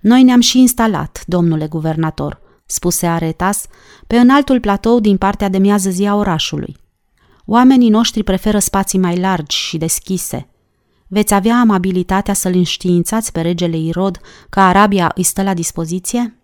Noi 0.00 0.22
ne-am 0.22 0.40
și 0.40 0.58
instalat, 0.58 1.22
domnule 1.26 1.66
guvernator, 1.66 2.41
spuse 2.72 3.06
Aretas, 3.06 3.66
pe 4.06 4.16
înaltul 4.18 4.60
platou 4.60 5.00
din 5.00 5.16
partea 5.16 5.48
de 5.48 5.58
miază 5.58 5.90
zi 5.90 6.06
a 6.06 6.14
orașului. 6.14 6.76
Oamenii 7.46 7.88
noștri 7.88 8.22
preferă 8.22 8.58
spații 8.58 8.98
mai 8.98 9.18
largi 9.18 9.56
și 9.56 9.78
deschise. 9.78 10.48
Veți 11.08 11.34
avea 11.34 11.56
amabilitatea 11.56 12.34
să-l 12.34 12.54
înștiințați 12.54 13.32
pe 13.32 13.40
regele 13.40 13.76
Irod 13.76 14.20
că 14.48 14.60
Arabia 14.60 15.12
îi 15.14 15.22
stă 15.22 15.42
la 15.42 15.54
dispoziție? 15.54 16.36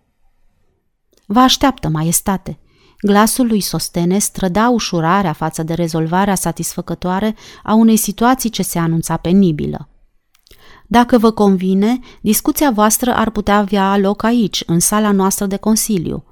Vă 1.25 1.39
așteaptă, 1.39 1.87
maestate. 1.87 2.59
Glasul 3.01 3.47
lui 3.47 3.61
Sostene 3.61 4.17
străda 4.17 4.69
ușurarea 4.69 5.33
față 5.33 5.63
de 5.63 5.73
rezolvarea 5.73 6.35
satisfăcătoare 6.35 7.35
a 7.63 7.73
unei 7.73 7.97
situații 7.97 8.49
ce 8.49 8.63
se 8.63 8.79
anunța 8.79 9.17
penibilă. 9.17 9.89
Dacă 10.91 11.17
vă 11.17 11.31
convine, 11.31 11.99
discuția 12.21 12.71
voastră 12.71 13.13
ar 13.13 13.29
putea 13.29 13.57
avea 13.57 13.97
loc 13.97 14.23
aici, 14.23 14.63
în 14.65 14.79
sala 14.79 15.11
noastră 15.11 15.45
de 15.45 15.57
consiliu. 15.57 16.23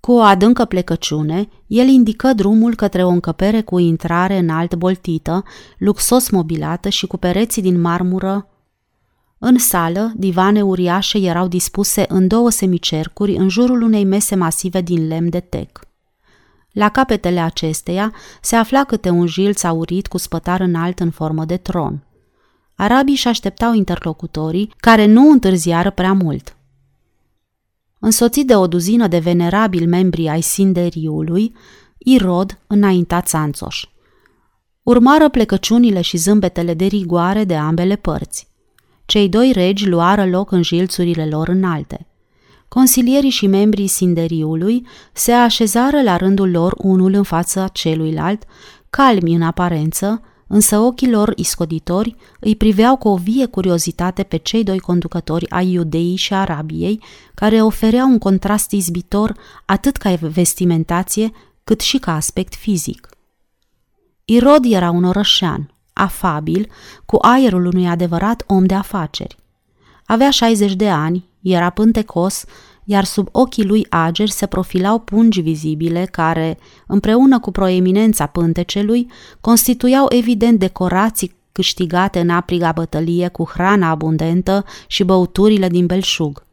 Cu 0.00 0.12
o 0.12 0.20
adâncă 0.20 0.64
plecăciune, 0.64 1.48
el 1.66 1.88
indică 1.88 2.32
drumul 2.32 2.74
către 2.74 3.04
o 3.04 3.08
încăpere 3.08 3.60
cu 3.60 3.78
intrare 3.78 4.38
înalt 4.38 4.74
boltită, 4.74 5.44
luxos 5.78 6.30
mobilată 6.30 6.88
și 6.88 7.06
cu 7.06 7.16
pereții 7.16 7.62
din 7.62 7.80
marmură 7.80 8.48
în 9.38 9.58
sală, 9.58 10.12
divane 10.16 10.62
uriașe 10.62 11.18
erau 11.18 11.48
dispuse 11.48 12.04
în 12.08 12.26
două 12.26 12.50
semicercuri 12.50 13.36
în 13.36 13.48
jurul 13.48 13.82
unei 13.82 14.04
mese 14.04 14.34
masive 14.34 14.80
din 14.80 15.06
lemn 15.06 15.28
de 15.28 15.40
tec. 15.40 15.80
La 16.72 16.88
capetele 16.88 17.40
acesteia 17.40 18.12
se 18.40 18.56
afla 18.56 18.84
câte 18.84 19.10
un 19.10 19.26
jilț 19.26 19.62
aurit 19.62 20.06
cu 20.06 20.18
spătar 20.18 20.60
înalt 20.60 21.00
în 21.00 21.10
formă 21.10 21.44
de 21.44 21.56
tron. 21.56 22.05
Arabii 22.76 23.12
își 23.12 23.28
așteptau 23.28 23.72
interlocutorii, 23.74 24.72
care 24.76 25.06
nu 25.06 25.30
întârziară 25.30 25.90
prea 25.90 26.12
mult. 26.12 26.56
Însoțit 27.98 28.46
de 28.46 28.56
o 28.56 28.66
duzină 28.66 29.06
de 29.06 29.18
venerabili 29.18 29.86
membri 29.86 30.28
ai 30.28 30.40
Sinderiului, 30.40 31.54
Irod 31.98 32.58
înainta 32.66 33.20
țanțoș. 33.20 33.84
Urmară 34.82 35.28
plecăciunile 35.28 36.00
și 36.00 36.16
zâmbetele 36.16 36.74
de 36.74 36.84
rigoare 36.84 37.44
de 37.44 37.56
ambele 37.56 37.96
părți. 37.96 38.48
Cei 39.04 39.28
doi 39.28 39.52
regi 39.52 39.88
luară 39.88 40.26
loc 40.26 40.50
în 40.50 40.62
jilțurile 40.62 41.26
lor 41.26 41.48
înalte. 41.48 42.06
Consilierii 42.68 43.30
și 43.30 43.46
membrii 43.46 43.86
sinderiului 43.86 44.86
se 45.12 45.32
așezară 45.32 46.02
la 46.02 46.16
rândul 46.16 46.50
lor 46.50 46.74
unul 46.78 47.12
în 47.14 47.22
fața 47.22 47.68
celuilalt, 47.68 48.42
calmi 48.90 49.34
în 49.34 49.42
aparență, 49.42 50.22
însă 50.46 50.78
ochii 50.78 51.10
lor 51.10 51.32
iscoditori 51.36 52.16
îi 52.40 52.56
priveau 52.56 52.96
cu 52.96 53.08
o 53.08 53.16
vie 53.16 53.46
curiozitate 53.46 54.22
pe 54.22 54.36
cei 54.36 54.64
doi 54.64 54.78
conducători 54.78 55.50
ai 55.50 55.70
Iudeii 55.70 56.16
și 56.16 56.34
Arabiei, 56.34 57.02
care 57.34 57.62
ofereau 57.62 58.08
un 58.08 58.18
contrast 58.18 58.70
izbitor 58.70 59.36
atât 59.64 59.96
ca 59.96 60.14
vestimentație 60.14 61.30
cât 61.64 61.80
și 61.80 61.98
ca 61.98 62.14
aspect 62.14 62.54
fizic. 62.54 63.08
Irod 64.24 64.64
era 64.64 64.90
un 64.90 65.04
orășean, 65.04 65.74
afabil, 65.92 66.70
cu 67.06 67.16
aerul 67.20 67.66
unui 67.66 67.88
adevărat 67.88 68.42
om 68.46 68.66
de 68.66 68.74
afaceri. 68.74 69.36
Avea 70.06 70.30
60 70.30 70.74
de 70.74 70.88
ani, 70.88 71.28
era 71.42 71.70
pântecos, 71.70 72.44
iar 72.88 73.04
sub 73.04 73.28
ochii 73.32 73.64
lui 73.64 73.86
ageri 73.90 74.30
se 74.30 74.46
profilau 74.46 74.98
pungi 74.98 75.40
vizibile 75.40 76.04
care, 76.04 76.58
împreună 76.86 77.40
cu 77.40 77.50
proeminența 77.50 78.26
pântecelui, 78.26 79.10
constituiau 79.40 80.06
evident 80.08 80.58
decorații 80.58 81.34
câștigate 81.52 82.20
în 82.20 82.30
apriga 82.30 82.72
bătălie 82.72 83.28
cu 83.28 83.48
hrana 83.52 83.88
abundentă 83.88 84.64
și 84.86 85.04
băuturile 85.04 85.68
din 85.68 85.86
belșug. 85.86 86.44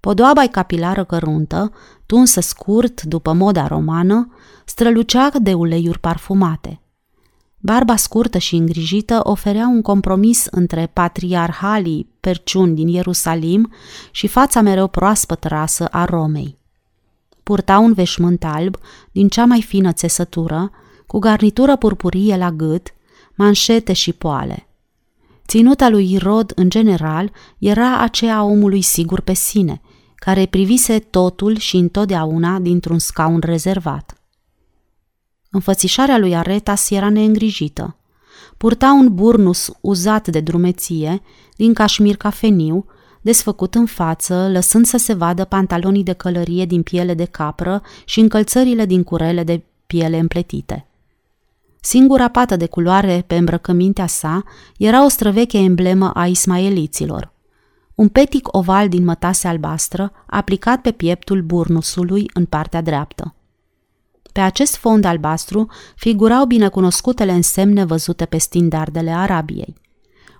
Podoaba 0.00 0.46
capilară 0.46 1.04
căruntă, 1.04 1.72
tunsă 2.06 2.40
scurt 2.40 3.02
după 3.02 3.32
moda 3.32 3.66
romană, 3.66 4.34
strălucea 4.64 5.30
de 5.42 5.52
uleiuri 5.52 5.98
parfumate. 5.98 6.80
Barba 7.62 7.96
scurtă 7.96 8.38
și 8.38 8.56
îngrijită 8.56 9.20
oferea 9.22 9.66
un 9.66 9.82
compromis 9.82 10.46
între 10.50 10.90
patriarhalii 10.92 12.08
perciuni 12.20 12.74
din 12.74 12.88
Ierusalim 12.88 13.72
și 14.10 14.26
fața 14.26 14.60
mereu 14.60 14.88
proaspăt 14.88 15.44
rasă 15.44 15.86
a 15.86 16.04
Romei. 16.04 16.58
Purta 17.42 17.78
un 17.78 17.92
veșmânt 17.92 18.44
alb 18.44 18.76
din 19.12 19.28
cea 19.28 19.44
mai 19.44 19.62
fină 19.62 19.92
țesătură, 19.92 20.70
cu 21.06 21.18
garnitură 21.18 21.76
purpurie 21.76 22.36
la 22.36 22.50
gât, 22.50 22.94
manșete 23.34 23.92
și 23.92 24.12
poale. 24.12 24.66
Ținuta 25.46 25.88
lui 25.88 26.12
Irod, 26.12 26.52
în 26.54 26.70
general, 26.70 27.32
era 27.58 27.98
aceea 27.98 28.36
a 28.36 28.42
omului 28.42 28.82
sigur 28.82 29.20
pe 29.20 29.32
sine, 29.32 29.80
care 30.14 30.46
privise 30.46 30.98
totul 30.98 31.56
și 31.56 31.76
întotdeauna 31.76 32.58
dintr-un 32.58 32.98
scaun 32.98 33.40
rezervat. 33.44 34.19
Înfățișarea 35.50 36.18
lui 36.18 36.36
Aretas 36.36 36.90
era 36.90 37.08
neîngrijită. 37.08 37.96
Purta 38.56 38.92
un 38.92 39.14
burnus 39.14 39.70
uzat 39.80 40.28
de 40.28 40.40
drumeție, 40.40 41.22
din 41.56 41.74
cașmir 41.74 42.16
cafeniu, 42.16 42.86
desfăcut 43.20 43.74
în 43.74 43.86
față, 43.86 44.48
lăsând 44.52 44.86
să 44.86 44.96
se 44.96 45.12
vadă 45.12 45.44
pantalonii 45.44 46.02
de 46.02 46.12
călărie 46.12 46.64
din 46.64 46.82
piele 46.82 47.14
de 47.14 47.24
capră 47.24 47.82
și 48.04 48.20
încălțările 48.20 48.86
din 48.86 49.02
curele 49.02 49.44
de 49.44 49.62
piele 49.86 50.18
împletite. 50.18 50.86
Singura 51.80 52.28
pată 52.28 52.56
de 52.56 52.66
culoare 52.66 53.24
pe 53.26 53.36
îmbrăcămintea 53.36 54.06
sa 54.06 54.42
era 54.78 55.04
o 55.04 55.08
străveche 55.08 55.58
emblemă 55.58 56.10
a 56.10 56.26
ismaeliților. 56.26 57.32
Un 57.94 58.08
petic 58.08 58.56
oval 58.56 58.88
din 58.88 59.04
mătase 59.04 59.48
albastră, 59.48 60.12
aplicat 60.26 60.80
pe 60.80 60.90
pieptul 60.90 61.42
burnusului 61.42 62.30
în 62.34 62.44
partea 62.44 62.82
dreaptă. 62.82 63.34
Pe 64.32 64.40
acest 64.40 64.76
fond 64.76 65.04
albastru 65.04 65.70
figurau 65.96 66.44
binecunoscutele 66.44 67.32
însemne 67.32 67.84
văzute 67.84 68.24
pe 68.24 68.38
standardele 68.38 69.10
Arabiei. 69.10 69.74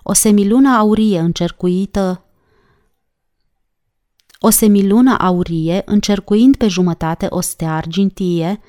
O 0.03 0.12
semilună 0.12 0.68
aurie 0.68 1.18
încercuită 1.18 2.24
o 4.43 4.51
semilună 4.51 5.16
aurie 5.18 5.82
încercuind 5.84 6.57
pe 6.57 6.68
jumătate 6.68 7.26
o 7.30 7.41
stea 7.41 7.76
argintie, 7.76 8.61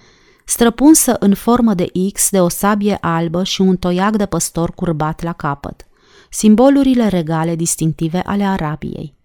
străpunsă 0.45 1.15
în 1.19 1.33
formă 1.33 1.73
de 1.73 1.91
X 2.13 2.29
de 2.29 2.41
o 2.41 2.49
sabie 2.49 2.97
albă 3.01 3.43
și 3.43 3.61
un 3.61 3.77
toiac 3.77 4.15
de 4.15 4.25
păstor 4.25 4.71
curbat 4.71 5.21
la 5.21 5.33
capăt, 5.33 5.87
simbolurile 6.29 7.07
regale 7.07 7.55
distinctive 7.55 8.21
ale 8.25 8.43
Arabiei. 8.43 9.15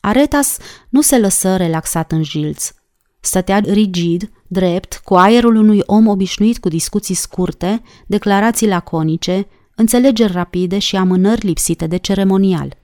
Aretas 0.00 0.58
nu 0.88 1.00
se 1.00 1.18
lăsă 1.18 1.56
relaxat 1.56 2.12
în 2.12 2.22
jilț. 2.22 2.72
Stătea 3.20 3.58
rigid, 3.58 4.30
drept, 4.46 5.00
cu 5.04 5.14
aerul 5.14 5.56
unui 5.56 5.82
om 5.86 6.06
obișnuit 6.06 6.58
cu 6.58 6.68
discuții 6.68 7.14
scurte, 7.14 7.82
declarații 8.06 8.68
laconice, 8.68 9.46
înțelegeri 9.74 10.32
rapide 10.32 10.78
și 10.78 10.96
amânări 10.96 11.46
lipsite 11.46 11.86
de 11.86 11.96
ceremonial. 11.96 12.76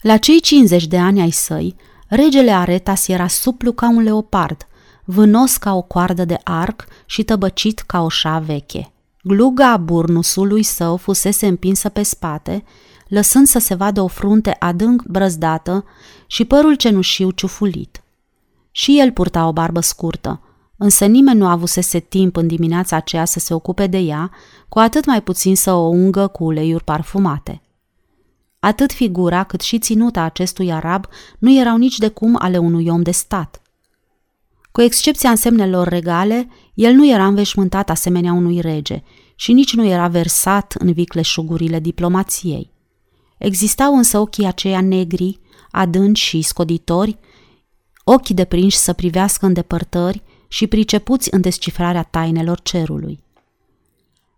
La 0.00 0.16
cei 0.16 0.40
50 0.40 0.86
de 0.86 0.98
ani 0.98 1.20
ai 1.20 1.30
săi, 1.30 1.76
regele 2.08 2.50
Aretas 2.50 3.08
era 3.08 3.26
suplu 3.26 3.72
ca 3.72 3.88
un 3.88 4.02
leopard, 4.02 4.66
vânos 5.04 5.56
ca 5.56 5.74
o 5.74 5.82
coardă 5.82 6.24
de 6.24 6.38
arc 6.42 6.84
și 7.06 7.22
tăbăcit 7.22 7.78
ca 7.78 8.02
o 8.02 8.08
șa 8.08 8.38
veche. 8.38 8.92
Gluga 9.22 9.76
burnusului 9.76 10.62
său 10.62 10.96
fusese 10.96 11.46
împinsă 11.46 11.88
pe 11.88 12.02
spate, 12.02 12.64
lăsând 13.08 13.46
să 13.46 13.58
se 13.58 13.74
vadă 13.74 14.00
o 14.00 14.06
frunte 14.06 14.56
adânc 14.58 15.02
brăzdată 15.02 15.84
și 16.26 16.44
părul 16.44 16.74
cenușiu 16.74 17.30
ciufulit. 17.30 18.03
Și 18.76 18.98
el 19.00 19.12
purta 19.12 19.46
o 19.46 19.52
barbă 19.52 19.80
scurtă, 19.80 20.40
însă 20.76 21.06
nimeni 21.06 21.38
nu 21.38 21.46
avusese 21.46 21.98
timp 21.98 22.36
în 22.36 22.46
dimineața 22.46 22.96
aceea 22.96 23.24
să 23.24 23.38
se 23.38 23.54
ocupe 23.54 23.86
de 23.86 23.98
ea, 23.98 24.30
cu 24.68 24.78
atât 24.78 25.04
mai 25.04 25.22
puțin 25.22 25.56
să 25.56 25.72
o 25.72 25.86
ungă 25.86 26.26
cu 26.26 26.44
uleiuri 26.44 26.84
parfumate. 26.84 27.62
Atât 28.58 28.92
figura 28.92 29.44
cât 29.44 29.60
și 29.60 29.78
ținuta 29.78 30.22
acestui 30.22 30.72
arab 30.72 31.06
nu 31.38 31.58
erau 31.58 31.76
nici 31.76 31.98
de 31.98 32.08
cum 32.08 32.36
ale 32.38 32.58
unui 32.58 32.88
om 32.88 33.02
de 33.02 33.10
stat. 33.10 33.62
Cu 34.72 34.80
excepția 34.80 35.30
însemnelor 35.30 35.88
regale, 35.88 36.48
el 36.74 36.92
nu 36.94 37.08
era 37.08 37.26
înveșmântat 37.26 37.90
asemenea 37.90 38.32
unui 38.32 38.60
rege 38.60 39.02
și 39.34 39.52
nici 39.52 39.74
nu 39.74 39.86
era 39.86 40.08
versat 40.08 40.74
în 40.78 40.92
vicleșugurile 40.92 41.80
diplomației. 41.80 42.70
Existau 43.38 43.96
însă 43.96 44.18
ochii 44.18 44.46
aceia 44.46 44.80
negri, 44.80 45.40
adânci 45.70 46.20
și 46.20 46.42
scoditori, 46.42 47.18
ochii 48.04 48.34
deprinși 48.34 48.76
să 48.76 48.92
privească 48.92 49.46
în 49.46 49.52
depărtări 49.52 50.22
și 50.48 50.66
pricepuți 50.66 51.28
în 51.34 51.40
descifrarea 51.40 52.02
tainelor 52.02 52.60
cerului. 52.60 53.22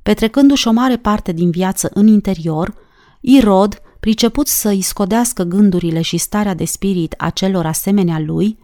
Petrecându-și 0.02 0.68
o 0.68 0.72
mare 0.72 0.96
parte 0.96 1.32
din 1.32 1.50
viață 1.50 1.90
în 1.94 2.06
interior, 2.06 2.74
Irod, 3.20 3.80
priceput 4.00 4.46
să-i 4.46 4.82
scodească 4.82 5.42
gândurile 5.42 6.00
și 6.00 6.16
starea 6.16 6.54
de 6.54 6.64
spirit 6.64 7.14
a 7.16 7.30
celor 7.30 7.66
asemenea 7.66 8.18
lui, 8.18 8.58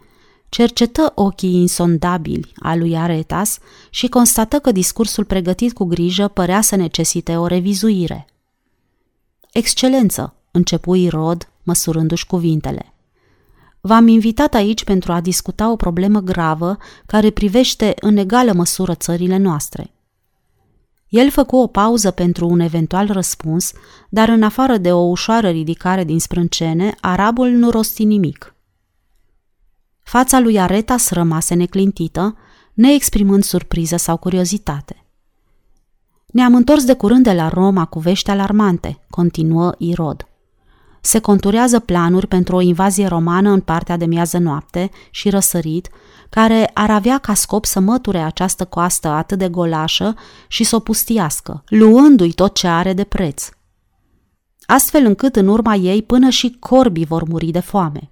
cercetă 0.49 1.11
ochii 1.15 1.53
insondabili 1.53 2.53
a 2.55 2.75
lui 2.75 2.97
Aretas 2.97 3.57
și 3.89 4.07
constată 4.07 4.59
că 4.59 4.71
discursul 4.71 5.25
pregătit 5.25 5.73
cu 5.73 5.83
grijă 5.83 6.27
părea 6.27 6.61
să 6.61 6.75
necesite 6.75 7.35
o 7.37 7.47
revizuire. 7.47 8.27
Excelență, 9.51 10.35
începu 10.51 10.95
Irod, 10.95 11.49
măsurându-și 11.63 12.25
cuvintele. 12.25 12.92
V-am 13.85 14.07
invitat 14.07 14.53
aici 14.53 14.83
pentru 14.83 15.11
a 15.11 15.21
discuta 15.21 15.71
o 15.71 15.75
problemă 15.75 16.19
gravă 16.19 16.77
care 17.05 17.29
privește 17.29 17.93
în 17.99 18.17
egală 18.17 18.53
măsură 18.53 18.95
țările 18.95 19.37
noastre. 19.37 19.91
El 21.07 21.29
făcu 21.29 21.55
o 21.55 21.67
pauză 21.67 22.11
pentru 22.11 22.47
un 22.47 22.59
eventual 22.59 23.11
răspuns, 23.11 23.71
dar 24.09 24.29
în 24.29 24.43
afară 24.43 24.77
de 24.77 24.91
o 24.91 24.99
ușoară 24.99 25.49
ridicare 25.49 26.03
din 26.03 26.19
sprâncene, 26.19 26.95
arabul 27.01 27.49
nu 27.49 27.69
rosti 27.69 28.03
nimic. 28.03 28.55
Fața 30.03 30.39
lui 30.39 30.59
Aretas 30.59 31.09
rămase 31.09 31.53
neclintită, 31.53 32.37
neexprimând 32.73 33.43
surpriză 33.43 33.95
sau 33.95 34.17
curiozitate. 34.17 35.05
Ne-am 36.25 36.55
întors 36.55 36.83
de 36.83 36.93
curând 36.93 37.23
de 37.23 37.33
la 37.33 37.47
Roma 37.47 37.85
cu 37.85 37.99
vești 37.99 38.29
alarmante, 38.29 38.99
continuă 39.09 39.75
Irod. 39.77 40.27
Se 41.05 41.19
conturează 41.19 41.79
planuri 41.79 42.27
pentru 42.27 42.55
o 42.55 42.61
invazie 42.61 43.07
romană 43.07 43.49
în 43.49 43.59
partea 43.59 43.97
de 43.97 44.05
miază 44.05 44.37
noapte 44.37 44.89
și 45.11 45.29
răsărit, 45.29 45.89
care 46.29 46.71
ar 46.73 46.89
avea 46.91 47.17
ca 47.17 47.33
scop 47.33 47.65
să 47.65 47.79
măture 47.79 48.19
această 48.19 48.65
coastă 48.65 49.07
atât 49.07 49.37
de 49.37 49.49
golașă 49.49 50.15
și 50.47 50.63
să 50.63 50.75
o 50.75 50.79
pustiască, 50.79 51.63
luându-i 51.67 52.31
tot 52.31 52.53
ce 52.53 52.67
are 52.67 52.93
de 52.93 53.03
preț. 53.03 53.49
Astfel 54.65 55.05
încât 55.05 55.35
în 55.35 55.47
urma 55.47 55.75
ei 55.75 56.01
până 56.01 56.29
și 56.29 56.57
corbii 56.59 57.05
vor 57.05 57.23
muri 57.23 57.51
de 57.51 57.59
foame. 57.59 58.11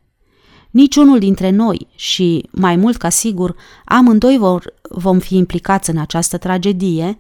Niciunul 0.70 1.20
dintre 1.20 1.50
noi 1.50 1.88
și, 1.96 2.50
mai 2.52 2.76
mult 2.76 2.98
ca 2.98 3.10
sigur, 3.10 3.56
amândoi 3.86 4.38
vor, 4.38 4.74
vom 4.90 5.20
fi 5.20 5.36
implicați 5.36 5.90
în 5.90 5.98
această 5.98 6.38
tragedie, 6.38 7.20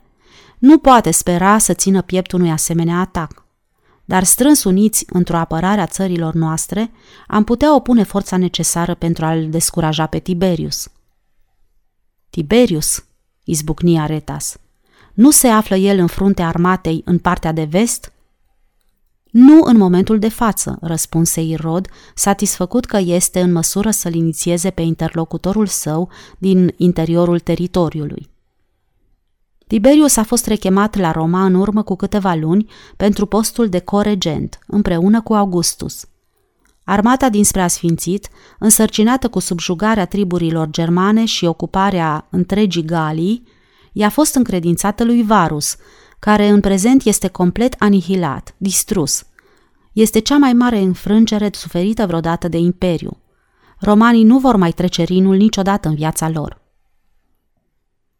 nu 0.57 0.77
poate 0.77 1.11
spera 1.11 1.57
să 1.57 1.73
țină 1.73 2.01
piept 2.01 2.31
unui 2.31 2.51
asemenea 2.51 2.99
atac. 2.99 3.45
Dar 4.11 4.23
strâns 4.23 4.63
uniți 4.63 5.05
într-o 5.09 5.37
apărare 5.37 5.81
a 5.81 5.85
țărilor 5.85 6.33
noastre, 6.33 6.91
am 7.27 7.43
putea 7.43 7.75
opune 7.75 8.03
forța 8.03 8.37
necesară 8.37 8.93
pentru 8.93 9.25
a-l 9.25 9.49
descuraja 9.49 10.05
pe 10.05 10.19
Tiberius. 10.19 10.87
Tiberius, 12.29 13.03
izbucni 13.43 13.99
Aretas, 13.99 14.57
nu 15.13 15.31
se 15.31 15.47
află 15.47 15.75
el 15.75 15.99
în 15.99 16.07
fruntea 16.07 16.47
armatei 16.47 17.01
în 17.05 17.17
partea 17.17 17.51
de 17.51 17.63
vest? 17.63 18.13
Nu 19.23 19.61
în 19.63 19.77
momentul 19.77 20.19
de 20.19 20.29
față, 20.29 20.77
răspunse 20.81 21.41
Irod, 21.41 21.87
satisfăcut 22.15 22.85
că 22.85 22.97
este 22.97 23.41
în 23.41 23.51
măsură 23.51 23.91
să-l 23.91 24.13
inițieze 24.13 24.69
pe 24.69 24.81
interlocutorul 24.81 25.67
său 25.67 26.09
din 26.37 26.73
interiorul 26.77 27.39
teritoriului. 27.39 28.29
Tiberius 29.71 30.15
a 30.17 30.23
fost 30.23 30.47
rechemat 30.47 30.95
la 30.95 31.11
Roma 31.11 31.45
în 31.45 31.53
urmă 31.53 31.83
cu 31.83 31.95
câteva 31.95 32.33
luni 32.33 32.69
pentru 32.97 33.25
postul 33.25 33.69
de 33.69 33.79
coregent, 33.79 34.59
împreună 34.67 35.21
cu 35.21 35.33
Augustus. 35.33 36.05
Armata 36.83 37.29
dinspre 37.29 37.61
Asfințit, 37.61 38.29
însărcinată 38.59 39.27
cu 39.29 39.39
subjugarea 39.39 40.05
triburilor 40.05 40.69
germane 40.69 41.25
și 41.25 41.45
ocuparea 41.45 42.27
întregii 42.29 42.85
Galii, 42.85 43.43
i-a 43.91 44.09
fost 44.09 44.35
încredințată 44.35 45.03
lui 45.03 45.23
Varus, 45.23 45.75
care 46.19 46.47
în 46.47 46.59
prezent 46.59 47.03
este 47.05 47.27
complet 47.27 47.75
anihilat, 47.77 48.55
distrus. 48.57 49.23
Este 49.93 50.19
cea 50.19 50.37
mai 50.37 50.53
mare 50.53 50.79
înfrângere 50.79 51.49
suferită 51.51 52.05
vreodată 52.05 52.47
de 52.47 52.57
imperiu. 52.57 53.17
Romanii 53.79 54.23
nu 54.23 54.39
vor 54.39 54.55
mai 54.55 54.71
trece 54.71 55.03
Rinul 55.03 55.35
niciodată 55.35 55.87
în 55.87 55.95
viața 55.95 56.29
lor. 56.29 56.60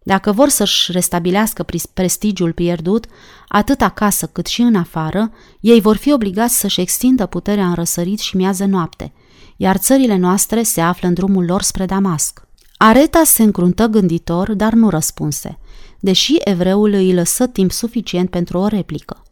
Dacă 0.03 0.31
vor 0.31 0.49
să-și 0.49 0.91
restabilească 0.91 1.65
prestigiul 1.93 2.53
pierdut, 2.53 3.05
atât 3.47 3.81
acasă 3.81 4.27
cât 4.31 4.45
și 4.45 4.61
în 4.61 4.75
afară, 4.75 5.31
ei 5.59 5.81
vor 5.81 5.95
fi 5.95 6.13
obligați 6.13 6.59
să-și 6.59 6.81
extindă 6.81 7.25
puterea 7.25 7.67
în 7.67 7.73
răsărit 7.73 8.19
și 8.19 8.35
miază 8.35 8.65
noapte, 8.65 9.13
iar 9.57 9.77
țările 9.77 10.17
noastre 10.17 10.63
se 10.63 10.81
află 10.81 11.07
în 11.07 11.13
drumul 11.13 11.45
lor 11.45 11.61
spre 11.61 11.85
Damasc. 11.85 12.47
Areta 12.77 13.21
se 13.23 13.43
încruntă 13.43 13.85
gânditor, 13.85 14.53
dar 14.53 14.73
nu 14.73 14.89
răspunse, 14.89 15.59
deși 15.99 16.35
evreul 16.39 16.93
îi 16.93 17.13
lăsă 17.13 17.47
timp 17.47 17.71
suficient 17.71 18.29
pentru 18.29 18.57
o 18.57 18.67
replică. 18.67 19.23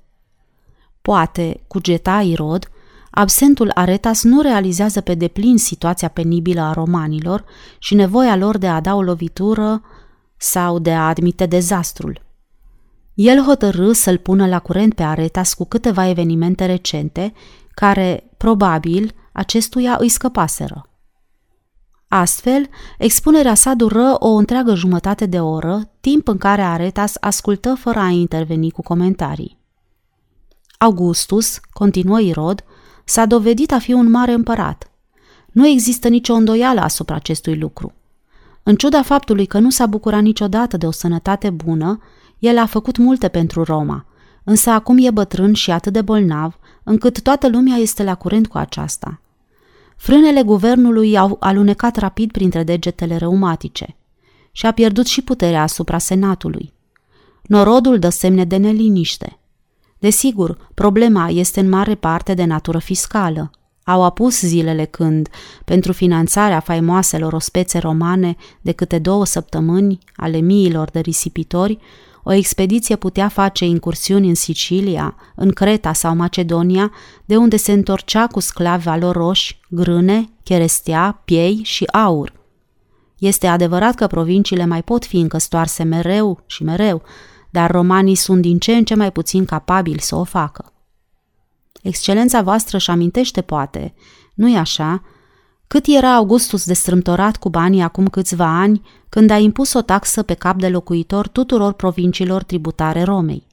Poate, 1.02 1.64
cugeta 1.68 2.22
Irod, 2.22 2.70
absentul 3.12 3.72
Aretas 3.74 4.24
nu 4.24 4.42
realizează 4.42 5.02
pe 5.02 5.14
deplin 5.14 5.58
situația 5.58 6.08
penibilă 6.08 6.62
a 6.62 6.74
romanilor 6.74 7.44
și 7.80 7.96
nevoia 7.96 8.36
lor 8.36 8.58
de 8.58 8.68
a 8.68 8.82
da 8.82 8.96
o 8.96 9.02
lovitură 9.02 9.82
sau 10.40 10.80
de 10.80 10.94
a 10.94 11.08
admite 11.08 11.46
dezastrul. 11.46 12.22
El 13.14 13.44
hotărâ 13.44 13.92
să-l 13.92 14.18
pună 14.18 14.48
la 14.48 14.60
curent 14.60 14.94
pe 14.94 15.04
Aretas 15.04 15.54
cu 15.54 15.66
câteva 15.66 16.08
evenimente 16.08 16.66
recente, 16.66 17.34
care, 17.72 18.30
probabil, 18.38 19.14
acestuia 19.32 19.98
îi 20.00 20.10
scăpaseră. 20.10 20.90
Astfel, 22.08 22.70
expunerea 22.98 23.54
sa 23.54 23.74
dură 23.74 24.16
o 24.20 24.30
întreagă 24.30 24.74
jumătate 24.74 25.26
de 25.26 25.40
oră, 25.40 25.92
timp 26.00 26.28
în 26.28 26.38
care 26.38 26.62
Aretas 26.62 27.14
ascultă 27.20 27.74
fără 27.74 28.00
a 28.00 28.10
interveni 28.10 28.72
cu 28.72 28.82
comentarii. 28.82 29.58
Augustus, 30.78 31.60
continuă 31.70 32.20
Irod, 32.20 32.64
s-a 33.06 33.26
dovedit 33.26 33.72
a 33.72 33.80
fi 33.80 33.94
un 33.94 34.10
mare 34.10 34.32
împărat. 34.32 34.92
Nu 35.52 35.68
există 35.68 36.08
nicio 36.08 36.34
îndoială 36.34 36.80
asupra 36.80 37.16
acestui 37.16 37.58
lucru. 37.58 37.94
În 38.70 38.76
ciuda 38.76 39.02
faptului 39.02 39.46
că 39.46 39.60
nu 39.60 39.70
s-a 39.70 39.86
bucurat 39.86 40.22
niciodată 40.22 40.78
de 40.78 40.86
o 40.86 40.92
sănătate 40.92 41.50
bună, 41.50 42.00
El 42.40 42.58
a 42.58 42.66
făcut 42.66 42.98
multe 42.98 43.28
pentru 43.28 43.64
Roma, 43.64 44.06
însă 44.44 44.70
acum 44.70 44.98
e 45.00 45.12
bătrân 45.12 45.54
și 45.54 45.72
atât 45.72 45.94
de 45.94 46.02
bolnav, 46.02 46.60
încât 46.84 47.22
toată 47.22 47.50
lumea 47.50 47.76
este 47.76 48.04
la 48.04 48.16
curent 48.16 48.48
cu 48.48 48.58
aceasta. 48.58 49.22
Frânele 49.98 50.44
guvernului 50.44 51.18
au 51.18 51.38
alunecat 51.40 51.96
rapid 51.96 52.32
printre 52.32 52.64
degetele 52.64 53.16
reumatice 53.16 53.96
și 54.52 54.66
a 54.66 54.72
pierdut 54.72 55.06
și 55.06 55.22
puterea 55.22 55.62
asupra 55.62 55.98
senatului. 55.98 56.74
Norodul 57.42 58.00
dă 58.00 58.10
semne 58.10 58.46
de 58.46 58.58
neliniște. 58.58 59.40
Desigur, 60.00 60.72
problema 60.74 61.30
este 61.30 61.60
în 61.60 61.70
mare 61.70 61.96
parte 61.96 62.34
de 62.34 62.44
natură 62.44 62.78
fiscală. 62.78 63.52
Au 63.90 64.04
apus 64.04 64.40
zilele 64.40 64.86
când, 64.86 65.30
pentru 65.66 65.92
finanțarea 65.92 66.60
faimoaselor 66.60 67.34
ospețe 67.34 67.78
romane 67.78 68.36
de 68.62 68.72
câte 68.72 69.00
două 69.00 69.26
săptămâni 69.26 70.00
ale 70.16 70.38
miilor 70.38 70.90
de 70.90 71.00
risipitori, 71.00 71.80
o 72.24 72.32
expediție 72.32 72.96
putea 72.96 73.28
face 73.28 73.66
incursiuni 73.66 74.28
în 74.28 74.36
Sicilia, 74.36 75.16
în 75.36 75.52
Creta 75.52 75.94
sau 75.94 76.16
Macedonia, 76.16 76.92
de 77.26 77.38
unde 77.38 77.58
se 77.58 77.72
întorcea 77.72 78.28
cu 78.28 78.40
sclavi 78.40 78.84
valoroși, 78.84 79.60
grâne, 79.70 80.30
cherestea, 80.44 81.22
piei 81.26 81.60
și 81.64 81.86
aur. 81.86 82.34
Este 83.18 83.48
adevărat 83.48 83.96
că 83.96 84.08
provinciile 84.08 84.66
mai 84.66 84.84
pot 84.84 85.06
fi 85.06 85.18
încă 85.18 85.38
stoarse 85.38 85.84
mereu 85.84 86.44
și 86.46 86.64
mereu, 86.64 87.02
dar 87.50 87.72
romanii 87.72 88.16
sunt 88.16 88.42
din 88.42 88.60
ce 88.60 88.72
în 88.72 88.84
ce 88.84 88.96
mai 88.96 89.12
puțin 89.12 89.46
capabili 89.46 90.02
să 90.02 90.16
o 90.16 90.24
facă. 90.24 90.74
Excelența 91.82 92.42
voastră 92.42 92.78
își 92.78 92.90
amintește, 92.90 93.42
poate, 93.42 93.94
nu-i 94.34 94.56
așa, 94.56 95.04
cât 95.68 95.86
era 95.88 96.16
Augustus 96.16 96.66
de 96.66 96.74
strâmtorat 96.74 97.38
cu 97.38 97.50
banii 97.50 97.82
acum 97.82 98.08
câțiva 98.08 98.46
ani, 98.46 98.82
când 99.10 99.30
a 99.30 99.38
impus 99.38 99.74
o 99.74 99.82
taxă 99.82 100.24
pe 100.24 100.34
cap 100.34 100.58
de 100.58 100.70
locuitor 100.70 101.28
tuturor 101.28 101.74
provinciilor 101.74 102.44
tributare 102.44 103.04
Romei. 103.04 103.48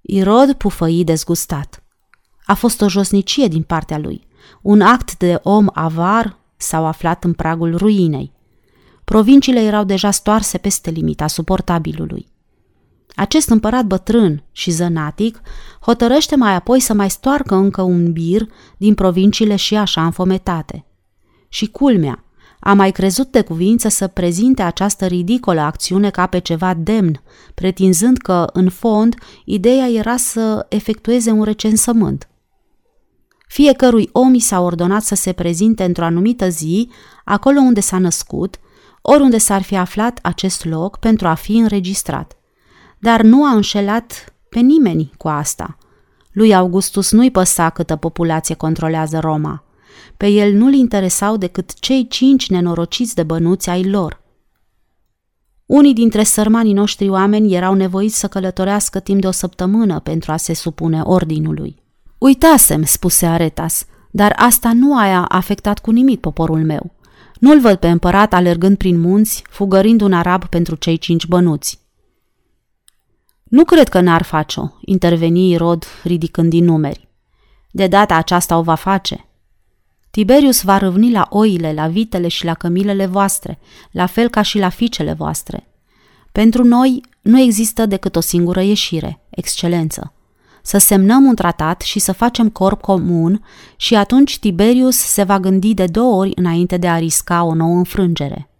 Irod 0.00 0.52
pufăi 0.52 1.04
dezgustat. 1.04 1.82
A 2.44 2.54
fost 2.54 2.80
o 2.80 2.88
josnicie 2.88 3.48
din 3.48 3.62
partea 3.62 3.98
lui. 3.98 4.26
Un 4.62 4.80
act 4.80 5.16
de 5.16 5.40
om 5.42 5.66
avar 5.72 6.38
s-au 6.56 6.86
aflat 6.86 7.24
în 7.24 7.32
pragul 7.32 7.76
ruinei. 7.76 8.32
Provinciile 9.04 9.60
erau 9.60 9.84
deja 9.84 10.10
stoarse 10.10 10.58
peste 10.58 10.90
limita 10.90 11.26
suportabilului. 11.26 12.31
Acest 13.14 13.48
împărat 13.48 13.84
bătrân 13.84 14.42
și 14.52 14.70
zănatic 14.70 15.40
hotărăște 15.80 16.36
mai 16.36 16.54
apoi 16.54 16.80
să 16.80 16.92
mai 16.92 17.10
stoarcă 17.10 17.54
încă 17.54 17.82
un 17.82 18.12
bir 18.12 18.46
din 18.76 18.94
provinciile 18.94 19.56
și 19.56 19.76
așa 19.76 20.04
înfometate. 20.04 20.84
Și 21.48 21.66
culmea, 21.66 22.24
a 22.60 22.72
mai 22.74 22.90
crezut 22.90 23.30
de 23.30 23.40
cuvință 23.40 23.88
să 23.88 24.06
prezinte 24.06 24.62
această 24.62 25.06
ridicolă 25.06 25.60
acțiune 25.60 26.10
ca 26.10 26.26
pe 26.26 26.38
ceva 26.38 26.74
demn, 26.74 27.22
pretinzând 27.54 28.16
că, 28.16 28.46
în 28.52 28.68
fond, 28.68 29.14
ideea 29.44 29.88
era 29.88 30.16
să 30.16 30.66
efectueze 30.68 31.30
un 31.30 31.42
recensământ. 31.42 32.28
Fiecărui 33.46 34.08
om 34.12 34.34
i 34.34 34.40
s-a 34.40 34.60
ordonat 34.60 35.02
să 35.02 35.14
se 35.14 35.32
prezinte 35.32 35.84
într-o 35.84 36.04
anumită 36.04 36.48
zi, 36.48 36.90
acolo 37.24 37.60
unde 37.60 37.80
s-a 37.80 37.98
născut, 37.98 38.56
oriunde 39.02 39.38
s-ar 39.38 39.62
fi 39.62 39.76
aflat 39.76 40.18
acest 40.22 40.64
loc 40.64 40.98
pentru 40.98 41.28
a 41.28 41.34
fi 41.34 41.56
înregistrat. 41.56 42.36
Dar 43.02 43.22
nu 43.22 43.44
a 43.44 43.50
înșelat 43.50 44.34
pe 44.48 44.60
nimeni 44.60 45.12
cu 45.16 45.28
asta. 45.28 45.78
Lui 46.32 46.54
Augustus 46.54 47.12
nu-i 47.12 47.30
păsa 47.30 47.70
câtă 47.70 47.96
populație 47.96 48.54
controlează 48.54 49.18
Roma. 49.18 49.64
Pe 50.16 50.26
el 50.26 50.52
nu-l 50.52 50.72
interesau 50.74 51.36
decât 51.36 51.74
cei 51.80 52.08
cinci 52.08 52.50
nenorociți 52.50 53.14
de 53.14 53.22
bănuți 53.22 53.70
ai 53.70 53.84
lor. 53.84 54.22
Unii 55.66 55.92
dintre 55.92 56.22
sărmanii 56.22 56.72
noștri 56.72 57.08
oameni 57.08 57.54
erau 57.54 57.74
nevoiți 57.74 58.18
să 58.18 58.28
călătorească 58.28 59.00
timp 59.00 59.20
de 59.20 59.26
o 59.26 59.30
săptămână 59.30 60.00
pentru 60.00 60.32
a 60.32 60.36
se 60.36 60.54
supune 60.54 61.00
ordinului. 61.00 61.82
Uitasem, 62.18 62.84
spuse 62.84 63.26
Aretas, 63.26 63.84
dar 64.10 64.32
asta 64.36 64.72
nu 64.72 64.96
a 64.96 65.24
afectat 65.24 65.78
cu 65.78 65.90
nimic 65.90 66.20
poporul 66.20 66.64
meu. 66.64 66.94
Nu-l 67.38 67.60
văd 67.60 67.76
pe 67.76 67.88
împărat 67.88 68.32
alergând 68.32 68.76
prin 68.76 69.00
munți, 69.00 69.44
fugărind 69.50 70.00
un 70.00 70.12
arab 70.12 70.44
pentru 70.44 70.74
cei 70.74 70.96
cinci 70.96 71.26
bănuți. 71.26 71.81
Nu 73.52 73.64
cred 73.64 73.88
că 73.88 74.00
n-ar 74.00 74.22
face-o, 74.22 74.68
interveni 74.80 75.50
Irod 75.50 75.86
ridicând 76.02 76.50
din 76.50 76.64
numeri. 76.64 77.08
De 77.70 77.86
data 77.86 78.14
aceasta 78.14 78.58
o 78.58 78.62
va 78.62 78.74
face. 78.74 79.26
Tiberius 80.10 80.62
va 80.62 80.78
râvni 80.78 81.10
la 81.10 81.26
oile, 81.30 81.72
la 81.72 81.88
vitele 81.88 82.28
și 82.28 82.44
la 82.44 82.54
cămilele 82.54 83.06
voastre, 83.06 83.58
la 83.90 84.06
fel 84.06 84.28
ca 84.28 84.42
și 84.42 84.58
la 84.58 84.68
fiicele 84.68 85.12
voastre. 85.12 85.66
Pentru 86.32 86.64
noi 86.64 87.00
nu 87.20 87.40
există 87.40 87.86
decât 87.86 88.16
o 88.16 88.20
singură 88.20 88.60
ieșire, 88.60 89.20
excelență. 89.30 90.12
Să 90.62 90.78
semnăm 90.78 91.24
un 91.24 91.34
tratat 91.34 91.80
și 91.80 91.98
să 91.98 92.12
facem 92.12 92.48
corp 92.48 92.80
comun 92.80 93.44
și 93.76 93.94
atunci 93.94 94.38
Tiberius 94.38 94.96
se 94.96 95.22
va 95.22 95.40
gândi 95.40 95.74
de 95.74 95.86
două 95.86 96.14
ori 96.14 96.32
înainte 96.34 96.76
de 96.76 96.88
a 96.88 96.98
risca 96.98 97.44
o 97.44 97.54
nouă 97.54 97.76
înfrângere. 97.76 98.50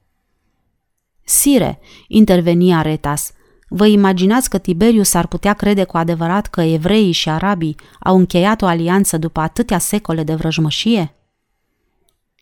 Sire, 1.24 1.80
interveni 2.09 2.74
Aretas, 2.74 3.32
Vă 3.75 3.87
imaginați 3.87 4.51
că 4.51 4.59
Tiberius 4.59 5.14
ar 5.14 5.27
putea 5.27 5.53
crede 5.53 5.85
cu 5.85 5.97
adevărat 5.97 6.47
că 6.47 6.61
evreii 6.61 7.12
și 7.12 7.29
arabii 7.29 7.77
au 8.01 8.16
încheiat 8.16 8.62
o 8.62 8.66
alianță 8.66 9.18
după 9.18 9.41
atâtea 9.41 9.79
secole 9.79 10.23
de 10.23 10.35
vrăjmășie? 10.35 11.14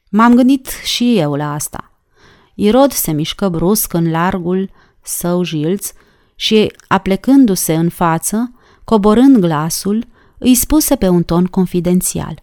M-am 0.08 0.34
gândit 0.34 0.66
și 0.84 1.18
eu 1.18 1.34
la 1.34 1.52
asta. 1.52 1.90
Irod 2.54 2.92
se 2.92 3.12
mișcă 3.12 3.48
brusc 3.48 3.92
în 3.92 4.10
largul 4.10 4.70
său 5.02 5.42
jilț 5.42 5.92
și, 6.34 6.72
aplecându-se 6.88 7.74
în 7.74 7.88
față, 7.88 8.52
coborând 8.84 9.36
glasul, 9.36 10.06
îi 10.38 10.54
spuse 10.54 10.96
pe 10.96 11.08
un 11.08 11.22
ton 11.22 11.44
confidențial. 11.44 12.42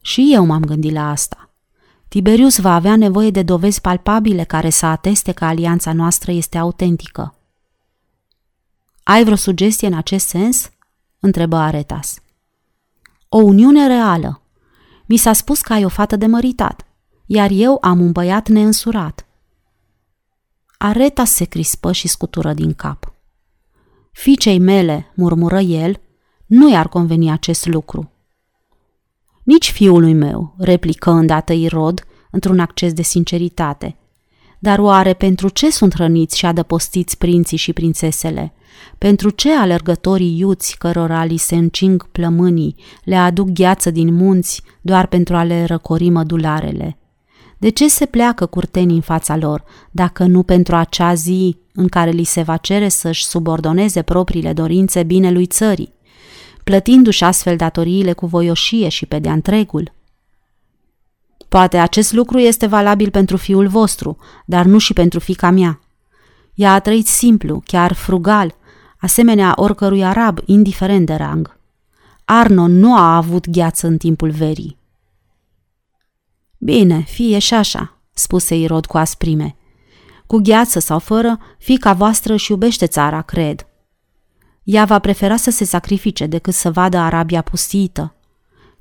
Și 0.00 0.30
eu 0.34 0.44
m-am 0.44 0.64
gândit 0.64 0.92
la 0.92 1.10
asta. 1.10 1.50
Tiberius 2.08 2.58
va 2.58 2.74
avea 2.74 2.96
nevoie 2.96 3.30
de 3.30 3.42
dovezi 3.42 3.80
palpabile 3.80 4.44
care 4.44 4.70
să 4.70 4.86
ateste 4.86 5.32
că 5.32 5.44
alianța 5.44 5.92
noastră 5.92 6.32
este 6.32 6.58
autentică. 6.58 7.36
Ai 9.02 9.24
vreo 9.24 9.36
sugestie 9.36 9.88
în 9.88 9.94
acest 9.94 10.26
sens? 10.26 10.70
întrebă 11.20 11.56
Aretas. 11.56 12.18
O 13.28 13.38
uniune 13.38 13.86
reală. 13.86 14.42
Mi 15.06 15.16
s-a 15.16 15.32
spus 15.32 15.60
că 15.60 15.72
ai 15.72 15.84
o 15.84 15.88
fată 15.88 16.16
de 16.16 16.26
măritat, 16.26 16.86
iar 17.26 17.50
eu 17.52 17.78
am 17.80 18.00
un 18.00 18.12
băiat 18.12 18.48
neînsurat. 18.48 19.26
Aretas 20.78 21.30
se 21.30 21.44
crispă 21.44 21.92
și 21.92 22.08
scutură 22.08 22.52
din 22.52 22.74
cap. 22.74 23.12
Fiicei 24.12 24.58
mele, 24.58 25.12
murmură 25.14 25.60
el, 25.60 26.00
nu 26.46 26.70
i-ar 26.70 26.88
conveni 26.88 27.30
acest 27.30 27.66
lucru. 27.66 28.10
Nici 29.42 29.70
fiului 29.70 30.12
meu, 30.12 30.54
replică 30.58 31.10
îndată 31.10 31.52
Irod, 31.52 32.04
într-un 32.30 32.60
acces 32.60 32.92
de 32.92 33.02
sinceritate. 33.02 33.96
Dar 34.62 34.78
oare 34.78 35.12
pentru 35.12 35.48
ce 35.48 35.70
sunt 35.70 35.94
hrăniți 35.94 36.38
și 36.38 36.46
adăpostiți 36.46 37.18
prinții 37.18 37.56
și 37.56 37.72
prințesele? 37.72 38.52
Pentru 38.98 39.30
ce 39.30 39.52
alergătorii 39.52 40.38
iuți 40.38 40.78
cărora 40.78 41.24
li 41.24 41.36
se 41.36 41.54
încing 41.56 42.08
plămânii 42.08 42.74
le 43.04 43.16
aduc 43.16 43.48
gheață 43.48 43.90
din 43.90 44.14
munți 44.14 44.62
doar 44.80 45.06
pentru 45.06 45.36
a 45.36 45.44
le 45.44 45.64
răcori 45.64 46.08
mădularele? 46.08 46.98
De 47.58 47.68
ce 47.68 47.88
se 47.88 48.06
pleacă 48.06 48.46
curtenii 48.46 48.94
în 48.94 49.00
fața 49.00 49.36
lor, 49.36 49.64
dacă 49.90 50.24
nu 50.24 50.42
pentru 50.42 50.76
acea 50.76 51.14
zi 51.14 51.56
în 51.74 51.88
care 51.88 52.10
li 52.10 52.24
se 52.24 52.42
va 52.42 52.56
cere 52.56 52.88
să-și 52.88 53.24
subordoneze 53.24 54.02
propriile 54.02 54.52
dorințe 54.52 55.02
binelui 55.02 55.46
țării, 55.46 55.92
plătindu-și 56.64 57.24
astfel 57.24 57.56
datoriile 57.56 58.12
cu 58.12 58.26
voioșie 58.26 58.88
și 58.88 59.06
pe 59.06 59.18
de-a 59.18 59.32
întregul? 59.32 59.92
Poate 61.52 61.78
acest 61.78 62.12
lucru 62.12 62.38
este 62.38 62.66
valabil 62.66 63.10
pentru 63.10 63.36
fiul 63.36 63.68
vostru, 63.68 64.16
dar 64.46 64.64
nu 64.64 64.78
și 64.78 64.92
pentru 64.92 65.18
fica 65.18 65.50
mea. 65.50 65.80
Ea 66.54 66.72
a 66.72 66.80
trăit 66.80 67.06
simplu, 67.06 67.62
chiar 67.64 67.92
frugal, 67.92 68.54
asemenea 69.00 69.52
oricărui 69.56 70.04
arab, 70.04 70.38
indiferent 70.44 71.06
de 71.06 71.14
rang. 71.14 71.58
Arnon 72.24 72.78
nu 72.78 72.96
a 72.96 73.16
avut 73.16 73.48
gheață 73.48 73.86
în 73.86 73.96
timpul 73.96 74.30
verii. 74.30 74.78
Bine, 76.58 77.00
fie 77.00 77.38
și 77.38 77.54
așa, 77.54 77.98
spuse 78.12 78.56
Irod 78.56 78.86
cu 78.86 78.96
asprime. 78.96 79.56
Cu 80.26 80.36
gheață 80.36 80.78
sau 80.78 80.98
fără, 80.98 81.38
fica 81.58 81.92
voastră 81.92 82.32
își 82.32 82.50
iubește 82.50 82.86
țara, 82.86 83.22
cred. 83.22 83.66
Ea 84.62 84.84
va 84.84 84.98
prefera 84.98 85.36
să 85.36 85.50
se 85.50 85.64
sacrifice 85.64 86.26
decât 86.26 86.54
să 86.54 86.70
vadă 86.70 86.96
Arabia 86.96 87.42
pustită. 87.42 88.14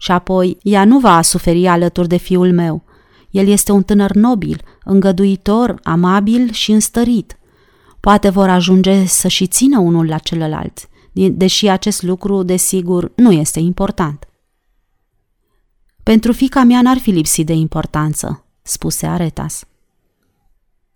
Și 0.01 0.11
apoi, 0.11 0.57
ea 0.61 0.85
nu 0.85 0.99
va 0.99 1.21
suferi 1.21 1.67
alături 1.67 2.07
de 2.07 2.17
fiul 2.17 2.53
meu. 2.53 2.83
El 3.29 3.47
este 3.47 3.71
un 3.71 3.83
tânăr 3.83 4.11
nobil, 4.11 4.61
îngăduitor, 4.83 5.79
amabil 5.83 6.51
și 6.51 6.71
înstărit. 6.71 7.37
Poate 7.99 8.29
vor 8.29 8.49
ajunge 8.49 9.05
să 9.05 9.27
și 9.27 9.47
țină 9.47 9.79
unul 9.79 10.07
la 10.07 10.17
celălalt, 10.17 10.89
deși 11.13 11.67
acest 11.67 12.01
lucru, 12.01 12.43
desigur, 12.43 13.11
nu 13.15 13.31
este 13.31 13.59
important. 13.59 14.27
Pentru 16.03 16.31
fica 16.31 16.63
mea 16.63 16.81
n-ar 16.81 16.97
fi 16.97 17.11
lipsit 17.11 17.45
de 17.45 17.53
importanță, 17.53 18.45
spuse 18.61 19.05
Aretas. 19.05 19.63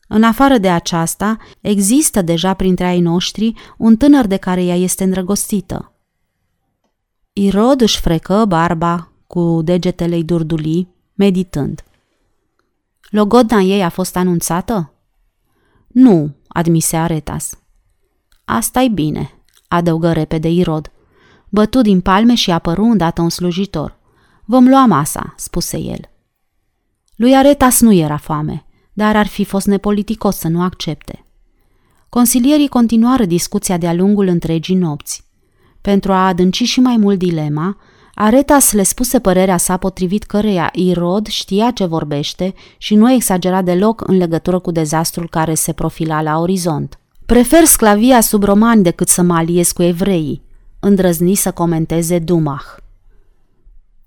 În 0.07 0.23
afară 0.23 0.57
de 0.57 0.69
aceasta, 0.69 1.37
există 1.61 2.21
deja 2.21 2.53
printre 2.53 2.85
ai 2.85 2.99
noștri 2.99 3.53
un 3.77 3.97
tânăr 3.97 4.27
de 4.27 4.37
care 4.37 4.63
ea 4.63 4.75
este 4.75 5.03
îndrăgostită. 5.03 5.94
Irod 7.38 7.81
își 7.81 7.99
frecă 7.99 8.45
barba 8.45 9.11
cu 9.27 9.61
degetele 9.63 10.21
durduli, 10.21 10.88
meditând. 11.13 11.83
Logodna 13.09 13.59
ei 13.59 13.83
a 13.83 13.89
fost 13.89 14.15
anunțată? 14.15 14.93
Nu, 15.88 16.36
admise 16.47 16.97
Aretas. 16.97 17.59
asta 18.45 18.81
e 18.81 18.88
bine, 18.88 19.31
adăugă 19.67 20.11
repede 20.11 20.49
Irod. 20.49 20.91
Bătu 21.49 21.81
din 21.81 22.01
palme 22.01 22.36
și 22.36 22.51
apăru 22.51 22.83
îndată 22.83 23.21
un 23.21 23.29
slujitor. 23.29 23.97
Vom 24.45 24.67
lua 24.67 24.86
masa, 24.86 25.33
spuse 25.38 25.77
el. 25.77 26.09
Lui 27.15 27.36
Aretas 27.36 27.81
nu 27.81 27.91
era 27.93 28.17
foame, 28.17 28.65
dar 28.93 29.15
ar 29.15 29.27
fi 29.27 29.43
fost 29.43 29.67
nepoliticos 29.67 30.36
să 30.36 30.47
nu 30.47 30.61
accepte. 30.61 31.25
Consilierii 32.09 32.67
continuară 32.67 33.25
discuția 33.25 33.77
de-a 33.77 33.93
lungul 33.93 34.27
întregii 34.27 34.75
nopți. 34.75 35.24
Pentru 35.86 36.11
a 36.11 36.27
adânci 36.27 36.63
și 36.63 36.79
mai 36.79 36.97
mult 36.97 37.17
dilema, 37.17 37.77
Aretas 38.13 38.71
le 38.71 38.83
spuse 38.83 39.19
părerea 39.19 39.57
sa 39.57 39.77
potrivit 39.77 40.23
căreia 40.23 40.69
Irod 40.73 41.27
știa 41.27 41.71
ce 41.71 41.86
vorbește 41.86 42.53
și 42.77 42.95
nu 42.95 43.11
exagera 43.11 43.61
deloc 43.61 44.07
în 44.07 44.17
legătură 44.17 44.59
cu 44.59 44.71
dezastrul 44.71 45.29
care 45.29 45.53
se 45.53 45.73
profila 45.73 46.21
la 46.21 46.39
orizont. 46.39 46.99
Prefer 47.25 47.63
sclavia 47.63 48.21
sub 48.21 48.43
romani 48.43 48.83
decât 48.83 49.07
să 49.07 49.21
mă 49.21 49.36
aliez 49.36 49.71
cu 49.71 49.83
evreii, 49.83 50.41
îndrăzni 50.79 51.36
să 51.36 51.51
comenteze 51.51 52.19
Dumach. 52.19 52.75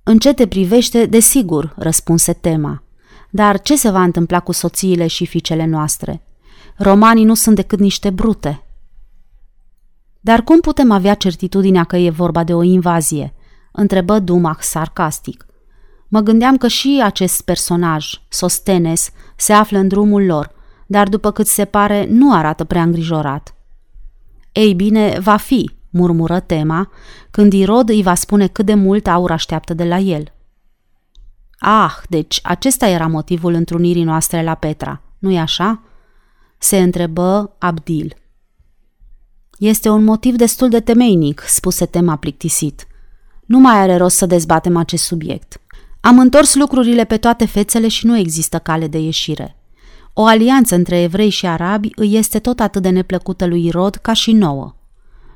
În 0.03 0.19
ce 0.19 0.35
te 0.35 0.47
privește, 0.47 1.07
desigur, 1.07 1.75
răspunse 1.77 2.33
tema. 2.33 2.83
Dar 3.31 3.61
ce 3.61 3.77
se 3.77 3.91
va 3.91 4.03
întâmpla 4.03 4.41
cu 4.41 4.53
soțiile 4.53 5.07
și 5.07 5.27
fiicele 5.27 5.67
noastre? 5.67 6.23
Romanii 6.77 7.25
nu 7.25 7.35
sunt 7.35 7.55
decât 7.55 7.79
niște 7.79 8.11
brute. 8.11 8.63
Dar 10.21 10.43
cum 10.43 10.61
putem 10.61 10.91
avea 10.91 11.15
certitudinea 11.15 11.85
că 11.85 11.97
e 11.97 12.11
vorba 12.11 12.45
de 12.45 12.55
o 12.55 12.63
invazie? 12.63 13.35
întrebă 13.73 14.19
Dumach 14.19 14.61
sarcastic. 14.61 15.47
Mă 16.09 16.21
gândeam 16.21 16.57
că 16.57 16.69
și 16.69 17.01
acest 17.05 17.43
personaj, 17.43 18.07
Sostenes, 18.29 19.11
se 19.37 19.53
află 19.53 19.79
în 19.79 19.89
drumul 19.89 20.25
lor, 20.25 20.53
dar 20.87 21.09
după 21.09 21.31
cât 21.31 21.47
se 21.47 21.65
pare, 21.65 22.07
nu 22.11 22.35
arată 22.35 22.65
prea 22.65 22.83
îngrijorat. 22.83 23.55
Ei 24.53 24.75
bine, 24.75 25.19
va 25.19 25.37
fi, 25.37 25.71
murmură 25.91 26.41
tema, 26.41 26.91
când 27.31 27.53
Irod 27.53 27.89
îi 27.89 28.03
va 28.03 28.15
spune 28.15 28.47
cât 28.47 28.67
de 28.67 28.75
mult 28.75 29.07
aur 29.07 29.31
așteaptă 29.31 29.75
de 29.75 29.85
la 29.85 29.99
el. 29.99 30.33
Ah, 31.59 31.93
deci 32.09 32.41
acesta 32.43 32.89
era 32.89 33.07
motivul 33.07 33.53
întrunirii 33.53 34.05
noastre 34.05 34.43
la 34.43 34.55
Petra, 34.55 35.03
nu-i 35.19 35.39
așa? 35.39 35.83
Se 36.59 36.79
întrebă 36.79 37.57
Abdil. 37.59 38.17
Este 39.59 39.89
un 39.89 40.05
motiv 40.05 40.35
destul 40.35 40.69
de 40.69 40.81
temeinic, 40.81 41.43
spuse 41.47 41.87
tema 41.87 42.17
plictisit. 42.17 42.87
Nu 43.47 43.59
mai 43.59 43.75
are 43.75 43.97
rost 43.97 44.17
să 44.17 44.27
dezbatem 44.27 44.77
acest 44.77 45.05
subiect. 45.05 45.61
Am 46.01 46.19
întors 46.19 46.55
lucrurile 46.55 47.05
pe 47.05 47.17
toate 47.17 47.47
fețele 47.47 47.89
și 47.89 48.07
nu 48.07 48.17
există 48.17 48.59
cale 48.59 48.87
de 48.87 48.99
ieșire. 48.99 49.57
O 50.13 50.25
alianță 50.25 50.75
între 50.75 51.01
evrei 51.01 51.29
și 51.29 51.47
arabi 51.47 51.91
îi 51.95 52.17
este 52.17 52.39
tot 52.39 52.61
atât 52.61 52.83
de 52.83 52.89
neplăcută 52.89 53.47
lui 53.47 53.67
Irod 53.67 53.95
ca 53.95 54.13
și 54.13 54.33
nouă. 54.33 54.75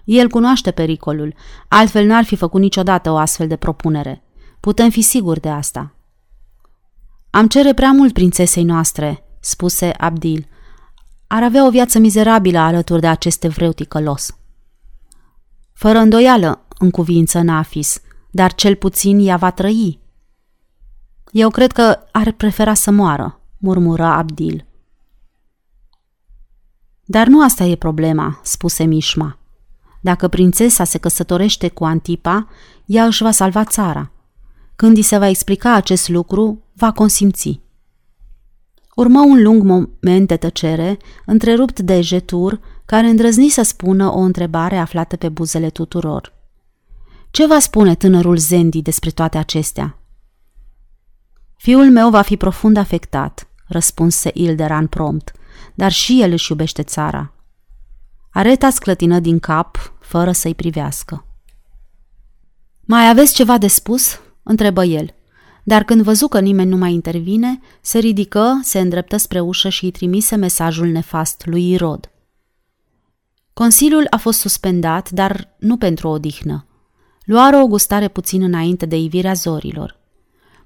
El 0.05 0.29
cunoaște 0.29 0.70
pericolul, 0.70 1.35
altfel 1.68 2.07
n-ar 2.07 2.25
fi 2.25 2.37
făcut 2.37 2.61
niciodată 2.61 3.11
o 3.11 3.16
astfel 3.16 3.49
de 3.49 3.57
propunere. 3.57 4.23
Putem 4.61 4.91
fi 4.91 5.01
siguri 5.01 5.41
de 5.41 5.49
asta. 5.49 5.95
Am 7.31 7.47
cere 7.47 7.75
prea 7.75 7.93
mult 7.93 8.12
prințesei 8.12 8.64
noastre, 8.64 9.25
spuse 9.41 9.93
Abdil. 9.99 10.47
Ar 11.35 11.43
avea 11.43 11.66
o 11.66 11.70
viață 11.70 11.99
mizerabilă 11.99 12.59
alături 12.59 13.01
de 13.01 13.07
acest 13.07 13.45
evreu 13.45 13.72
ticălos. 13.72 14.37
Fără 15.72 15.99
îndoială, 15.99 16.66
în 16.78 16.91
cuvință 16.91 17.41
Nafis, 17.41 18.01
dar 18.30 18.55
cel 18.55 18.74
puțin 18.74 19.18
ea 19.26 19.37
va 19.37 19.51
trăi. 19.51 20.01
Eu 21.30 21.51
cred 21.51 21.72
că 21.72 21.99
ar 22.11 22.33
prefera 22.33 22.74
să 22.74 22.91
moară, 22.91 23.41
murmură 23.59 24.05
Abdil. 24.05 24.66
Dar 27.05 27.26
nu 27.26 27.43
asta 27.43 27.64
e 27.64 27.76
problema, 27.76 28.41
spuse 28.43 28.85
Mișma. 28.85 29.39
Dacă 30.01 30.28
prințesa 30.28 30.85
se 30.85 30.99
căsătorește 30.99 31.68
cu 31.68 31.85
Antipa, 31.85 32.49
ea 32.85 33.05
își 33.05 33.22
va 33.22 33.30
salva 33.30 33.64
țara. 33.64 34.11
Când 34.76 34.97
îi 34.97 35.03
se 35.03 35.18
va 35.18 35.28
explica 35.28 35.74
acest 35.74 36.09
lucru, 36.09 36.62
va 36.72 36.93
consimți. 36.93 37.61
Urmă 38.95 39.20
un 39.20 39.43
lung 39.43 39.62
moment 39.62 40.28
de 40.28 40.36
tăcere, 40.36 40.97
întrerupt 41.26 41.80
de 41.80 42.01
Jetur, 42.01 42.61
care 42.84 43.07
îndrăzni 43.07 43.49
să 43.49 43.62
spună 43.62 44.11
o 44.11 44.18
întrebare 44.18 44.76
aflată 44.76 45.16
pe 45.16 45.28
buzele 45.28 45.70
tuturor. 45.70 46.32
Ce 47.30 47.47
va 47.47 47.59
spune 47.59 47.95
tânărul 47.95 48.36
Zendi 48.36 48.82
despre 48.82 49.11
toate 49.11 49.38
acestea? 49.38 49.97
Fiul 51.57 51.90
meu 51.90 52.11
va 52.11 52.22
fi 52.22 52.36
profund 52.36 52.76
afectat, 52.76 53.47
răspunse 53.66 54.30
Ilderan 54.34 54.86
prompt, 54.86 55.32
dar 55.74 55.93
și 55.93 56.22
el 56.22 56.32
își 56.32 56.51
iubește 56.51 56.82
țara. 56.82 57.32
Areta 58.30 58.70
sclătină 58.70 59.18
din 59.18 59.38
cap, 59.38 59.93
fără 60.01 60.32
să-i 60.32 60.55
privească. 60.55 61.24
Mai 62.80 63.09
aveți 63.09 63.34
ceva 63.34 63.59
de 63.59 63.66
spus?" 63.66 64.20
întrebă 64.43 64.84
el. 64.84 65.14
Dar 65.62 65.82
când 65.82 66.02
văzu 66.02 66.28
că 66.28 66.40
nimeni 66.40 66.70
nu 66.70 66.76
mai 66.76 66.92
intervine, 66.92 67.60
se 67.80 67.98
ridică, 67.98 68.60
se 68.62 68.80
îndreptă 68.80 69.16
spre 69.16 69.40
ușă 69.40 69.68
și 69.68 69.84
îi 69.84 69.90
trimise 69.90 70.36
mesajul 70.36 70.86
nefast 70.86 71.46
lui 71.46 71.70
Irod. 71.70 72.10
Consiliul 73.52 74.06
a 74.10 74.16
fost 74.16 74.38
suspendat, 74.38 75.10
dar 75.10 75.54
nu 75.58 75.76
pentru 75.76 76.08
o 76.08 76.10
odihnă. 76.10 76.66
Luară 77.24 77.56
o 77.56 77.66
gustare 77.66 78.08
puțin 78.08 78.42
înainte 78.42 78.86
de 78.86 78.96
ivirea 78.96 79.32
zorilor. 79.32 80.00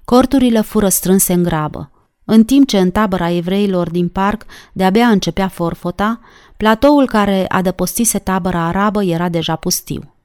Corturile 0.05 0.61
fură 0.61 0.89
strânse 0.89 1.33
în 1.33 1.43
grabă. 1.43 1.91
În 2.25 2.43
timp 2.43 2.67
ce 2.67 2.79
în 2.79 2.91
tabăra 2.91 3.29
evreilor 3.29 3.89
din 3.89 4.07
parc 4.07 4.45
de-abia 4.73 5.07
începea 5.07 5.47
forfota, 5.47 6.19
platoul 6.57 7.07
care 7.07 7.45
adăpostise 7.47 8.19
tabăra 8.19 8.65
arabă 8.65 9.03
era 9.03 9.29
deja 9.29 9.55
pustiu. 9.55 10.15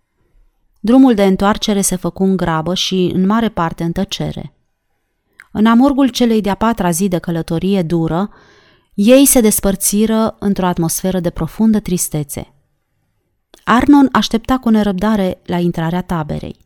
Drumul 0.81 1.15
de 1.15 1.25
întoarcere 1.25 1.81
se 1.81 1.97
făcu 1.97 2.25
în 2.25 2.37
grabă 2.37 2.75
și, 2.75 3.11
în 3.15 3.27
mare 3.27 3.49
parte, 3.49 3.85
în 3.85 3.93
tăcere. 3.93 4.55
În 5.53 5.67
amurgul 5.67 6.09
celei 6.09 6.41
de-a 6.41 6.55
patra 6.55 6.91
zi 6.91 7.09
de 7.09 7.19
călătorie 7.19 7.83
dură, 7.83 8.31
ei 8.95 9.27
se 9.27 9.41
despărțiră 9.41 10.37
într-o 10.39 10.67
atmosferă 10.67 11.21
de 11.21 11.31
profundă 11.31 11.81
tristețe. 11.81 12.53
Arnon 13.65 14.09
aștepta 14.13 14.59
cu 14.59 14.69
nerăbdare 14.69 15.41
la 15.45 15.59
intrarea 15.59 16.03
taberei. 16.03 16.57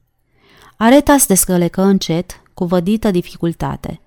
Aretas 0.76 1.26
descălecă 1.26 1.82
încet, 1.82 2.40
cu 2.54 2.64
vădită 2.64 3.10
dificultate. 3.10 4.00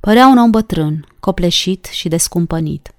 Părea 0.00 0.26
un 0.26 0.38
om 0.38 0.50
bătrân, 0.50 1.06
copleșit 1.20 1.84
și 1.84 2.08
descumpănit. 2.08 2.94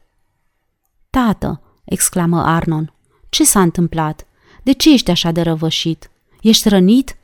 Tată, 1.10 1.62
exclamă 1.84 2.44
Arnon, 2.46 2.94
ce 3.30 3.44
s-a 3.44 3.62
întâmplat? 3.62 4.28
De 4.64 4.72
ce 4.72 4.94
ești 4.94 5.12
așa 5.12 5.32
de 5.32 5.42
răvășit? 5.42 6.12
Ești 6.42 6.70
rănit?" 6.70 7.16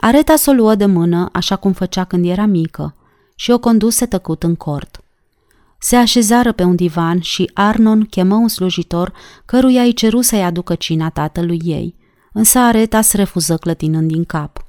Areta 0.00 0.36
s-o 0.36 0.52
luă 0.52 0.74
de 0.74 0.86
mână, 0.86 1.28
așa 1.32 1.56
cum 1.56 1.72
făcea 1.72 2.04
când 2.04 2.24
era 2.24 2.46
mică, 2.46 2.94
și 3.34 3.50
o 3.50 3.58
conduse 3.58 4.06
tăcut 4.06 4.42
în 4.42 4.54
cort. 4.54 5.00
Se 5.78 5.96
așezară 5.96 6.52
pe 6.52 6.62
un 6.62 6.76
divan 6.76 7.20
și 7.20 7.50
Arnon 7.54 8.04
chemă 8.04 8.34
un 8.34 8.48
slujitor 8.48 9.12
căruia 9.44 9.82
îi 9.82 9.92
ceru 9.92 10.20
să-i 10.20 10.42
aducă 10.42 10.74
cina 10.74 11.10
tatălui 11.10 11.60
ei, 11.64 11.94
însă 12.32 12.58
Areta 12.58 13.00
se 13.00 13.16
refuză 13.16 13.56
clătinând 13.56 14.10
din 14.10 14.24
cap. 14.24 14.64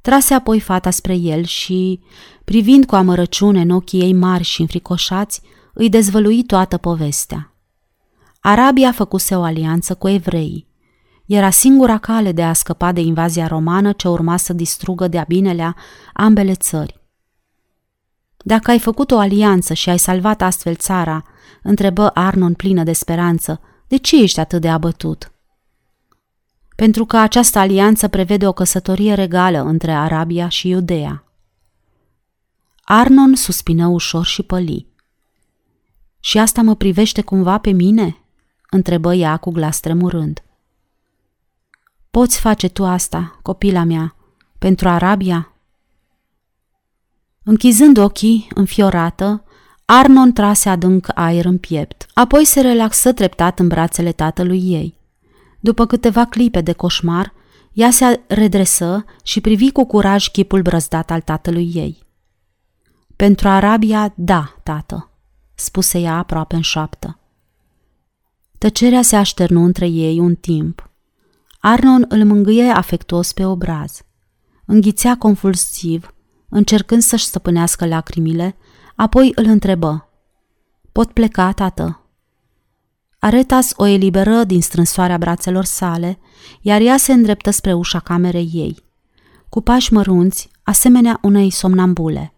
Trase 0.00 0.34
apoi 0.34 0.60
fata 0.60 0.90
spre 0.90 1.14
el 1.14 1.44
și, 1.44 2.00
privind 2.44 2.84
cu 2.84 2.94
amărăciune 2.94 3.60
în 3.60 3.70
ochii 3.70 4.00
ei 4.00 4.12
mari 4.12 4.44
și 4.44 4.60
înfricoșați, 4.60 5.40
îi 5.72 5.88
dezvălui 5.88 6.42
toată 6.42 6.76
povestea. 6.76 7.54
Arabia 8.40 8.92
făcuse 8.92 9.36
o 9.36 9.42
alianță 9.42 9.94
cu 9.94 10.08
evreii. 10.08 10.67
Era 11.28 11.50
singura 11.50 11.98
cale 11.98 12.32
de 12.32 12.42
a 12.42 12.52
scăpa 12.52 12.92
de 12.92 13.00
invazia 13.00 13.46
romană 13.46 13.92
ce 13.92 14.08
urma 14.08 14.36
să 14.36 14.52
distrugă 14.52 15.08
de-a 15.08 15.24
binelea 15.28 15.76
ambele 16.12 16.54
țări. 16.54 17.00
Dacă 18.36 18.70
ai 18.70 18.78
făcut 18.78 19.10
o 19.10 19.18
alianță 19.18 19.74
și 19.74 19.88
ai 19.88 19.98
salvat 19.98 20.42
astfel 20.42 20.74
țara, 20.74 21.24
întrebă 21.62 22.08
Arnon 22.08 22.54
plină 22.54 22.82
de 22.82 22.92
speranță, 22.92 23.60
de 23.88 23.96
ce 23.96 24.22
ești 24.22 24.40
atât 24.40 24.60
de 24.60 24.68
abătut? 24.68 25.32
Pentru 26.76 27.04
că 27.04 27.16
această 27.16 27.58
alianță 27.58 28.08
prevede 28.08 28.46
o 28.46 28.52
căsătorie 28.52 29.14
regală 29.14 29.62
între 29.62 29.92
Arabia 29.92 30.48
și 30.48 30.68
Iudea. 30.68 31.24
Arnon 32.82 33.34
suspină 33.34 33.86
ușor 33.86 34.24
și 34.24 34.42
păli. 34.42 34.86
Și 36.20 36.38
asta 36.38 36.62
mă 36.62 36.74
privește 36.74 37.22
cumva 37.22 37.58
pe 37.58 37.70
mine?" 37.70 38.16
întrebă 38.70 39.14
ea 39.14 39.36
cu 39.36 39.50
glas 39.50 39.80
tremurând. 39.80 40.42
Poți 42.18 42.40
face 42.40 42.68
tu 42.68 42.84
asta, 42.84 43.38
copila 43.42 43.84
mea, 43.84 44.14
pentru 44.58 44.88
Arabia? 44.88 45.52
Închizând 47.42 47.96
ochii, 47.96 48.48
înfiorată, 48.54 49.44
Arnon 49.84 50.32
trase 50.32 50.68
adânc 50.68 51.06
aer 51.14 51.44
în 51.44 51.58
piept, 51.58 52.06
apoi 52.14 52.44
se 52.44 52.60
relaxă 52.60 53.12
treptat 53.12 53.58
în 53.58 53.68
brațele 53.68 54.12
tatălui 54.12 54.62
ei. 54.72 54.94
După 55.60 55.86
câteva 55.86 56.24
clipe 56.24 56.60
de 56.60 56.72
coșmar, 56.72 57.32
ea 57.72 57.90
se 57.90 58.20
redresă 58.26 59.04
și 59.22 59.40
privi 59.40 59.72
cu 59.72 59.84
curaj 59.84 60.28
chipul 60.28 60.62
brăzdat 60.62 61.10
al 61.10 61.20
tatălui 61.20 61.70
ei. 61.74 62.02
Pentru 63.16 63.48
Arabia, 63.48 64.12
da, 64.16 64.54
tată, 64.62 65.10
spuse 65.54 65.98
ea 65.98 66.16
aproape 66.16 66.54
în 66.54 66.62
șoaptă. 66.62 67.18
Tăcerea 68.58 69.02
se 69.02 69.16
așternu 69.16 69.62
între 69.62 69.86
ei 69.86 70.18
un 70.18 70.34
timp. 70.34 70.87
Arnon 71.70 72.04
îl 72.08 72.24
mângâie 72.24 72.70
afectuos 72.70 73.32
pe 73.32 73.44
obraz. 73.44 74.02
Înghițea 74.66 75.16
convulsiv, 75.16 76.14
încercând 76.48 77.02
să-și 77.02 77.24
stăpânească 77.24 77.86
lacrimile, 77.86 78.56
apoi 78.96 79.32
îl 79.34 79.44
întrebă. 79.44 80.08
Pot 80.92 81.12
pleca, 81.12 81.52
tată?" 81.52 82.02
Aretas 83.18 83.72
o 83.76 83.86
eliberă 83.86 84.44
din 84.44 84.60
strânsoarea 84.60 85.18
brațelor 85.18 85.64
sale, 85.64 86.18
iar 86.60 86.80
ea 86.80 86.96
se 86.96 87.12
îndreptă 87.12 87.50
spre 87.50 87.72
ușa 87.72 88.00
camerei 88.00 88.50
ei, 88.52 88.84
cu 89.48 89.60
pași 89.60 89.92
mărunți, 89.92 90.50
asemenea 90.62 91.18
unei 91.22 91.50
somnambule. 91.50 92.34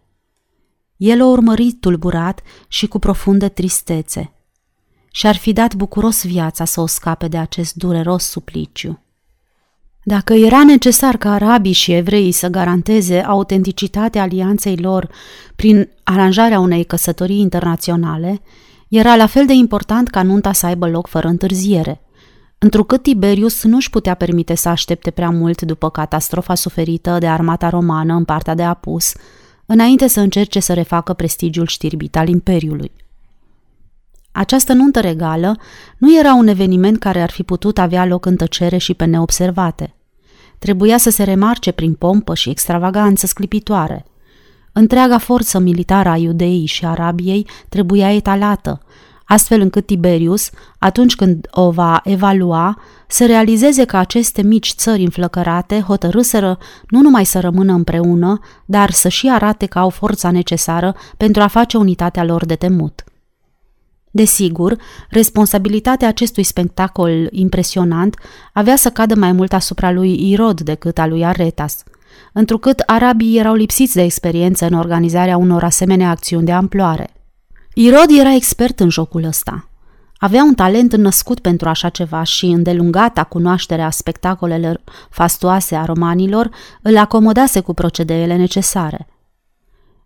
El 0.97 1.21
o 1.21 1.25
urmări 1.25 1.71
tulburat 1.71 2.41
și 2.67 2.87
cu 2.87 2.99
profundă 2.99 3.49
tristețe. 3.49 4.33
Și-ar 5.11 5.35
fi 5.35 5.53
dat 5.53 5.75
bucuros 5.75 6.25
viața 6.25 6.65
să 6.65 6.81
o 6.81 6.85
scape 6.85 7.27
de 7.27 7.37
acest 7.37 7.73
dureros 7.73 8.23
supliciu. 8.23 9.05
Dacă 10.03 10.33
era 10.33 10.63
necesar 10.63 11.17
ca 11.17 11.33
arabii 11.33 11.71
și 11.71 11.93
evreii 11.93 12.31
să 12.31 12.47
garanteze 12.47 13.19
autenticitatea 13.19 14.21
alianței 14.21 14.77
lor 14.77 15.09
prin 15.55 15.89
aranjarea 16.03 16.59
unei 16.59 16.83
căsătorii 16.83 17.39
internaționale, 17.39 18.41
era 18.87 19.15
la 19.15 19.25
fel 19.25 19.45
de 19.45 19.53
important 19.53 20.07
ca 20.07 20.23
nunta 20.23 20.51
să 20.53 20.65
aibă 20.65 20.87
loc 20.87 21.07
fără 21.07 21.27
întârziere. 21.27 22.01
Întrucât 22.57 23.01
Tiberius 23.03 23.63
nu-și 23.63 23.89
putea 23.89 24.13
permite 24.13 24.55
să 24.55 24.69
aștepte 24.69 25.11
prea 25.11 25.29
mult 25.29 25.61
după 25.61 25.89
catastrofa 25.89 26.55
suferită 26.55 27.17
de 27.19 27.27
armata 27.27 27.69
romană 27.69 28.13
în 28.13 28.23
partea 28.23 28.55
de 28.55 28.63
apus, 28.63 29.13
înainte 29.65 30.07
să 30.07 30.19
încerce 30.19 30.59
să 30.59 30.73
refacă 30.73 31.13
prestigiul 31.13 31.65
știrbit 31.65 32.17
al 32.17 32.27
Imperiului. 32.27 32.91
Această 34.31 34.73
nuntă 34.73 34.99
regală 34.99 35.57
nu 35.97 36.17
era 36.17 36.33
un 36.33 36.47
eveniment 36.47 36.99
care 36.99 37.21
ar 37.21 37.29
fi 37.29 37.43
putut 37.43 37.77
avea 37.77 38.05
loc 38.05 38.25
în 38.25 38.35
tăcere 38.35 38.77
și 38.77 38.93
pe 38.93 39.05
neobservate. 39.05 39.95
Trebuia 40.59 40.97
să 40.97 41.09
se 41.09 41.23
remarce 41.23 41.71
prin 41.71 41.93
pompă 41.93 42.35
și 42.35 42.49
extravaganță 42.49 43.25
sclipitoare. 43.25 44.05
Întreaga 44.71 45.17
forță 45.17 45.59
militară 45.59 46.09
a 46.09 46.15
iudeii 46.15 46.65
și 46.65 46.85
Arabiei 46.85 47.47
trebuia 47.69 48.13
etalată, 48.13 48.81
astfel 49.25 49.61
încât 49.61 49.85
Tiberius, 49.85 50.49
atunci 50.79 51.15
când 51.15 51.47
o 51.51 51.71
va 51.71 52.01
evalua, 52.03 52.81
să 53.07 53.25
realizeze 53.25 53.85
că 53.85 53.97
aceste 53.97 54.41
mici 54.41 54.73
țări 54.75 55.03
înflăcărate 55.03 55.79
hotărâseră 55.79 56.57
nu 56.87 57.01
numai 57.01 57.25
să 57.25 57.39
rămână 57.39 57.73
împreună, 57.73 58.39
dar 58.65 58.91
să 58.91 59.09
și 59.09 59.29
arate 59.29 59.65
că 59.65 59.79
au 59.79 59.89
forța 59.89 60.31
necesară 60.31 60.95
pentru 61.17 61.41
a 61.41 61.47
face 61.47 61.77
unitatea 61.77 62.23
lor 62.23 62.45
de 62.45 62.55
temut. 62.55 63.03
Desigur, 64.11 64.77
responsabilitatea 65.09 66.07
acestui 66.07 66.43
spectacol 66.43 67.27
impresionant 67.29 68.15
avea 68.53 68.75
să 68.75 68.89
cadă 68.89 69.15
mai 69.15 69.31
mult 69.31 69.53
asupra 69.53 69.91
lui 69.91 70.29
Irod 70.31 70.61
decât 70.61 70.97
a 70.97 71.05
lui 71.05 71.25
Aretas, 71.25 71.83
întrucât 72.33 72.79
arabii 72.79 73.37
erau 73.37 73.53
lipsiți 73.53 73.95
de 73.95 74.01
experiență 74.01 74.65
în 74.65 74.73
organizarea 74.73 75.37
unor 75.37 75.63
asemenea 75.63 76.09
acțiuni 76.09 76.45
de 76.45 76.51
amploare. 76.51 77.09
Irod 77.73 78.09
era 78.19 78.33
expert 78.33 78.79
în 78.79 78.89
jocul 78.89 79.23
ăsta. 79.23 79.65
Avea 80.17 80.43
un 80.43 80.53
talent 80.53 80.95
născut 80.95 81.39
pentru 81.39 81.69
așa 81.69 81.89
ceva 81.89 82.23
și 82.23 82.45
îndelungata 82.45 83.23
cunoașterea 83.23 83.89
spectacolelor 83.89 84.81
fastoase 85.09 85.75
a 85.75 85.85
romanilor 85.85 86.49
îl 86.81 86.97
acomodase 86.97 87.59
cu 87.59 87.73
procedeele 87.73 88.35
necesare. 88.35 89.07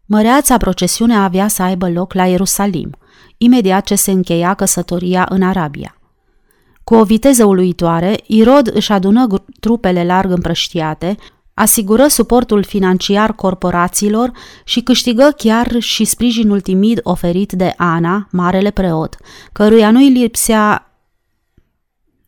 Măreața 0.06 0.58
procesiunea 0.58 1.24
avea 1.24 1.47
să 1.47 1.62
aibă 1.62 1.89
loc 1.89 2.14
la 2.14 2.26
Ierusalim– 2.26 2.89
imediat 3.38 3.86
ce 3.86 3.96
se 3.96 4.12
încheia 4.12 4.54
căsătoria 4.54 5.26
în 5.30 5.42
Arabia. 5.42 5.98
Cu 6.84 6.96
o 6.96 7.04
viteză 7.04 7.46
uluitoare, 7.46 8.16
Irod 8.26 8.72
își 8.74 8.92
adună 8.92 9.28
trupele 9.60 10.06
larg 10.06 10.32
împrăștiate, 10.32 11.18
asigură 11.54 12.08
suportul 12.08 12.64
financiar 12.64 13.34
corporațiilor 13.34 14.32
și 14.64 14.82
câștigă 14.82 15.34
chiar 15.38 15.80
și 15.80 16.06
sprijinul 16.06 16.62
timid 16.62 17.00
oferit 17.04 17.52
de 17.52 17.74
Ana, 17.78 18.28
marele 18.32 18.72
preot, 18.72 19.18
căruia 19.52 19.92
nu-i 19.92 20.10
lipsea 20.10 20.90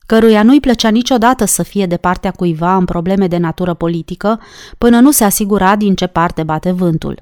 căruia 0.06 0.44
nu-i 0.44 0.60
plăcea 0.60 0.90
niciodată 0.90 1.46
să 1.46 1.64
fie 1.64 1.86
de 1.86 1.98
partea 1.98 2.32
cuiva 2.32 2.76
în 2.76 2.86
probleme 2.86 3.28
de 3.28 3.38
natură 3.38 3.74
politică, 3.74 4.40
până 4.78 5.00
nu 5.00 5.12
se 5.12 5.24
asigura 5.24 5.76
din 5.76 5.96
ce 5.96 6.08
parte 6.08 6.44
bate 6.44 6.72
vântul. 6.72 7.22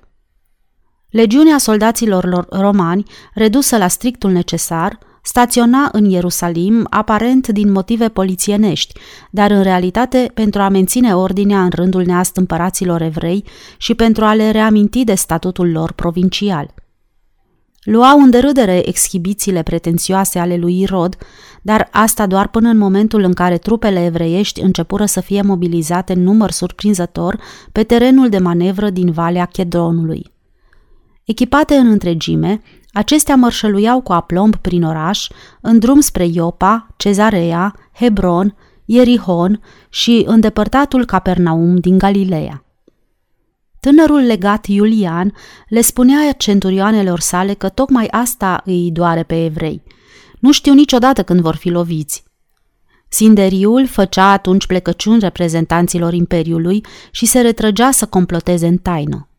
Legiunea 1.16 1.58
soldaților 1.58 2.46
romani, 2.50 3.04
redusă 3.34 3.78
la 3.78 3.88
strictul 3.88 4.32
necesar, 4.32 5.00
staționa 5.22 5.90
în 5.92 6.06
Ierusalim 6.06 6.88
aparent 6.90 7.48
din 7.48 7.72
motive 7.72 8.10
polițienești, 8.10 9.00
dar 9.32 9.52
în 9.52 9.64
realitate 9.64 10.32
pentru 10.34 10.62
a 10.62 10.70
menține 10.70 11.16
ordinea 11.16 11.64
în 11.64 11.70
rândul 11.76 12.04
neastâmpăraților 12.06 13.02
evrei 13.02 13.44
și 13.78 13.94
pentru 13.94 14.26
a 14.26 14.34
le 14.34 14.52
reaminti 14.52 15.04
de 15.04 15.14
statutul 15.14 15.72
lor 15.72 15.92
provincial. 15.92 16.74
Luau 17.84 18.20
în 18.20 18.30
derâdere 18.30 18.88
exhibițiile 18.88 19.64
pretențioase 19.64 20.40
ale 20.40 20.56
lui 20.56 20.82
Irod, 20.82 21.18
dar 21.62 21.88
asta 21.92 22.26
doar 22.26 22.48
până 22.48 22.70
în 22.70 22.78
momentul 22.78 23.24
în 23.24 23.34
care 23.34 23.58
trupele 23.58 24.06
evreiești 24.06 24.62
începură 24.62 25.06
să 25.06 25.22
fie 25.22 25.42
mobilizate 25.42 26.14
în 26.14 26.24
număr 26.24 26.52
surprinzător 26.52 27.40
pe 27.72 27.84
terenul 27.84 28.30
de 28.30 28.38
manevră 28.38 28.90
din 28.90 29.12
Valea 29.12 29.46
Chedronului. 29.46 30.34
Echipate 31.26 31.76
în 31.76 31.88
întregime, 31.90 32.62
acestea 32.92 33.36
mărșăluiau 33.36 34.02
cu 34.02 34.14
aplomb 34.14 34.56
prin 34.56 34.84
oraș, 34.84 35.28
în 35.62 35.80
drum 35.80 36.00
spre 36.00 36.26
Iopa, 36.26 36.88
Cezarea, 36.98 37.76
Hebron, 37.94 38.56
Ierihon 38.86 39.62
și 39.90 40.24
îndepărtatul 40.28 41.06
Capernaum 41.06 41.76
din 41.76 41.98
Galileea. 41.98 42.66
Tânărul 43.80 44.20
legat 44.20 44.66
Iulian 44.66 45.34
le 45.68 45.82
spunea 45.82 46.32
centurioanelor 46.32 47.20
sale 47.20 47.54
că 47.54 47.70
tocmai 47.70 48.08
asta 48.12 48.62
îi 48.66 48.92
doare 48.92 49.24
pe 49.24 49.46
evrei. 49.46 49.84
Nu 50.40 50.52
știu 50.52 50.74
niciodată 50.74 51.24
când 51.24 51.40
vor 51.40 51.56
fi 51.56 51.70
loviți. 51.70 52.24
Sinderiul 53.10 53.88
făcea 53.88 54.32
atunci 54.32 54.66
plecăciuni 54.66 55.20
reprezentanților 55.20 56.14
Imperiului 56.14 56.86
și 57.12 57.26
se 57.26 57.42
retrăgea 57.42 57.92
să 57.92 58.06
comploteze 58.06 58.68
în 58.68 58.78
taină. 58.78 59.30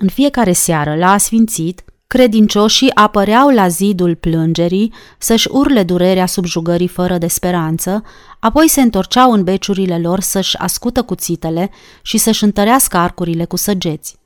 În 0.00 0.08
fiecare 0.08 0.52
seară, 0.52 0.96
la 0.96 1.12
asfințit, 1.12 1.84
credincioșii 2.06 2.94
apăreau 2.94 3.48
la 3.48 3.68
zidul 3.68 4.14
plângerii 4.14 4.92
să-și 5.18 5.48
urle 5.50 5.82
durerea 5.82 6.26
subjugării 6.26 6.88
fără 6.88 7.18
de 7.18 7.26
speranță, 7.26 8.02
apoi 8.38 8.68
se 8.68 8.80
întorceau 8.80 9.32
în 9.32 9.44
beciurile 9.44 9.98
lor 9.98 10.20
să-și 10.20 10.56
ascută 10.56 11.02
cuțitele 11.02 11.70
și 12.02 12.18
să-și 12.18 12.44
întărească 12.44 12.96
arcurile 12.96 13.44
cu 13.44 13.56
săgeți. 13.56 14.16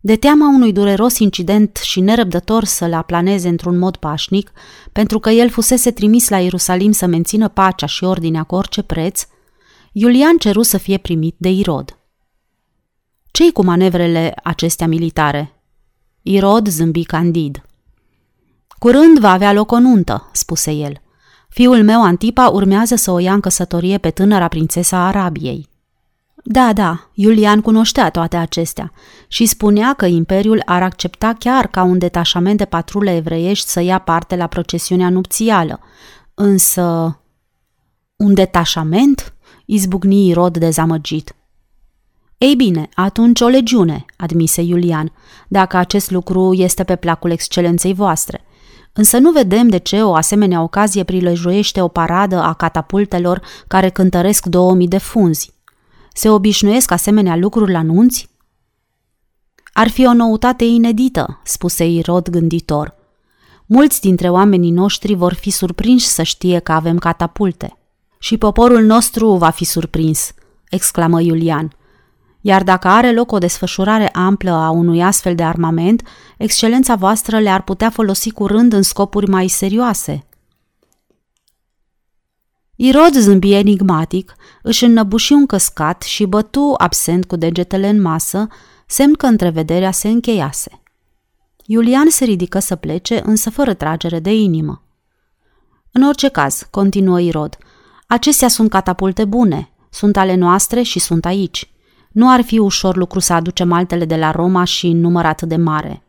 De 0.00 0.16
teama 0.16 0.48
unui 0.48 0.72
dureros 0.72 1.18
incident 1.18 1.76
și 1.76 2.00
nerăbdător 2.00 2.64
să-l 2.64 2.94
aplaneze 2.94 3.48
într-un 3.48 3.78
mod 3.78 3.96
pașnic, 3.96 4.52
pentru 4.92 5.18
că 5.18 5.30
el 5.30 5.50
fusese 5.50 5.90
trimis 5.90 6.28
la 6.28 6.38
Ierusalim 6.38 6.92
să 6.92 7.06
mențină 7.06 7.48
pacea 7.48 7.86
și 7.86 8.04
ordinea 8.04 8.42
cu 8.42 8.54
orice 8.54 8.82
preț, 8.82 9.26
Iulian 9.92 10.36
ceru 10.36 10.62
să 10.62 10.78
fie 10.78 10.98
primit 10.98 11.34
de 11.38 11.48
Irod 11.48 11.94
ce 13.30 13.52
cu 13.52 13.64
manevrele 13.64 14.34
acestea 14.42 14.86
militare? 14.86 15.62
Irod 16.22 16.68
zâmbi 16.68 17.04
candid. 17.04 17.62
Curând 18.78 19.18
va 19.18 19.30
avea 19.30 19.52
loc 19.52 19.72
o 19.72 19.78
nuntă, 19.78 20.28
spuse 20.32 20.72
el. 20.72 21.00
Fiul 21.48 21.82
meu 21.82 22.02
Antipa 22.02 22.48
urmează 22.48 22.94
să 22.94 23.10
o 23.10 23.18
ia 23.18 23.32
în 23.32 23.40
căsătorie 23.40 23.98
pe 23.98 24.10
tânăra 24.10 24.48
prințesa 24.48 25.06
Arabiei. 25.06 25.68
Da, 26.44 26.72
da, 26.72 27.10
Iulian 27.14 27.60
cunoștea 27.60 28.10
toate 28.10 28.36
acestea 28.36 28.92
și 29.28 29.46
spunea 29.46 29.92
că 29.92 30.06
Imperiul 30.06 30.62
ar 30.64 30.82
accepta 30.82 31.34
chiar 31.38 31.66
ca 31.66 31.82
un 31.82 31.98
detașament 31.98 32.58
de 32.58 32.64
patrule 32.64 33.16
evreiești 33.16 33.68
să 33.68 33.80
ia 33.80 33.98
parte 33.98 34.36
la 34.36 34.46
procesiunea 34.46 35.10
nupțială. 35.10 35.80
Însă... 36.34 37.14
Un 38.16 38.34
detașament? 38.34 39.34
Izbucni 39.64 40.28
Irod 40.28 40.58
dezamăgit. 40.58 41.34
Ei 42.40 42.56
bine, 42.56 42.88
atunci 42.94 43.40
o 43.40 43.46
legiune, 43.46 44.04
admise 44.16 44.62
Iulian, 44.62 45.12
dacă 45.48 45.76
acest 45.76 46.10
lucru 46.10 46.54
este 46.54 46.84
pe 46.84 46.96
placul 46.96 47.30
excelenței 47.30 47.94
voastre. 47.94 48.44
Însă 48.92 49.18
nu 49.18 49.30
vedem 49.30 49.68
de 49.68 49.76
ce 49.76 50.02
o 50.02 50.14
asemenea 50.14 50.62
ocazie 50.62 51.04
prilejuiește 51.04 51.80
o 51.80 51.88
paradă 51.88 52.36
a 52.36 52.52
catapultelor 52.52 53.42
care 53.68 53.88
cântăresc 53.88 54.46
2000 54.46 54.88
de 54.88 54.98
funzi. 54.98 55.52
Se 56.12 56.30
obișnuiesc 56.30 56.90
asemenea 56.90 57.36
lucruri 57.36 57.72
la 57.72 57.82
nunți? 57.82 58.28
Ar 59.72 59.88
fi 59.88 60.06
o 60.06 60.12
noutate 60.12 60.64
inedită, 60.64 61.40
spuse 61.44 61.86
Irod 61.86 62.28
gânditor. 62.28 62.94
Mulți 63.66 64.00
dintre 64.00 64.28
oamenii 64.28 64.70
noștri 64.70 65.14
vor 65.14 65.34
fi 65.34 65.50
surprinși 65.50 66.06
să 66.06 66.22
știe 66.22 66.58
că 66.58 66.72
avem 66.72 66.98
catapulte. 66.98 67.78
Și 68.18 68.36
poporul 68.36 68.82
nostru 68.82 69.34
va 69.34 69.50
fi 69.50 69.64
surprins, 69.64 70.32
exclamă 70.70 71.20
Iulian. 71.20 71.74
Iar 72.40 72.62
dacă 72.62 72.88
are 72.88 73.12
loc 73.12 73.32
o 73.32 73.38
desfășurare 73.38 74.08
amplă 74.08 74.50
a 74.50 74.70
unui 74.70 75.02
astfel 75.02 75.34
de 75.34 75.42
armament, 75.42 76.02
excelența 76.38 76.94
voastră 76.94 77.38
le-ar 77.38 77.62
putea 77.62 77.90
folosi 77.90 78.30
curând 78.30 78.72
în 78.72 78.82
scopuri 78.82 79.28
mai 79.28 79.48
serioase. 79.48 80.24
Irod 82.76 83.12
zâmbi 83.12 83.52
enigmatic, 83.52 84.34
își 84.62 84.84
înnăbuși 84.84 85.32
un 85.32 85.46
căscat 85.46 86.02
și 86.02 86.24
bătu 86.24 86.74
absent 86.76 87.24
cu 87.24 87.36
degetele 87.36 87.88
în 87.88 88.00
masă, 88.00 88.46
semn 88.86 89.14
că 89.14 89.26
întrevederea 89.26 89.90
se 89.90 90.08
încheiase. 90.08 90.82
Iulian 91.66 92.10
se 92.10 92.24
ridică 92.24 92.58
să 92.58 92.76
plece, 92.76 93.20
însă 93.24 93.50
fără 93.50 93.74
tragere 93.74 94.18
de 94.20 94.34
inimă. 94.34 94.82
În 95.92 96.02
orice 96.02 96.28
caz, 96.28 96.66
continuă 96.70 97.20
Irod, 97.20 97.58
acestea 98.06 98.48
sunt 98.48 98.70
catapulte 98.70 99.24
bune, 99.24 99.70
sunt 99.90 100.16
ale 100.16 100.34
noastre 100.34 100.82
și 100.82 100.98
sunt 100.98 101.24
aici. 101.24 101.70
Nu 102.10 102.30
ar 102.30 102.40
fi 102.40 102.58
ușor 102.58 102.96
lucru 102.96 103.18
să 103.18 103.32
aducem 103.32 103.72
altele 103.72 104.04
de 104.04 104.16
la 104.16 104.30
Roma 104.30 104.64
și 104.64 104.86
în 104.86 105.00
număr 105.00 105.24
atât 105.24 105.48
de 105.48 105.56
mare. 105.56 106.02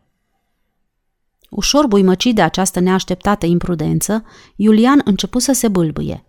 Ușor 1.50 1.86
buimăcit 1.86 2.34
de 2.34 2.42
această 2.42 2.80
neașteptată 2.80 3.46
imprudență, 3.46 4.24
Iulian 4.56 5.00
începu 5.04 5.38
să 5.38 5.52
se 5.52 5.68
bâlbâie. 5.68 6.24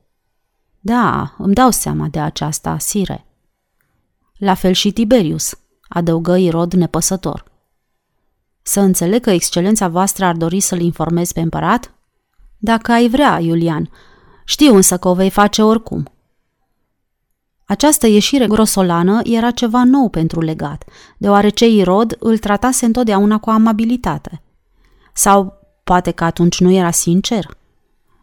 Da, 0.79 1.35
îmi 1.37 1.53
dau 1.53 1.69
seama 1.69 2.07
de 2.07 2.19
aceasta, 2.19 2.77
sire. 2.77 3.25
La 4.37 4.53
fel 4.53 4.71
și 4.71 4.91
Tiberius, 4.91 5.57
adăugă 5.87 6.37
Irod 6.37 6.73
nepăsător. 6.73 7.51
Să 8.61 8.79
înțeleg 8.79 9.21
că 9.21 9.29
excelența 9.29 9.87
voastră 9.87 10.25
ar 10.25 10.35
dori 10.35 10.59
să-l 10.59 10.81
informez 10.81 11.31
pe 11.31 11.41
împărat? 11.41 11.93
Dacă 12.57 12.91
ai 12.91 13.09
vrea, 13.09 13.39
Iulian. 13.39 13.89
Știu 14.45 14.75
însă 14.75 14.97
că 14.97 15.07
o 15.07 15.13
vei 15.13 15.29
face 15.29 15.61
oricum. 15.61 16.12
Această 17.73 18.07
ieșire 18.07 18.47
grosolană 18.47 19.19
era 19.23 19.51
ceva 19.51 19.83
nou 19.83 20.09
pentru 20.09 20.41
legat, 20.41 20.83
deoarece 21.17 21.67
Irod 21.67 22.15
îl 22.19 22.37
tratase 22.37 22.85
întotdeauna 22.85 23.37
cu 23.37 23.49
amabilitate. 23.49 24.41
Sau 25.13 25.53
poate 25.83 26.11
că 26.11 26.23
atunci 26.23 26.59
nu 26.59 26.71
era 26.71 26.91
sincer. 26.91 27.57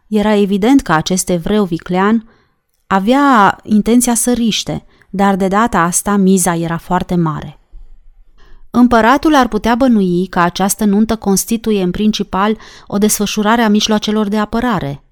Era 0.09 0.35
evident 0.35 0.81
că 0.81 0.93
acest 0.93 1.29
evreu 1.29 1.65
viclean 1.65 2.29
avea 2.87 3.59
intenția 3.63 4.15
să 4.15 4.33
riște, 4.33 4.85
dar 5.11 5.37
de 5.37 5.49
data 5.49 5.79
asta 5.79 6.17
miza 6.17 6.55
era 6.55 6.77
foarte 6.77 7.15
mare. 7.15 7.59
Împăratul 8.71 9.35
ar 9.35 9.49
putea 9.49 9.75
bănui 9.75 10.27
că 10.27 10.39
această 10.39 10.85
nuntă 10.85 11.17
constituie 11.17 11.83
în 11.83 11.91
principal 11.91 12.57
o 12.87 12.99
desfășurare 12.99 13.63
a 13.63 13.69
mijloacelor 13.69 14.29
de 14.29 14.39
apărare. 14.39 15.03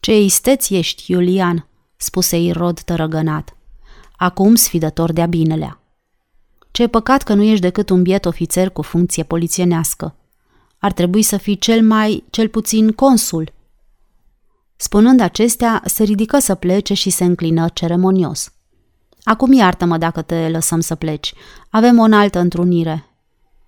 Ce 0.00 0.20
isteți 0.20 0.74
ești, 0.74 1.12
Iulian, 1.12 1.68
spuse 2.00 2.36
Irod 2.36 2.80
tărăgănat. 2.80 3.56
Acum 4.16 4.54
sfidător 4.54 5.12
de-a 5.12 5.26
binelea. 5.26 5.80
Ce 6.70 6.86
păcat 6.86 7.22
că 7.22 7.34
nu 7.34 7.42
ești 7.42 7.60
decât 7.60 7.90
un 7.90 8.02
biet 8.02 8.24
ofițer 8.24 8.70
cu 8.70 8.82
funcție 8.82 9.22
polițienească. 9.22 10.14
Ar 10.78 10.92
trebui 10.92 11.22
să 11.22 11.36
fii 11.36 11.58
cel 11.58 11.82
mai, 11.82 12.24
cel 12.30 12.48
puțin, 12.48 12.92
consul. 12.92 13.52
Spunând 14.76 15.20
acestea, 15.20 15.82
se 15.84 16.02
ridică 16.02 16.38
să 16.38 16.54
plece 16.54 16.94
și 16.94 17.10
se 17.10 17.24
înclină 17.24 17.68
ceremonios. 17.68 18.52
Acum 19.22 19.52
iartă-mă 19.52 19.98
dacă 19.98 20.22
te 20.22 20.48
lăsăm 20.48 20.80
să 20.80 20.94
pleci. 20.94 21.34
Avem 21.70 21.98
o 21.98 22.06
altă 22.10 22.38
întrunire. 22.38 23.04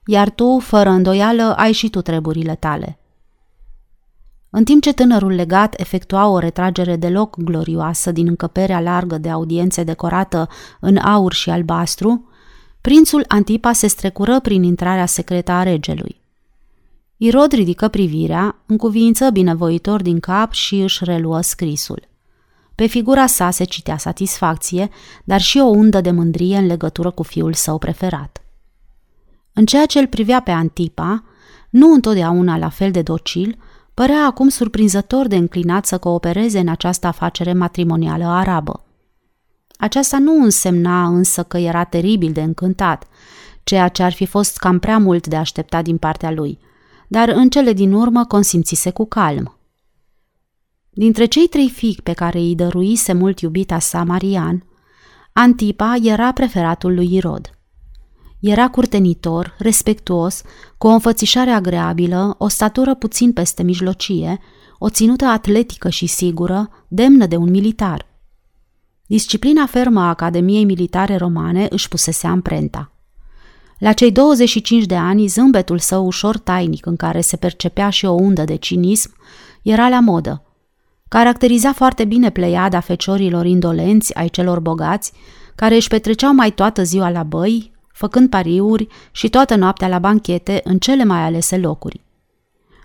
Iar 0.07 0.31
tu, 0.31 0.59
fără 0.59 0.89
îndoială, 0.89 1.55
ai 1.57 1.73
și 1.73 1.91
tu 1.91 2.01
treburile 2.01 2.55
tale. 2.55 3.00
În 4.51 4.65
timp 4.65 4.83
ce 4.83 4.93
tânărul 4.93 5.33
legat 5.33 5.81
efectua 5.81 6.27
o 6.27 6.39
retragere 6.39 6.97
deloc 6.97 7.37
glorioasă 7.39 8.13
din 8.13 8.27
încăperea 8.27 8.81
largă 8.81 9.19
de 9.19 9.29
audiențe 9.31 9.83
decorată 9.83 10.49
în 10.81 10.97
aur 10.97 11.33
și 11.33 11.51
albastru, 11.51 12.29
prințul 12.81 13.25
Antipa 13.29 13.73
se 13.73 13.87
strecură 13.87 14.41
prin 14.41 14.63
intrarea 14.63 15.07
secretă 15.07 15.53
a 15.53 15.63
regelui. 15.63 16.21
Irod 17.17 17.53
ridică 17.53 17.89
privirea, 17.89 18.57
încuviință 18.67 19.31
binevoitor 19.31 20.03
din 20.03 20.21
cap 20.21 20.53
și 20.53 20.75
își 20.75 21.05
reluă 21.05 21.41
scrisul. 21.41 22.09
Pe 22.75 22.87
figura 22.87 23.27
sa 23.27 23.51
se 23.51 23.65
citea 23.65 23.97
satisfacție, 23.97 24.89
dar 25.25 25.41
și 25.41 25.59
o 25.59 25.65
undă 25.65 26.01
de 26.01 26.11
mândrie 26.11 26.57
în 26.57 26.67
legătură 26.67 27.11
cu 27.11 27.23
fiul 27.23 27.53
său 27.53 27.79
preferat. 27.79 28.43
În 29.53 29.67
ceea 29.67 29.87
ce 29.87 29.99
îl 29.99 30.07
privea 30.07 30.41
pe 30.41 30.51
Antipa, 30.51 31.25
nu 31.71 31.93
întotdeauna 31.93 32.59
la 32.59 32.69
fel 32.69 32.91
de 32.91 33.03
docil, 33.03 33.59
părea 34.01 34.25
acum 34.25 34.49
surprinzător 34.49 35.27
de 35.27 35.37
înclinat 35.37 35.87
să 35.87 35.99
coopereze 35.99 36.59
în 36.59 36.69
această 36.69 37.07
afacere 37.07 37.53
matrimonială 37.53 38.25
arabă. 38.25 38.85
Aceasta 39.79 40.19
nu 40.19 40.43
însemna 40.43 41.07
însă 41.07 41.43
că 41.43 41.59
era 41.59 41.85
teribil 41.85 42.33
de 42.33 42.43
încântat, 42.43 43.07
ceea 43.63 43.89
ce 43.89 44.03
ar 44.03 44.13
fi 44.13 44.27
fost 44.27 44.57
cam 44.57 44.79
prea 44.79 44.99
mult 44.99 45.27
de 45.27 45.37
așteptat 45.37 45.85
din 45.85 45.97
partea 45.97 46.31
lui, 46.31 46.59
dar 47.09 47.29
în 47.29 47.49
cele 47.49 47.73
din 47.73 47.93
urmă 47.93 48.25
consimțise 48.25 48.91
cu 48.91 49.07
calm. 49.07 49.59
Dintre 50.91 51.25
cei 51.25 51.47
trei 51.47 51.71
fii 51.71 52.01
pe 52.03 52.13
care 52.13 52.39
îi 52.39 52.55
dăruise 52.55 53.13
mult 53.13 53.41
iubita 53.41 53.79
sa 53.79 54.05
Marian, 54.05 54.65
Antipa 55.33 55.97
era 56.03 56.33
preferatul 56.33 56.95
lui 56.95 57.15
Irod. 57.15 57.60
Era 58.41 58.69
curtenitor, 58.69 59.55
respectuos, 59.59 60.43
cu 60.79 60.87
o 60.87 60.91
înfățișare 60.91 61.51
agreabilă, 61.51 62.35
o 62.39 62.49
statură 62.49 62.95
puțin 62.95 63.33
peste 63.33 63.63
mijlocie, 63.63 64.41
o 64.79 64.89
ținută 64.89 65.25
atletică 65.25 65.89
și 65.89 66.07
sigură, 66.07 66.71
demnă 66.89 67.27
de 67.27 67.37
un 67.37 67.51
militar. 67.51 68.07
Disciplina 69.07 69.67
fermă 69.67 70.01
a 70.01 70.09
Academiei 70.09 70.65
Militare 70.65 71.17
Romane 71.17 71.67
își 71.71 71.89
pusese 71.89 72.27
amprenta. 72.27 72.93
La 73.79 73.93
cei 73.93 74.13
25 74.13 74.85
de 74.85 74.97
ani, 74.97 75.27
zâmbetul 75.27 75.79
său 75.79 76.07
ușor 76.07 76.39
tainic, 76.39 76.87
în 76.87 76.97
care 76.97 77.21
se 77.21 77.37
percepea 77.37 77.91
și 77.91 78.05
o 78.05 78.13
undă 78.13 78.45
de 78.45 78.57
cinism, 78.57 79.15
era 79.63 79.89
la 79.89 80.01
modă– 80.01 80.43
Caracteriza 81.11 81.73
foarte 81.73 82.05
bine 82.05 82.31
pleiada 82.31 82.81
feciorilor 82.81 83.47
indolenți 83.47 84.15
ai 84.15 84.29
celor 84.29 84.61
bogați, 84.61 85.13
care 85.55 85.75
își 85.75 85.89
petreceau 85.89 86.35
mai 86.35 86.51
toată 86.51 86.83
ziua 86.83 87.11
la 87.11 87.23
băi, 87.23 87.73
făcând 88.01 88.29
pariuri 88.29 88.87
și 89.11 89.29
toată 89.29 89.55
noaptea 89.55 89.89
la 89.89 89.99
banchete 89.99 90.61
în 90.65 90.79
cele 90.79 91.05
mai 91.05 91.21
alese 91.21 91.57
locuri. 91.57 92.01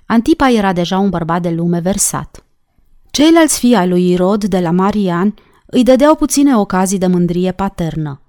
Antipa 0.05 0.49
era 0.49 0.74
deja 0.74 0.97
un 0.97 1.09
bărbat 1.09 1.41
de 1.41 1.49
lume 1.49 1.80
versat. 1.80 2.43
Ceilalți 3.11 3.59
fii 3.59 3.76
ai 3.76 3.88
lui 3.88 4.11
Irod 4.11 4.43
de 4.43 4.59
la 4.59 4.72
Marian 4.72 5.34
îi 5.66 5.84
dădeau 5.84 6.16
puține 6.16 6.57
ocazii 6.57 6.97
de 6.97 7.07
mândrie 7.07 7.51
paternă. 7.51 8.22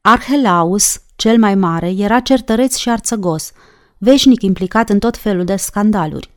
Arhelaus, 0.00 1.00
cel 1.16 1.38
mai 1.38 1.54
mare, 1.54 1.90
era 1.96 2.20
certăreț 2.20 2.76
și 2.76 2.88
arțăgos, 2.88 3.52
veșnic 3.98 4.42
implicat 4.42 4.88
în 4.88 4.98
tot 4.98 5.16
felul 5.16 5.44
de 5.44 5.56
scandaluri. 5.56 6.30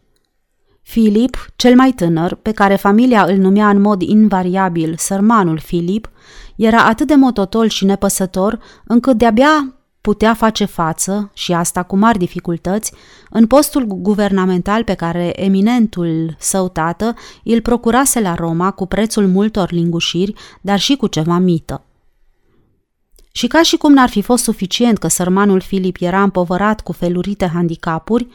Filip, 0.81 1.47
cel 1.55 1.75
mai 1.75 1.91
tânăr, 1.91 2.33
pe 2.33 2.51
care 2.51 2.75
familia 2.75 3.23
îl 3.23 3.37
numea 3.37 3.69
în 3.69 3.81
mod 3.81 4.01
invariabil 4.01 4.95
sărmanul 4.97 5.59
Filip, 5.59 6.09
era 6.63 6.85
atât 6.85 7.07
de 7.07 7.15
mototol 7.15 7.67
și 7.67 7.85
nepăsător 7.85 8.59
încât 8.85 9.17
de-abia 9.17 9.75
putea 10.01 10.33
face 10.33 10.65
față, 10.65 11.31
și 11.33 11.53
asta 11.53 11.83
cu 11.83 11.97
mari 11.97 12.17
dificultăți, 12.17 12.93
în 13.29 13.47
postul 13.47 13.85
guvernamental 13.85 14.83
pe 14.83 14.93
care 14.93 15.43
eminentul 15.43 16.35
său 16.39 16.69
tată 16.69 17.13
îl 17.43 17.61
procurase 17.61 18.19
la 18.19 18.33
Roma 18.33 18.71
cu 18.71 18.85
prețul 18.85 19.27
multor 19.27 19.71
lingușiri, 19.71 20.33
dar 20.61 20.79
și 20.79 20.95
cu 20.95 21.07
ceva 21.07 21.37
mită. 21.37 21.83
Și 23.31 23.47
ca 23.47 23.61
și 23.61 23.77
cum 23.77 23.93
n-ar 23.93 24.09
fi 24.09 24.21
fost 24.21 24.43
suficient 24.43 24.97
că 24.97 25.07
sărmanul 25.07 25.59
Filip 25.59 25.95
era 25.99 26.23
împovărat 26.23 26.81
cu 26.81 26.91
felurite 26.91 27.47
handicapuri, 27.53 28.27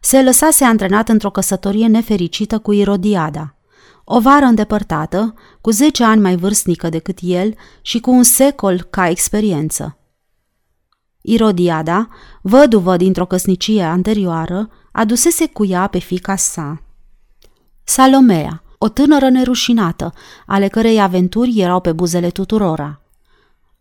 se 0.00 0.22
lăsase 0.22 0.64
antrenat 0.64 1.08
într-o 1.08 1.30
căsătorie 1.30 1.86
nefericită 1.86 2.58
cu 2.58 2.72
Irodiada, 2.72 3.54
o 4.12 4.20
vară 4.20 4.44
îndepărtată, 4.44 5.34
cu 5.60 5.70
zece 5.70 6.04
ani 6.04 6.20
mai 6.20 6.36
vârstnică 6.36 6.88
decât 6.88 7.18
el 7.22 7.54
și 7.80 8.00
cu 8.00 8.10
un 8.10 8.22
secol 8.22 8.82
ca 8.82 9.08
experiență. 9.08 9.98
Irodiada, 11.20 12.08
văduvă 12.42 12.96
dintr-o 12.96 13.26
căsnicie 13.26 13.82
anterioară, 13.82 14.70
adusese 14.92 15.46
cu 15.46 15.64
ea 15.64 15.86
pe 15.86 15.98
fica 15.98 16.36
sa. 16.36 16.82
Salomea, 17.84 18.62
o 18.78 18.88
tânără 18.88 19.28
nerușinată, 19.28 20.12
ale 20.46 20.68
cărei 20.68 21.00
aventuri 21.00 21.58
erau 21.58 21.80
pe 21.80 21.92
buzele 21.92 22.30
tuturora. 22.30 23.00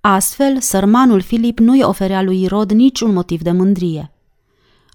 Astfel, 0.01 0.60
sărmanul 0.60 1.22
Filip 1.22 1.60
nu-i 1.60 1.84
oferea 1.84 2.22
lui 2.22 2.41
Irod 2.41 2.72
niciun 2.72 3.14
motiv 3.14 3.41
de 3.41 3.51
mândrie– 3.51 4.11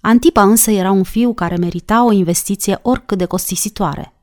Antipa 0.01 0.43
însă 0.43 0.71
era 0.71 0.91
un 0.91 1.03
fiu 1.03 1.33
care 1.33 1.55
merita 1.55 2.05
o 2.05 2.11
investiție 2.11 2.79
oricât 2.81 3.17
de 3.17 3.25
costisitoare. 3.25 4.14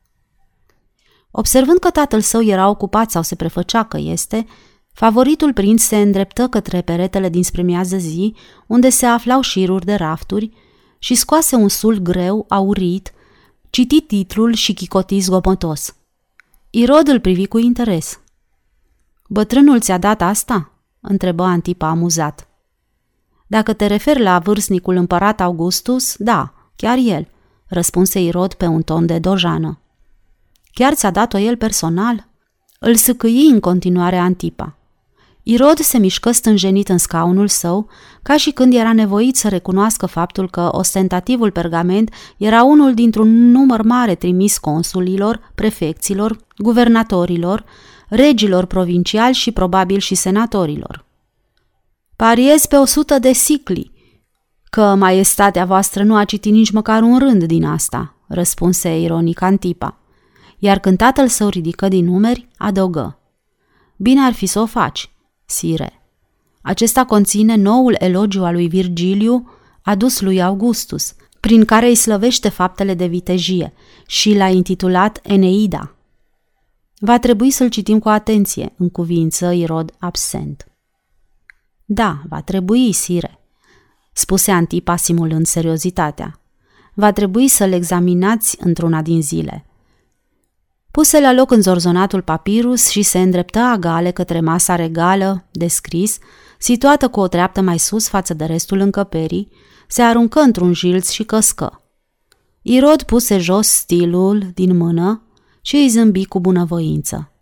Observând 1.33 1.79
că 1.79 1.91
tatăl 1.91 2.21
său 2.21 2.43
era 2.43 2.69
ocupat 2.69 3.11
sau 3.11 3.23
se 3.23 3.35
prefăcea 3.35 3.83
că 3.83 3.99
este, 3.99 4.47
Favoritul 4.93 5.53
prinț 5.53 5.83
se 5.83 5.97
îndreptă 5.97 6.49
către 6.49 6.81
peretele 6.81 7.29
dinspre 7.29 7.63
miază 7.63 7.97
zi, 7.97 8.35
unde 8.67 8.89
se 8.89 9.07
aflau 9.07 9.41
șiruri 9.41 9.85
de 9.85 9.95
rafturi, 9.95 10.51
și 10.99 11.15
scoase 11.15 11.57
un 11.57 11.69
sul 11.69 11.97
greu, 11.97 12.47
aurit, 12.49 13.13
citi 13.71 14.01
titlul 14.01 14.53
și 14.53 14.75
chicoti 14.75 15.21
zgomotos. 15.21 15.95
Irod 16.71 17.09
îl 17.09 17.21
privi 17.21 17.47
cu 17.47 17.59
interes. 17.59 18.21
Bătrânul 19.29 19.81
ți-a 19.81 19.99
dat 19.99 20.23
asta?" 20.23 20.73
întrebă 21.01 21.43
Antipa 21.43 21.89
amuzat. 21.89 22.49
Dacă 23.47 23.73
te 23.73 23.87
referi 23.87 24.23
la 24.23 24.39
vârstnicul 24.39 24.97
împărat 24.97 25.41
Augustus, 25.41 26.17
da, 26.17 26.55
chiar 26.77 26.99
el, 26.99 27.29
răspunse 27.67 28.21
Irod 28.21 28.55
pe 28.55 28.67
un 28.67 28.83
ton 28.83 29.07
de 29.07 29.19
dojană. 29.19 29.82
Chiar 30.73 30.95
ți-a 30.95 31.11
dat-o 31.11 31.39
el 31.39 31.57
personal? 31.57 32.29
Îl 32.79 32.95
sâcâi 32.95 33.49
în 33.51 33.61
continuare 33.61 34.17
Antipa. 34.17 34.77
Irod 35.43 35.79
se 35.79 35.99
mișcă 35.99 36.31
stânjenit 36.31 36.89
în 36.89 36.99
scaunul 36.99 37.49
său, 37.49 37.89
ca 38.23 38.37
și 38.37 38.51
când 38.51 38.75
era 38.75 38.93
nevoit 38.93 39.37
să 39.37 39.49
recunoască 39.49 40.07
faptul 40.07 40.51
că 40.51 40.69
ostentativul 40.73 41.51
pergament 41.51 42.15
era 42.37 42.63
unul 42.63 42.95
dintr-un 42.95 43.51
număr 43.51 43.83
mare 43.83 44.15
trimis 44.15 44.59
consulilor, 44.59 45.53
prefecților, 45.55 46.39
guvernatorilor, 46.57 47.65
regilor 48.09 48.65
provinciali 48.65 49.35
și 49.35 49.53
probabil 49.53 49.99
și 49.99 50.15
senatorilor. 50.15 51.05
Pariez 52.17 52.67
pe 52.67 52.77
o 52.77 52.85
sută 52.85 53.19
de 53.19 53.33
sicli, 53.33 53.93
că 54.71 54.95
maestatea 54.95 55.65
voastră 55.65 56.03
nu 56.03 56.17
a 56.17 56.25
citit 56.25 56.53
nici 56.53 56.71
măcar 56.71 57.03
un 57.03 57.19
rând 57.19 57.45
din 57.45 57.65
asta, 57.65 58.15
răspunse 58.27 59.01
ironic 59.01 59.41
Antipa. 59.41 60.02
Iar 60.65 60.79
când 60.79 60.97
tatăl 60.97 61.29
său 61.29 61.49
ridică 61.49 61.89
din 61.89 62.05
numeri, 62.05 62.49
adăugă. 62.57 63.19
Bine 63.97 64.21
ar 64.21 64.33
fi 64.33 64.47
să 64.47 64.61
o 64.61 64.67
faci, 64.67 65.11
sire. 65.45 66.03
Acesta 66.61 67.05
conține 67.05 67.55
noul 67.55 67.97
elogiu 67.99 68.45
al 68.45 68.55
lui 68.55 68.69
Virgiliu 68.69 69.51
adus 69.83 70.21
lui 70.21 70.43
Augustus, 70.43 71.15
prin 71.41 71.65
care 71.65 71.87
îi 71.87 71.95
slăvește 71.95 72.49
faptele 72.49 72.95
de 72.95 73.07
vitejie 73.07 73.73
și 74.07 74.35
l-a 74.35 74.49
intitulat 74.49 75.21
Eneida. 75.23 75.95
Va 76.99 77.19
trebui 77.19 77.51
să-l 77.51 77.69
citim 77.69 77.99
cu 77.99 78.09
atenție, 78.09 78.73
în 78.77 78.91
cuvință 78.91 79.51
Irod 79.53 79.95
absent. 79.99 80.69
Da, 81.85 82.23
va 82.29 82.41
trebui, 82.41 82.93
sire, 82.93 83.39
spuse 84.13 84.51
Antipa 84.51 84.97
simulând 84.97 85.47
seriozitatea. 85.47 86.41
Va 86.95 87.13
trebui 87.13 87.49
să-l 87.49 87.73
examinați 87.73 88.57
într-una 88.61 89.03
din 89.03 89.23
zile. 89.23 89.67
Puse 90.93 91.21
la 91.21 91.33
loc 91.33 91.51
înzorzonatul 91.51 92.23
papirus 92.23 92.89
și 92.89 93.03
se 93.03 93.19
îndreptă 93.19 93.59
agale 93.59 94.11
către 94.11 94.41
masa 94.41 94.77
regală, 94.77 95.45
descris, 95.51 96.19
situată 96.59 97.09
cu 97.09 97.21
o 97.21 97.29
treaptă 97.29 97.61
mai 97.61 97.79
sus 97.79 98.09
față 98.09 98.35
de 98.35 98.45
restul 98.45 98.79
încăperii, 98.79 99.49
se 99.89 100.03
aruncă 100.03 100.41
într-un 100.41 100.73
jilț 100.73 101.11
și 101.11 101.25
căscă. 101.25 101.83
Irod 102.63 103.03
puse 103.03 103.39
jos 103.39 103.67
stilul 103.67 104.51
din 104.55 104.77
mână 104.77 105.23
și 105.61 105.77
îi 105.77 105.89
zâmbi 105.89 106.27
cu 106.27 106.41
bunăvoință. 106.41 107.33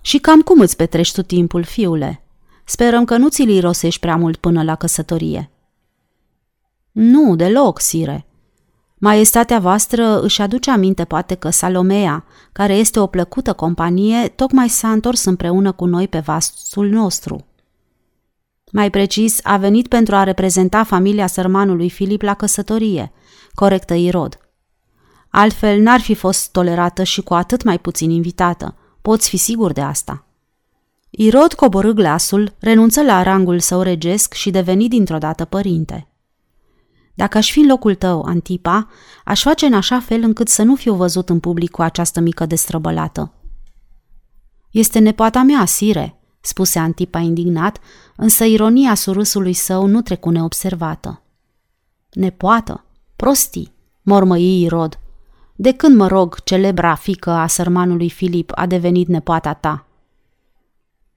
Și 0.00 0.18
cam 0.18 0.40
cum 0.40 0.60
îți 0.60 0.76
petrești 0.76 1.14
tu 1.14 1.22
timpul, 1.22 1.62
fiule?" 1.62 2.18
Sperăm 2.64 3.04
că 3.04 3.16
nu 3.16 3.28
ți-l 3.28 3.48
irosești 3.48 4.00
prea 4.00 4.16
mult 4.16 4.36
până 4.36 4.62
la 4.62 4.74
căsătorie. 4.74 5.50
Nu, 6.92 7.36
deloc, 7.36 7.80
sire. 7.80 8.26
Maestatea 9.04 9.58
voastră 9.58 10.20
își 10.20 10.42
aduce 10.42 10.70
aminte 10.70 11.04
poate 11.04 11.34
că 11.34 11.50
Salomea, 11.50 12.24
care 12.52 12.74
este 12.74 13.00
o 13.00 13.06
plăcută 13.06 13.52
companie, 13.52 14.28
tocmai 14.28 14.68
s-a 14.68 14.90
întors 14.90 15.24
împreună 15.24 15.72
cu 15.72 15.84
noi 15.84 16.08
pe 16.08 16.18
vasul 16.18 16.88
nostru. 16.88 17.46
Mai 18.72 18.90
precis, 18.90 19.40
a 19.42 19.56
venit 19.56 19.88
pentru 19.88 20.14
a 20.14 20.22
reprezenta 20.22 20.82
familia 20.84 21.26
sărmanului 21.26 21.90
Filip 21.90 22.22
la 22.22 22.34
căsătorie, 22.34 23.12
corectă 23.54 23.94
Irod. 23.94 24.38
Altfel 25.28 25.80
n-ar 25.80 26.00
fi 26.00 26.14
fost 26.14 26.52
tolerată 26.52 27.02
și 27.02 27.22
cu 27.22 27.34
atât 27.34 27.62
mai 27.62 27.78
puțin 27.78 28.10
invitată. 28.10 28.76
Poți 29.02 29.28
fi 29.28 29.36
sigur 29.36 29.72
de 29.72 29.80
asta. 29.80 30.26
Irod 31.10 31.52
coborâ 31.52 31.92
glasul, 31.92 32.54
renunță 32.58 33.02
la 33.02 33.22
rangul 33.22 33.58
său 33.58 33.82
regesc 33.82 34.32
și 34.32 34.50
deveni 34.50 34.88
dintr-o 34.88 35.18
dată 35.18 35.44
părinte. 35.44 36.08
Dacă 37.14 37.38
aș 37.38 37.50
fi 37.50 37.58
în 37.58 37.66
locul 37.66 37.94
tău, 37.94 38.22
Antipa, 38.22 38.88
aș 39.24 39.42
face 39.42 39.66
în 39.66 39.74
așa 39.74 40.00
fel 40.00 40.22
încât 40.22 40.48
să 40.48 40.62
nu 40.62 40.74
fiu 40.74 40.94
văzut 40.94 41.28
în 41.28 41.40
public 41.40 41.70
cu 41.70 41.82
această 41.82 42.20
mică 42.20 42.46
destrăbălată. 42.46 43.32
Este 44.70 44.98
nepoata 44.98 45.42
mea, 45.42 45.64
sire, 45.64 46.18
spuse 46.40 46.78
Antipa 46.78 47.18
indignat, 47.18 47.78
însă 48.16 48.44
ironia 48.44 48.94
surâsului 48.94 49.52
său 49.52 49.86
nu 49.86 50.02
trecu 50.02 50.30
neobservată. 50.30 51.22
Nepoată? 52.10 52.84
Prostii, 53.16 53.72
mormăi 54.02 54.62
Irod. 54.62 54.98
De 55.56 55.72
când, 55.72 55.96
mă 55.96 56.06
rog, 56.06 56.42
celebra 56.42 56.94
fică 56.94 57.30
a 57.30 57.46
sărmanului 57.46 58.10
Filip 58.10 58.52
a 58.54 58.66
devenit 58.66 59.08
nepoata 59.08 59.52
ta? 59.52 59.86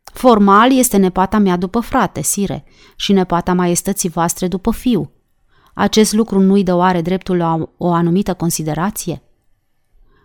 Formal 0.03 0.77
este 0.77 0.97
nepoata 0.97 1.37
mea 1.37 1.57
după 1.57 1.79
frate, 1.79 2.21
sire, 2.21 2.63
și 2.95 3.11
nepoata 3.13 3.53
maestății 3.53 4.09
voastre 4.09 4.47
după 4.47 4.71
fiu. 4.71 5.11
Acest 5.79 6.13
lucru 6.13 6.39
nu-i 6.39 6.63
dă 6.63 6.73
oare 6.75 7.01
dreptul 7.01 7.37
la 7.37 7.69
o 7.77 7.91
anumită 7.91 8.33
considerație? 8.33 9.21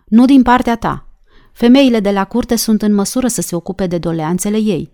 Nu 0.05 0.25
din 0.25 0.41
partea 0.41 0.75
ta. 0.75 1.05
Femeile 1.51 1.99
de 1.99 2.11
la 2.11 2.25
curte 2.25 2.55
sunt 2.55 2.81
în 2.81 2.93
măsură 2.93 3.27
să 3.27 3.41
se 3.41 3.55
ocupe 3.55 3.87
de 3.87 3.97
doleanțele 3.97 4.57
ei. 4.57 4.91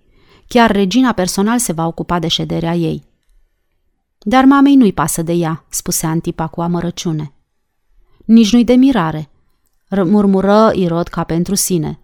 Chiar 0.47 0.71
regina 0.71 1.11
personal 1.11 1.59
se 1.59 1.71
va 1.71 1.87
ocupa 1.87 2.19
de 2.19 2.27
șederea 2.27 2.75
ei. 2.75 3.03
Dar 4.19 4.45
mamei 4.45 4.75
nu-i 4.75 4.93
pasă 4.93 5.21
de 5.21 5.33
ea, 5.33 5.65
spuse 5.69 6.05
Antipa 6.05 6.47
cu 6.47 6.61
amărăciune. 6.61 7.33
Nici 8.25 8.51
nu-i 8.51 8.63
de 8.63 8.73
mirare, 8.73 9.29
murmură 9.89 10.71
Irod 10.73 11.07
ca 11.07 11.23
pentru 11.23 11.55
sine. 11.55 11.99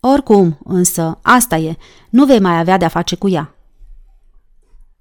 Oricum, 0.00 0.58
însă, 0.64 1.18
asta 1.22 1.56
e, 1.56 1.76
nu 2.10 2.24
vei 2.24 2.40
mai 2.40 2.58
avea 2.58 2.76
de-a 2.76 2.88
face 2.88 3.16
cu 3.16 3.28
ea. 3.28 3.54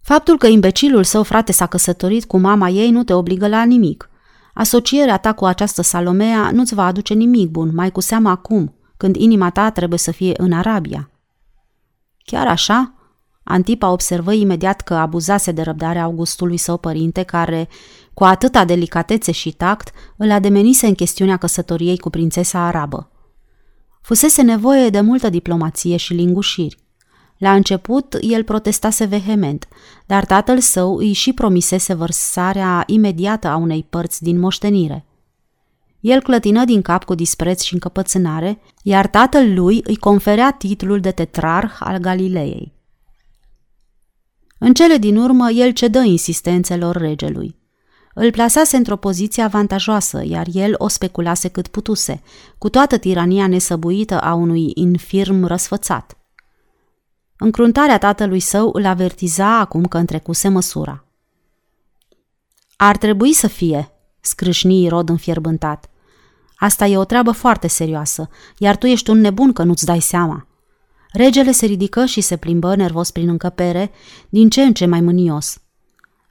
Faptul 0.02 0.38
că 0.38 0.48
imbecilul 0.48 1.04
său 1.04 1.24
frate 1.24 1.52
s-a 1.52 1.66
căsătorit 1.66 2.26
cu 2.26 2.38
mama 2.38 2.70
ei 2.70 2.92
nu 2.92 3.04
te 3.04 3.14
obligă 3.14 3.48
la 3.48 3.64
nimic. 3.64 4.10
Asocierea 4.54 5.18
ta 5.18 5.34
cu 5.34 5.46
această 5.46 5.82
Salomea 5.82 6.52
nu-ți 6.52 6.74
va 6.74 6.86
aduce 6.86 7.14
nimic 7.14 7.50
bun, 7.50 7.72
mai 7.74 7.92
cu 7.92 8.00
seamă 8.00 8.30
acum, 8.30 8.76
când 8.98 9.16
inima 9.16 9.50
ta 9.50 9.70
trebuie 9.70 10.00
să 10.00 10.12
fie 10.12 10.34
în 10.38 10.52
Arabia. 10.52 11.10
Chiar 12.18 12.48
așa? 12.48 12.94
Antipa 13.44 13.92
observă 13.92 14.34
imediat 14.34 14.82
că 14.82 14.94
abuzase 14.94 15.52
de 15.52 15.62
răbdarea 15.62 16.04
Augustului 16.04 16.58
său 16.58 16.78
părinte, 16.78 17.24
care, 17.24 17.68
cu 18.14 18.24
atâta 18.24 18.66
delicatețe 18.66 19.32
și 19.32 19.52
tact, 19.52 19.92
îl 20.18 20.32
ademenise 20.32 20.88
în 20.88 20.94
chestiunea 20.94 21.38
căsătoriei 21.38 21.98
cu 21.98 22.10
prințesa 22.10 22.60
arabă. 22.60 23.12
Fusese 24.02 24.42
nevoie 24.42 24.90
de 24.90 25.02
multă 25.02 25.30
diplomație 25.30 25.98
și 25.98 26.14
lingușiri. 26.14 26.78
La 27.42 27.54
început, 27.54 28.18
el 28.20 28.44
protestase 28.44 29.06
vehement, 29.06 29.68
dar 30.06 30.26
tatăl 30.26 30.60
său 30.60 30.98
îi 30.98 31.14
și 31.14 31.34
promisese 31.34 31.94
vărsarea 31.94 32.84
imediată 32.88 33.48
a 33.48 33.56
unei 33.56 33.86
părți 33.90 34.24
din 34.24 34.40
moștenire. 34.40 35.06
El 36.00 36.22
clătină 36.22 36.66
din 36.66 36.82
cap 36.82 37.04
cu 37.04 37.16
dispreț 37.16 37.62
și 37.62 37.74
încăpățânare, 37.74 38.62
iar 38.84 39.08
tatăl 39.08 39.54
lui 39.54 39.82
îi 39.84 39.96
conferea 39.96 40.52
titlul 40.52 41.00
de 41.00 41.12
tetrarh 41.12 41.74
al 41.80 41.98
Galileei. 41.98 42.74
În 44.58 44.74
cele 44.74 44.98
din 44.98 45.18
urmă, 45.18 45.50
el 45.50 45.72
cedă 45.72 46.00
insistențelor 46.00 46.96
regelui. 46.96 47.56
Îl 48.14 48.32
plasase 48.32 48.78
într-o 48.78 48.96
poziție 48.96 49.44
avantajoasă, 49.44 50.22
iar 50.26 50.48
el 50.52 50.76
o 50.78 50.88
speculase 50.88 51.48
cât 51.48 51.68
putuse, 51.68 52.22
cu 52.58 52.70
toată 52.70 52.98
tirania 52.98 53.48
nesăbuită 53.48 54.20
a 54.20 54.34
unui 54.34 54.72
infirm 54.74 55.46
răsfățat. 55.46 56.16
Încruntarea 57.44 57.98
tatălui 57.98 58.40
său 58.40 58.70
îl 58.74 58.86
avertiza 58.86 59.60
acum 59.60 59.86
că 59.86 59.98
întrecuse 59.98 60.48
măsura. 60.48 61.06
Ar 62.76 62.98
trebui 62.98 63.34
să 63.34 63.48
fie, 63.48 63.92
scrâșni 64.20 64.88
Rod 64.88 65.10
înfierbântat. 65.10 65.90
Asta 66.56 66.86
e 66.86 66.98
o 66.98 67.04
treabă 67.04 67.32
foarte 67.32 67.68
serioasă, 67.68 68.30
iar 68.58 68.78
tu 68.78 68.86
ești 68.86 69.10
un 69.10 69.20
nebun 69.20 69.54
că 69.54 69.64
nu-ți 69.64 69.86
dai 69.86 70.00
seama. 70.00 70.48
Regele 71.12 71.52
se 71.52 71.66
ridică 71.66 72.06
și 72.06 72.22
se 72.22 72.38
plimbă 72.38 72.76
nervos 72.76 73.12
prin 73.12 73.30
încăpere, 73.30 73.92
din 74.30 74.50
ce 74.50 74.62
în 74.62 74.74
ce 74.74 74.86
mai 74.86 75.02
mânios. 75.02 75.58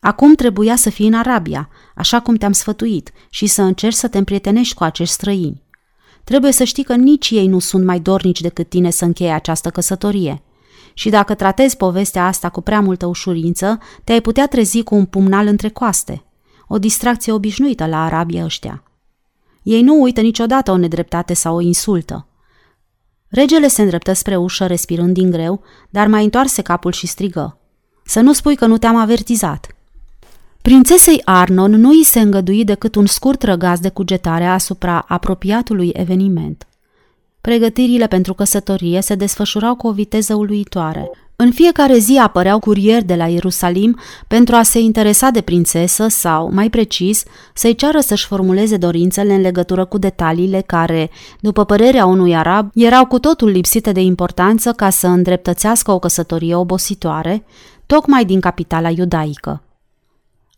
Acum 0.01 0.35
trebuia 0.35 0.77
să 0.77 0.91
fii 0.91 1.07
în 1.07 1.15
Arabia, 1.15 1.69
așa 1.95 2.21
cum 2.21 2.35
te-am 2.35 2.53
sfătuit, 2.53 3.13
și 3.31 3.47
să 3.47 3.63
încerci 3.63 3.97
să 3.97 4.09
te 4.09 4.19
împrietenești 4.19 4.75
cu 4.75 4.85
acești 4.85 5.15
străini. 5.15 5.63
Trebuie 6.25 6.53
să 6.53 6.65
știi 6.65 6.85
că 6.85 6.95
nici 6.95 7.31
ei 7.31 7.47
nu 7.47 7.59
sunt 7.59 7.85
mai 7.85 8.01
dornici 8.01 8.41
decât 8.41 8.69
tine 8.69 8.91
să 8.91 9.05
încheie 9.05 9.33
această 9.33 9.71
căsătorie. 9.71 10.43
Și 10.95 11.11
dacă 11.11 11.35
tratezi 11.35 11.77
povestea 11.77 12.27
asta 12.27 12.49
cu 12.49 12.61
prea 12.61 12.81
multă 12.81 13.07
ușurință, 13.07 13.79
te-ai 14.05 14.21
putea 14.21 14.47
trezi 14.47 14.83
cu 14.83 14.95
un 14.95 15.05
pumnal 15.05 15.47
între 15.47 15.69
coaste. 15.69 16.25
O 16.69 16.79
distracție 16.79 17.33
obișnuită 17.33 17.87
la 17.87 18.05
arabii 18.05 18.45
ăștia. 18.45 18.83
Ei 19.63 19.83
nu 19.83 20.01
uită 20.03 20.21
niciodată 20.21 20.71
o 20.71 20.77
nedreptate 20.77 21.35
sau 21.35 21.57
o 21.57 21.61
insultă. 21.61 22.27
Regele 23.29 23.69
se 23.69 23.83
îndreptă 23.83 24.13
spre 24.13 24.37
ușă, 24.37 24.67
respirând 24.67 25.15
din 25.15 25.31
greu, 25.31 25.63
dar 25.91 26.07
mai 26.07 26.25
întoarse 26.25 26.63
capul 26.63 26.93
și 26.93 27.07
strigă. 27.07 27.59
Să 28.05 28.21
nu 28.21 28.33
spui 28.33 28.57
că 28.57 28.67
nu 28.67 28.79
te-am 28.79 28.97
avertizat. 28.97 29.75
Prințesei 30.63 31.21
Arnon 31.25 31.71
nu 31.71 31.89
îi 31.89 32.05
se 32.05 32.21
îngădui 32.21 32.65
decât 32.65 32.95
un 32.95 33.07
scurt 33.07 33.43
răgaz 33.43 33.81
de 33.81 33.89
cugetare 33.89 34.47
asupra 34.47 35.05
apropiatului 35.09 35.91
eveniment. 35.93 36.67
Pregătirile 37.41 38.07
pentru 38.07 38.35
căsătorie 38.35 39.01
se 39.01 39.15
desfășurau 39.15 39.75
cu 39.75 39.87
o 39.87 39.93
viteză 39.93 40.35
uluitoare. 40.35 41.11
În 41.37 41.53
fiecare 41.53 41.99
zi 41.99 42.19
apăreau 42.19 42.59
curieri 42.59 43.05
de 43.05 43.15
la 43.15 43.27
Ierusalim 43.27 43.99
pentru 44.27 44.55
a 44.55 44.63
se 44.63 44.79
interesa 44.79 45.31
de 45.31 45.41
prințesă 45.41 46.09
sau, 46.09 46.51
mai 46.53 46.71
precis, 46.71 47.25
să-i 47.55 47.75
ceară 47.75 48.01
să-și 48.01 48.27
formuleze 48.27 48.77
dorințele 48.77 49.35
în 49.35 49.41
legătură 49.41 49.85
cu 49.85 49.99
detaliile 49.99 50.61
care, 50.61 51.11
după 51.41 51.65
părerea 51.65 52.07
unui 52.07 52.37
arab, 52.37 52.71
erau 52.75 53.07
cu 53.07 53.19
totul 53.19 53.49
lipsite 53.49 53.93
de 53.93 54.01
importanță 54.01 54.73
ca 54.73 54.91
să 54.91 55.07
îndreptățească 55.07 55.91
o 55.91 55.99
căsătorie 55.99 56.55
obositoare, 56.55 57.45
tocmai 57.87 58.25
din 58.25 58.41
capitala 58.41 58.91
iudaică. 58.91 59.63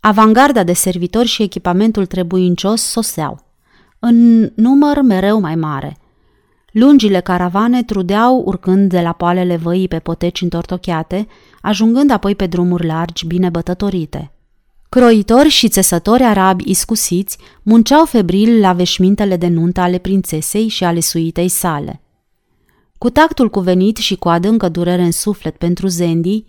Avangarda 0.00 0.62
de 0.62 0.72
servitori 0.72 1.28
și 1.28 1.42
echipamentul 1.42 2.06
trebuincios 2.06 2.82
soseau, 2.82 3.44
în 3.98 4.50
număr 4.54 5.00
mereu 5.02 5.40
mai 5.40 5.54
mare– 5.54 5.96
Lungile 6.72 7.20
caravane 7.20 7.82
trudeau 7.82 8.42
urcând 8.44 8.88
de 8.88 9.00
la 9.00 9.12
poalele 9.12 9.56
văii 9.56 9.88
pe 9.88 9.98
poteci 9.98 10.42
întortocheate, 10.42 11.26
ajungând 11.60 12.10
apoi 12.10 12.34
pe 12.34 12.46
drumuri 12.46 12.86
largi, 12.86 13.26
bine 13.26 13.48
bătătorite. 13.48 14.32
Croitori 14.88 15.48
și 15.48 15.68
țesători 15.68 16.22
arabi 16.22 16.70
iscusiți 16.70 17.38
munceau 17.62 18.04
febril 18.04 18.60
la 18.60 18.72
veșmintele 18.72 19.36
de 19.36 19.46
nuntă 19.46 19.80
ale 19.80 19.98
prințesei 19.98 20.68
și 20.68 20.84
ale 20.84 21.00
suitei 21.00 21.48
sale. 21.48 22.00
Cu 22.98 23.10
tactul 23.10 23.50
cuvenit 23.50 23.96
și 23.96 24.16
cu 24.16 24.28
adâncă 24.28 24.68
durere 24.68 25.02
în 25.02 25.12
suflet 25.12 25.56
pentru 25.56 25.86
Zendi, 25.86 26.44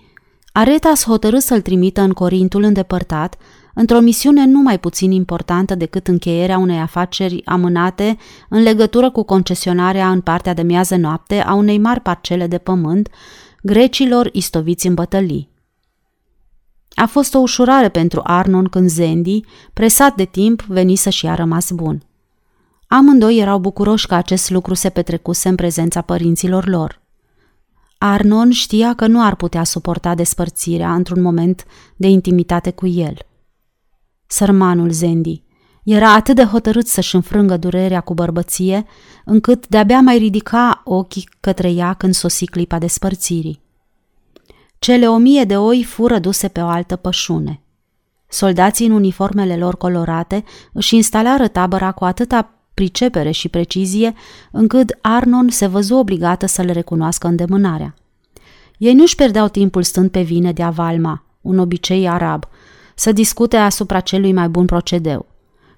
Aretas 0.52 1.06
hotărâ 1.06 1.40
să-l 1.40 1.62
trimită 1.62 2.02
în 2.02 2.12
Corintul 2.12 2.64
îndepărtat, 2.64 3.36
într-o 3.74 4.00
misiune 4.00 4.46
nu 4.46 4.60
mai 4.60 4.80
puțin 4.80 5.12
importantă 5.12 5.76
decât 5.76 6.08
încheierea 6.08 6.58
unei 6.58 6.80
afaceri 6.80 7.46
amânate 7.46 8.18
în 8.50 8.62
legătură 8.62 9.12
cu 9.12 9.24
concesionarea 9.24 10.10
în 10.10 10.22
partea 10.22 10.54
de 10.54 10.62
miază 10.62 10.96
noapte 10.96 11.42
a 11.42 11.54
unei 11.54 11.78
mari 11.78 12.00
parcele 12.00 12.48
de 12.48 12.58
pământ 12.58 13.10
grecilor 13.62 14.30
istoviți 14.32 14.88
în 14.88 14.94
bătălii. 14.94 15.52
A 16.96 17.06
fost 17.06 17.34
o 17.34 17.40
ușurare 17.40 17.90
pentru 17.90 18.22
Arnon 18.24 18.66
când 18.66 18.90
Zendi, 18.90 19.42
presat 19.74 20.16
de 20.16 20.26
timp, 20.26 20.62
veni 20.62 20.96
să-și 20.96 21.28
a 21.28 21.36
rămas 21.36 21.72
bun. 21.72 22.04
Amândoi 22.88 23.38
erau 23.38 23.60
bucuroși 23.60 24.08
că 24.08 24.16
acest 24.16 24.50
lucru 24.50 24.74
se 24.74 24.90
petrecuse 24.90 25.50
în 25.50 25.56
prezența 25.56 26.02
părinților 26.02 26.68
lor. 26.68 27.02
Arnon 27.98 28.52
știa 28.52 28.94
că 28.94 29.08
nu 29.08 29.24
ar 29.24 29.36
putea 29.36 29.64
suporta 29.64 30.16
despărțirea 30.16 30.94
într-un 30.94 31.22
moment 31.22 31.66
de 31.96 32.08
intimitate 32.08 32.72
cu 32.72 32.88
el– 32.88 33.18
Sărmanul 34.34 34.92
Zendi. 34.92 35.44
Era 35.84 36.14
atât 36.14 36.36
de 36.36 36.44
hotărât 36.44 36.88
să-și 36.88 37.16
înfrângă 37.16 37.58
durerea 37.58 38.02
cu 38.02 38.14
bărbăție, 38.14 38.86
încât 39.26 39.68
de-abia 39.68 40.00
mai 40.00 40.18
ridica 40.18 40.82
ochii 40.84 41.30
către 41.40 41.72
ea 41.72 41.94
când 41.94 42.14
sosi 42.14 42.46
clipa 42.46 42.78
despărțirii. 42.78 43.62
Cele 44.80 45.10
o 45.10 45.18
mie 45.18 45.44
de 45.44 45.58
oi 45.58 45.84
fură 45.84 46.20
duse 46.20 46.48
pe 46.48 46.62
o 46.62 46.68
altă 46.68 46.96
pășune. 46.96 47.62
Soldații 48.28 48.86
în 48.86 48.92
uniformele 48.92 49.58
lor 49.58 49.78
colorate 49.78 50.44
își 50.72 50.96
instalară 50.96 51.48
tabăra 51.48 51.92
cu 51.92 52.06
atâta 52.06 52.50
pricepere 52.74 53.32
și 53.32 53.50
precizie, 53.50 54.14
încât 54.52 54.98
Arnon 55.02 55.50
se 55.50 55.68
văzu 55.68 55.96
obligată 55.96 56.46
să 56.46 56.62
le 56.62 56.72
recunoască 56.72 57.28
îndemânarea. 57.28 57.94
Ei 58.78 58.94
nu-și 58.94 59.16
pierdeau 59.16 59.48
timpul 59.48 59.84
stând 59.84 60.10
pe 60.10 60.22
vine 60.22 60.52
de 60.52 60.64
avalma, 60.64 61.24
un 61.42 61.58
obicei 61.58 62.10
arab, 62.10 62.44
să 62.96 63.12
discute 63.12 63.58
asupra 63.58 64.00
celui 64.00 64.34
mai 64.34 64.48
bun 64.48 64.66
procedeu. 64.66 65.26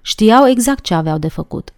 Știau 0.02 0.46
exact 0.48 0.82
ce 0.82 0.94
aveau 0.94 1.18
de 1.18 1.28
făcut. 1.28 1.70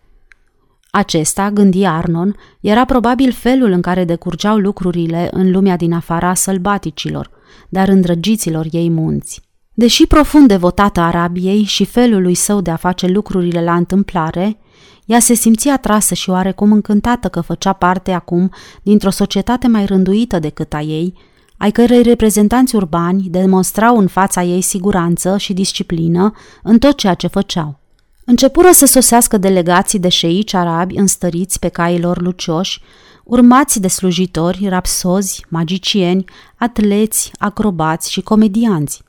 Acesta, 0.90 1.50
gândi 1.50 1.84
Arnon, 1.84 2.36
era 2.60 2.84
probabil 2.84 3.32
felul 3.32 3.70
în 3.70 3.80
care 3.80 4.04
decurgeau 4.04 4.56
lucrurile 4.56 5.28
în 5.32 5.50
lumea 5.50 5.76
din 5.76 5.92
afara 5.92 6.34
sălbaticilor, 6.34 7.30
dar 7.68 7.88
îndrăgiților 7.88 8.66
ei 8.70 8.90
munți. 8.90 9.42
Deși 9.74 10.06
profund 10.06 10.48
devotată 10.48 11.00
Arabiei 11.00 11.62
și 11.62 11.84
felului 11.84 12.34
său 12.34 12.60
de 12.60 12.70
a 12.70 12.76
face 12.76 13.06
lucrurile 13.06 13.64
la 13.64 13.74
întâmplare, 13.74 14.58
ea 15.04 15.18
se 15.18 15.34
simțea 15.34 15.72
atrasă 15.72 16.14
și 16.14 16.30
oarecum 16.30 16.72
încântată 16.72 17.28
că 17.28 17.40
făcea 17.40 17.72
parte 17.72 18.12
acum 18.12 18.50
dintr-o 18.82 19.10
societate 19.10 19.68
mai 19.68 19.86
rânduită 19.86 20.38
decât 20.38 20.72
a 20.72 20.80
ei, 20.80 21.14
ai 21.58 21.70
cărei 21.70 22.02
reprezentanți 22.02 22.76
urbani 22.76 23.28
demonstrau 23.30 23.98
în 23.98 24.06
fața 24.06 24.42
ei 24.42 24.60
siguranță 24.60 25.36
și 25.36 25.52
disciplină 25.52 26.32
în 26.62 26.78
tot 26.78 26.96
ceea 26.96 27.14
ce 27.14 27.26
făceau. 27.26 27.78
Începură 28.24 28.70
să 28.72 28.86
sosească 28.86 29.38
delegații 29.38 29.98
de 29.98 30.08
șeici 30.08 30.54
arabi 30.54 30.96
înstăriți 30.96 31.58
pe 31.58 31.68
cailor 31.68 32.20
lucioși, 32.20 32.80
urmați 33.24 33.80
de 33.80 33.88
slujitori, 33.88 34.68
rapsozi, 34.68 35.44
magicieni, 35.48 36.24
atleți, 36.56 37.32
acrobați 37.38 38.12
și 38.12 38.20
comedianți. 38.20 39.02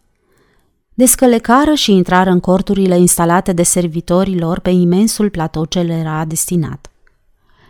Descălecară 0.94 1.74
și 1.74 1.92
intrară 1.92 2.30
în 2.30 2.40
corturile 2.40 2.98
instalate 2.98 3.54
de 3.54 3.64
servitorii 3.64 4.40
lor 4.40 4.60
pe 4.60 4.70
imensul 4.70 5.30
platou 5.30 5.66
ce 5.66 5.80
le 5.80 5.94
era 5.94 6.26
destinat. 6.26 6.92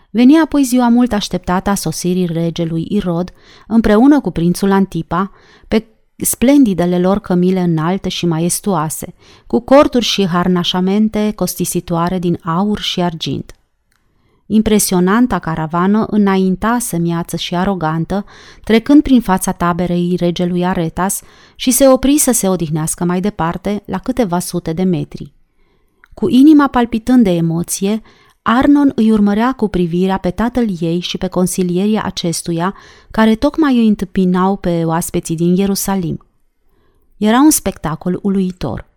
Veni 0.10 0.40
apoi 0.40 0.64
ziua 0.64 0.88
mult 0.88 1.14
așteptată 1.14 1.70
a 1.70 1.76
sosirii 1.76 2.26
regelui 2.26 2.86
Irod, 2.90 3.32
împreună 3.68 4.20
cu 4.20 4.32
prințul 4.32 4.72
Antipa, 4.72 5.32
pe 5.68 5.86
splendidele 6.16 7.00
lor 7.00 7.20
cămile 7.20 7.60
înalte 7.60 8.10
și 8.10 8.26
maestuoase, 8.26 9.14
cu 9.48 9.60
corturi 9.60 10.06
și 10.06 10.28
harnașamente 10.28 11.32
costisitoare 11.36 12.20
din 12.20 12.40
aur 12.44 12.80
și 12.80 13.02
argint. 13.02 13.54
Impresionanta 14.46 15.40
caravană 15.40 16.06
înainta 16.10 16.78
semiață 16.80 17.36
și 17.36 17.56
arogantă, 17.56 18.26
trecând 18.64 19.02
prin 19.02 19.22
fața 19.22 19.52
taberei 19.52 20.16
regelui 20.20 20.66
Aretas 20.66 21.22
și 21.56 21.72
se 21.72 21.88
opri 21.88 22.18
să 22.18 22.32
se 22.32 22.48
odihnească 22.48 23.04
mai 23.04 23.22
departe, 23.22 23.84
la 23.86 23.98
câteva 23.98 24.40
sute 24.40 24.74
de 24.74 24.84
metri. 24.84 25.34
Cu 26.14 26.30
inima 26.30 26.68
palpitând 26.68 27.24
de 27.24 27.30
emoție, 27.30 28.02
Arnon 28.42 28.92
îi 28.96 29.12
urmărea 29.12 29.54
cu 29.54 29.68
privirea 29.68 30.18
pe 30.18 30.32
tatăl 30.32 30.68
ei 30.80 31.00
și 31.00 31.18
pe 31.18 31.28
consilierii 31.28 32.02
acestuia, 32.02 32.76
care 33.12 33.36
tocmai 33.36 33.78
îi 33.78 33.88
întâmpinau 33.88 34.56
pe 34.56 34.86
oaspeții 34.86 35.36
din 35.36 35.56
Ierusalim. 35.56 36.26
Era 37.18 37.40
un 37.40 37.50
spectacol 37.50 38.20
uluitor. 38.22 38.88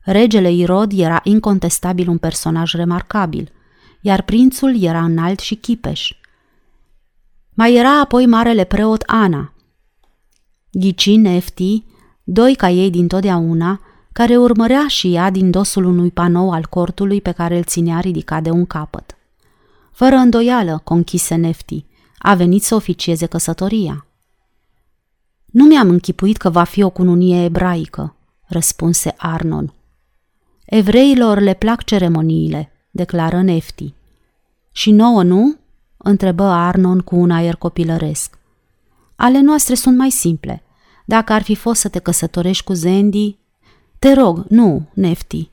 Regele 0.00 0.52
Irod 0.52 0.92
era 0.92 1.20
incontestabil 1.24 2.08
un 2.08 2.18
personaj 2.18 2.72
remarcabil, 2.72 3.52
iar 4.00 4.22
prințul 4.22 4.82
era 4.82 5.04
înalt 5.04 5.38
și 5.38 5.54
chipeș. 5.54 6.12
Mai 7.54 7.74
era 7.74 8.00
apoi 8.00 8.26
marele 8.26 8.64
preot 8.64 9.02
Ana. 9.06 9.52
Ghicin 10.70 11.20
Nefti, 11.20 11.84
doi 12.24 12.54
ca 12.54 12.70
ei 12.70 12.90
din 12.90 13.08
totdeauna, 13.08 13.80
care 14.14 14.36
urmărea 14.36 14.86
și 14.88 15.14
ea 15.14 15.30
din 15.30 15.50
dosul 15.50 15.84
unui 15.84 16.10
panou 16.10 16.50
al 16.50 16.66
cortului 16.66 17.20
pe 17.20 17.30
care 17.30 17.56
îl 17.56 17.64
ținea 17.64 18.00
ridicat 18.00 18.42
de 18.42 18.50
un 18.50 18.66
capăt. 18.66 19.16
Fără 19.92 20.14
îndoială, 20.14 20.80
conchise 20.84 21.34
Nefti, 21.34 21.84
a 22.18 22.34
venit 22.34 22.62
să 22.62 22.74
oficieze 22.74 23.26
căsătoria. 23.26 24.06
Nu 25.46 25.64
mi-am 25.64 25.88
închipuit 25.88 26.36
că 26.36 26.50
va 26.50 26.64
fi 26.64 26.82
o 26.82 26.90
cununie 26.90 27.44
ebraică, 27.44 28.16
răspunse 28.46 29.14
Arnon. 29.16 29.72
Evreilor 30.64 31.40
le 31.40 31.54
plac 31.54 31.84
ceremoniile, 31.84 32.72
declară 32.90 33.42
Nefti. 33.42 33.94
Și 34.72 34.90
nouă 34.90 35.22
nu? 35.22 35.56
întrebă 35.96 36.44
Arnon 36.44 37.00
cu 37.00 37.16
un 37.16 37.30
aer 37.30 37.56
copilăresc. 37.56 38.38
Ale 39.16 39.40
noastre 39.40 39.74
sunt 39.74 39.96
mai 39.96 40.10
simple. 40.10 40.62
Dacă 41.04 41.32
ar 41.32 41.42
fi 41.42 41.54
fost 41.54 41.80
să 41.80 41.88
te 41.88 41.98
căsătorești 41.98 42.64
cu 42.64 42.72
Zendi, 42.72 43.38
te 44.04 44.12
rog, 44.12 44.44
nu, 44.48 44.88
Nefti, 44.94 45.50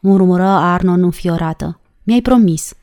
murmură 0.00 0.46
Arnon 0.46 1.02
înfiorată. 1.02 1.80
Mi-ai 2.02 2.20
promis. 2.20 2.74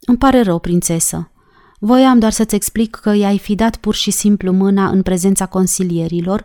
Îmi 0.00 0.18
pare 0.18 0.40
rău, 0.40 0.58
prințesă. 0.58 1.30
Voiam 1.78 2.18
doar 2.18 2.32
să-ți 2.32 2.54
explic 2.54 2.94
că 2.94 3.12
i-ai 3.12 3.38
fi 3.38 3.54
dat 3.54 3.76
pur 3.76 3.94
și 3.94 4.10
simplu 4.10 4.52
mâna 4.52 4.88
în 4.88 5.02
prezența 5.02 5.46
consilierilor, 5.46 6.44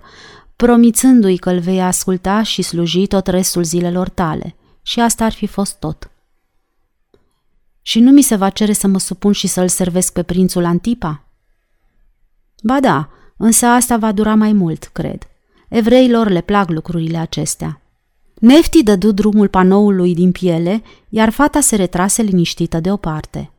promițându-i 0.56 1.38
că 1.38 1.50
îl 1.50 1.60
vei 1.60 1.82
asculta 1.82 2.44
și 2.44 2.62
sluji 2.62 3.08
tot 3.08 3.28
restul 3.28 3.64
zilelor 3.64 4.10
tale. 4.10 4.56
Și 4.82 5.00
asta 5.00 5.26
ar 5.26 5.34
fi 5.34 5.48
fost 5.48 5.80
tot. 5.80 6.12
Și 7.82 8.00
nu 8.00 8.12
mi 8.12 8.22
se 8.22 8.36
va 8.36 8.50
cere 8.50 8.74
să 8.74 8.88
mă 8.88 9.00
supun 9.00 9.32
și 9.32 9.48
să-l 9.48 9.68
servesc 9.68 10.14
pe 10.14 10.24
prințul 10.24 10.66
Antipa? 10.66 11.24
Ba 12.64 12.80
da, 12.80 13.10
însă 13.38 13.66
asta 13.66 13.98
va 13.98 14.12
dura 14.12 14.36
mai 14.36 14.54
mult, 14.54 14.84
cred. 14.84 15.28
Evreilor 15.68 16.30
le 16.30 16.42
plac 16.42 16.70
lucrurile 16.70 17.18
acestea. 17.18 17.82
Nefti 18.40 18.84
dădu 18.84 19.12
drumul 19.12 19.48
panoului 19.48 20.14
din 20.14 20.32
piele, 20.32 20.82
iar 21.10 21.30
fata 21.30 21.60
se 21.60 21.76
retrase 21.76 22.22
liniștită 22.22 22.80
deoparte. 22.80 23.52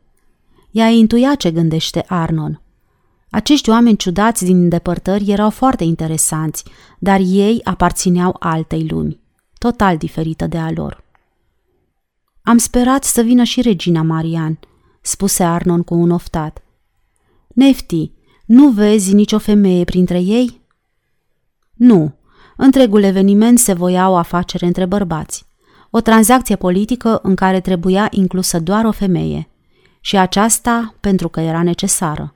ea 0.71 0.87
intuia 0.87 1.35
ce 1.35 1.51
gândește 1.51 2.05
Arnon. 2.07 2.61
Acești 3.29 3.69
oameni 3.69 3.97
ciudați 3.97 4.45
din 4.45 4.61
îndepărtări 4.61 5.31
erau 5.31 5.49
foarte 5.49 5.83
interesanți, 5.83 6.63
dar 6.99 7.19
ei 7.23 7.61
aparțineau 7.63 8.35
altei 8.39 8.87
lumi, 8.87 9.19
total 9.57 9.97
diferită 9.97 10.47
de 10.47 10.57
a 10.57 10.71
lor. 10.71 11.03
Am 12.41 12.57
sperat 12.57 13.03
să 13.03 13.21
vină 13.21 13.43
și 13.43 13.61
regina 13.61 14.01
Marian, 14.01 14.59
spuse 15.01 15.43
Arnon 15.43 15.83
cu 15.83 15.93
un 15.93 16.09
oftat. 16.09 16.63
Nefti, 17.47 18.11
nu 18.45 18.69
vezi 18.69 19.13
nicio 19.13 19.37
femeie 19.37 19.83
printre 19.83 20.19
ei? 20.19 20.58
Nu. 21.79 22.13
Întregul 22.55 23.03
eveniment 23.03 23.59
se 23.59 23.73
voia 23.73 24.09
o 24.09 24.15
afacere 24.15 24.65
între 24.65 24.85
bărbați. 24.85 25.45
O 25.89 25.99
tranzacție 25.99 26.55
politică 26.55 27.19
în 27.23 27.35
care 27.35 27.59
trebuia 27.59 28.07
inclusă 28.11 28.59
doar 28.59 28.85
o 28.85 28.91
femeie. 28.91 29.49
Și 30.01 30.17
aceasta 30.17 30.93
pentru 30.99 31.29
că 31.29 31.39
era 31.39 31.63
necesară. 31.63 32.35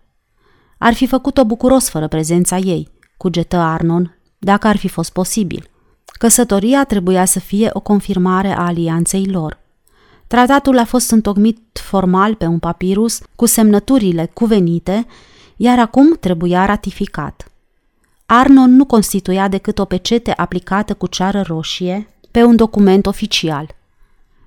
Ar 0.78 0.94
fi 0.94 1.08
făcut-o 1.08 1.46
bucuros 1.46 1.90
fără 1.90 2.08
prezența 2.08 2.58
ei, 2.58 2.90
cugetă 3.18 3.58
Arnon, 3.58 4.18
dacă 4.40 4.68
ar 4.68 4.78
fi 4.78 4.88
fost 4.88 5.12
posibil. 5.12 5.70
Căsătoria 6.06 6.84
trebuia 6.84 7.26
să 7.26 7.40
fie 7.40 7.70
o 7.74 7.80
confirmare 7.80 8.52
a 8.58 8.66
alianței 8.66 9.26
lor. 9.26 9.60
Tratatul 10.28 10.78
a 10.78 10.86
fost 10.86 11.12
întocmit 11.12 11.60
formal 11.74 12.36
pe 12.36 12.46
un 12.46 12.60
papirus 12.60 13.22
cu 13.36 13.46
semnăturile 13.46 14.32
cuvenite, 14.34 15.06
iar 15.56 15.80
acum 15.80 16.14
trebuia 16.20 16.66
ratificat. 16.66 17.53
Arnon 18.36 18.76
nu 18.76 18.86
constituia 18.86 19.48
decât 19.48 19.80
o 19.80 19.86
pecete 19.86 20.32
aplicată 20.32 20.94
cu 20.94 21.08
ceară 21.08 21.42
roșie 21.42 22.08
pe 22.32 22.44
un 22.44 22.56
document 22.56 23.06
oficial. 23.06 23.76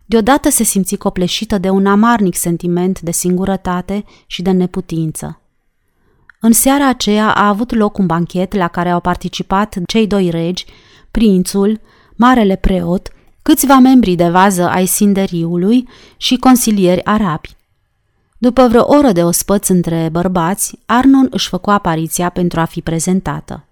Deodată 0.04 0.50
se 0.50 0.62
simți 0.62 0.96
copleșită 0.96 1.58
de 1.58 1.68
un 1.70 1.86
amarnic 1.86 2.36
sentiment 2.36 3.00
de 3.00 3.10
singurătate 3.10 4.04
și 4.26 4.42
de 4.42 4.50
neputință. 4.50 5.40
În 6.40 6.52
seara 6.52 6.88
aceea 6.88 7.32
a 7.32 7.48
avut 7.48 7.74
loc 7.74 7.98
un 7.98 8.06
banchet 8.06 8.54
la 8.54 8.68
care 8.68 8.90
au 8.90 9.00
participat 9.00 9.76
cei 9.86 10.06
doi 10.06 10.30
regi, 10.30 10.64
prințul, 11.10 11.80
marele 12.16 12.56
preot, 12.56 13.08
câțiva 13.42 13.78
membri 13.78 14.14
de 14.14 14.28
vază 14.28 14.68
ai 14.68 14.86
sinderiului 14.86 15.88
și 16.16 16.36
consilieri 16.36 17.04
arabi. 17.04 17.56
După 18.38 18.66
vreo 18.68 18.84
oră 18.86 19.12
de 19.12 19.24
ospăț 19.24 19.68
între 19.68 20.08
bărbați, 20.12 20.78
Arnon 20.86 21.26
își 21.30 21.48
făcu 21.48 21.70
apariția 21.70 22.28
pentru 22.28 22.60
a 22.60 22.64
fi 22.64 22.80
prezentată. 22.80 23.65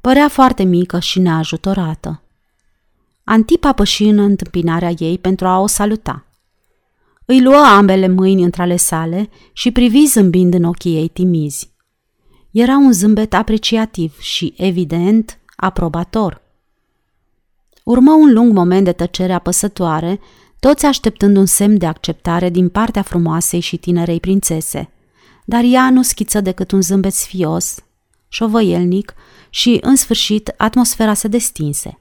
Părea 0.00 0.28
foarte 0.28 0.62
mică 0.62 0.98
și 0.98 1.18
neajutorată. 1.18 2.22
Antipa 3.24 3.72
păși 3.72 4.04
în 4.04 4.18
întâmpinarea 4.18 4.92
ei 4.98 5.18
pentru 5.18 5.46
a 5.46 5.58
o 5.58 5.66
saluta. 5.66 6.24
Îi 7.24 7.42
luă 7.42 7.64
ambele 7.76 8.08
mâini 8.08 8.42
între 8.42 8.62
ale 8.62 8.76
sale 8.76 9.28
și 9.52 9.70
privi 9.70 10.06
zâmbind 10.06 10.54
în 10.54 10.64
ochii 10.64 10.96
ei 10.96 11.08
timizi. 11.08 11.70
Era 12.50 12.76
un 12.76 12.92
zâmbet 12.92 13.34
apreciativ 13.34 14.18
și, 14.18 14.54
evident, 14.56 15.38
aprobator. 15.56 16.42
Urmă 17.84 18.12
un 18.12 18.32
lung 18.32 18.52
moment 18.52 18.84
de 18.84 18.92
tăcere 18.92 19.32
apăsătoare, 19.32 20.20
toți 20.60 20.86
așteptând 20.86 21.36
un 21.36 21.46
semn 21.46 21.78
de 21.78 21.86
acceptare 21.86 22.50
din 22.50 22.68
partea 22.68 23.02
frumoasei 23.02 23.60
și 23.60 23.76
tinerei 23.76 24.20
prințese. 24.20 24.90
Dar 25.44 25.62
ea 25.64 25.90
nu 25.90 26.02
schiță 26.02 26.40
decât 26.40 26.70
un 26.70 26.82
zâmbet 26.82 27.12
sfios, 27.12 27.76
șovăielnic 28.30 29.14
și, 29.50 29.78
în 29.80 29.96
sfârșit, 29.96 30.54
atmosfera 30.56 31.14
se 31.14 31.28
destinse. 31.28 31.98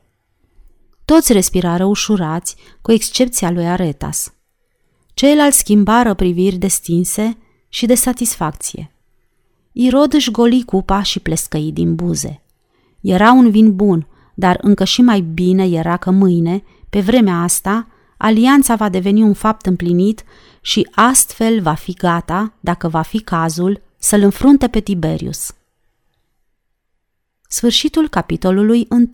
Toți 1.06 1.34
respirară 1.34 1.86
ușurați, 1.86 2.56
cu 2.82 2.92
excepția 2.92 3.52
lui 3.52 3.68
Aretas. 3.68 4.34
Ceilalți 5.14 5.58
schimbară 5.58 6.14
priviri 6.14 6.56
destinse 6.56 7.38
și 7.70 7.86
de 7.86 7.96
satisfacție. 7.96 8.92
Irod 9.72 10.14
își 10.14 10.32
goli 10.32 10.64
cupa 10.64 11.02
și 11.02 11.20
plescăi 11.20 11.72
din 11.72 11.96
buze. 11.96 12.42
Era 13.02 13.32
un 13.32 13.50
vin 13.50 13.76
bun, 13.76 14.08
dar 14.34 14.58
încă 14.62 14.84
și 14.84 15.02
mai 15.02 15.22
bine 15.22 15.64
era 15.64 15.98
că 15.98 16.12
mâine, 16.12 16.64
pe 16.90 17.00
vremea 17.00 17.42
asta, 17.42 17.88
alianța 18.18 18.76
va 18.76 18.90
deveni 18.90 19.22
un 19.22 19.34
fapt 19.34 19.66
împlinit 19.66 20.24
și 20.62 20.88
astfel 20.92 21.62
va 21.62 21.74
fi 21.74 21.94
gata, 21.94 22.54
dacă 22.60 22.88
va 22.88 23.02
fi 23.02 23.20
cazul, 23.20 23.82
să-l 23.98 24.22
înfrunte 24.22 24.68
pe 24.68 24.80
Tiberius. 24.80 25.54
Sfârșitul 27.52 28.10
capitolului 28.10 28.86
1 28.90 29.06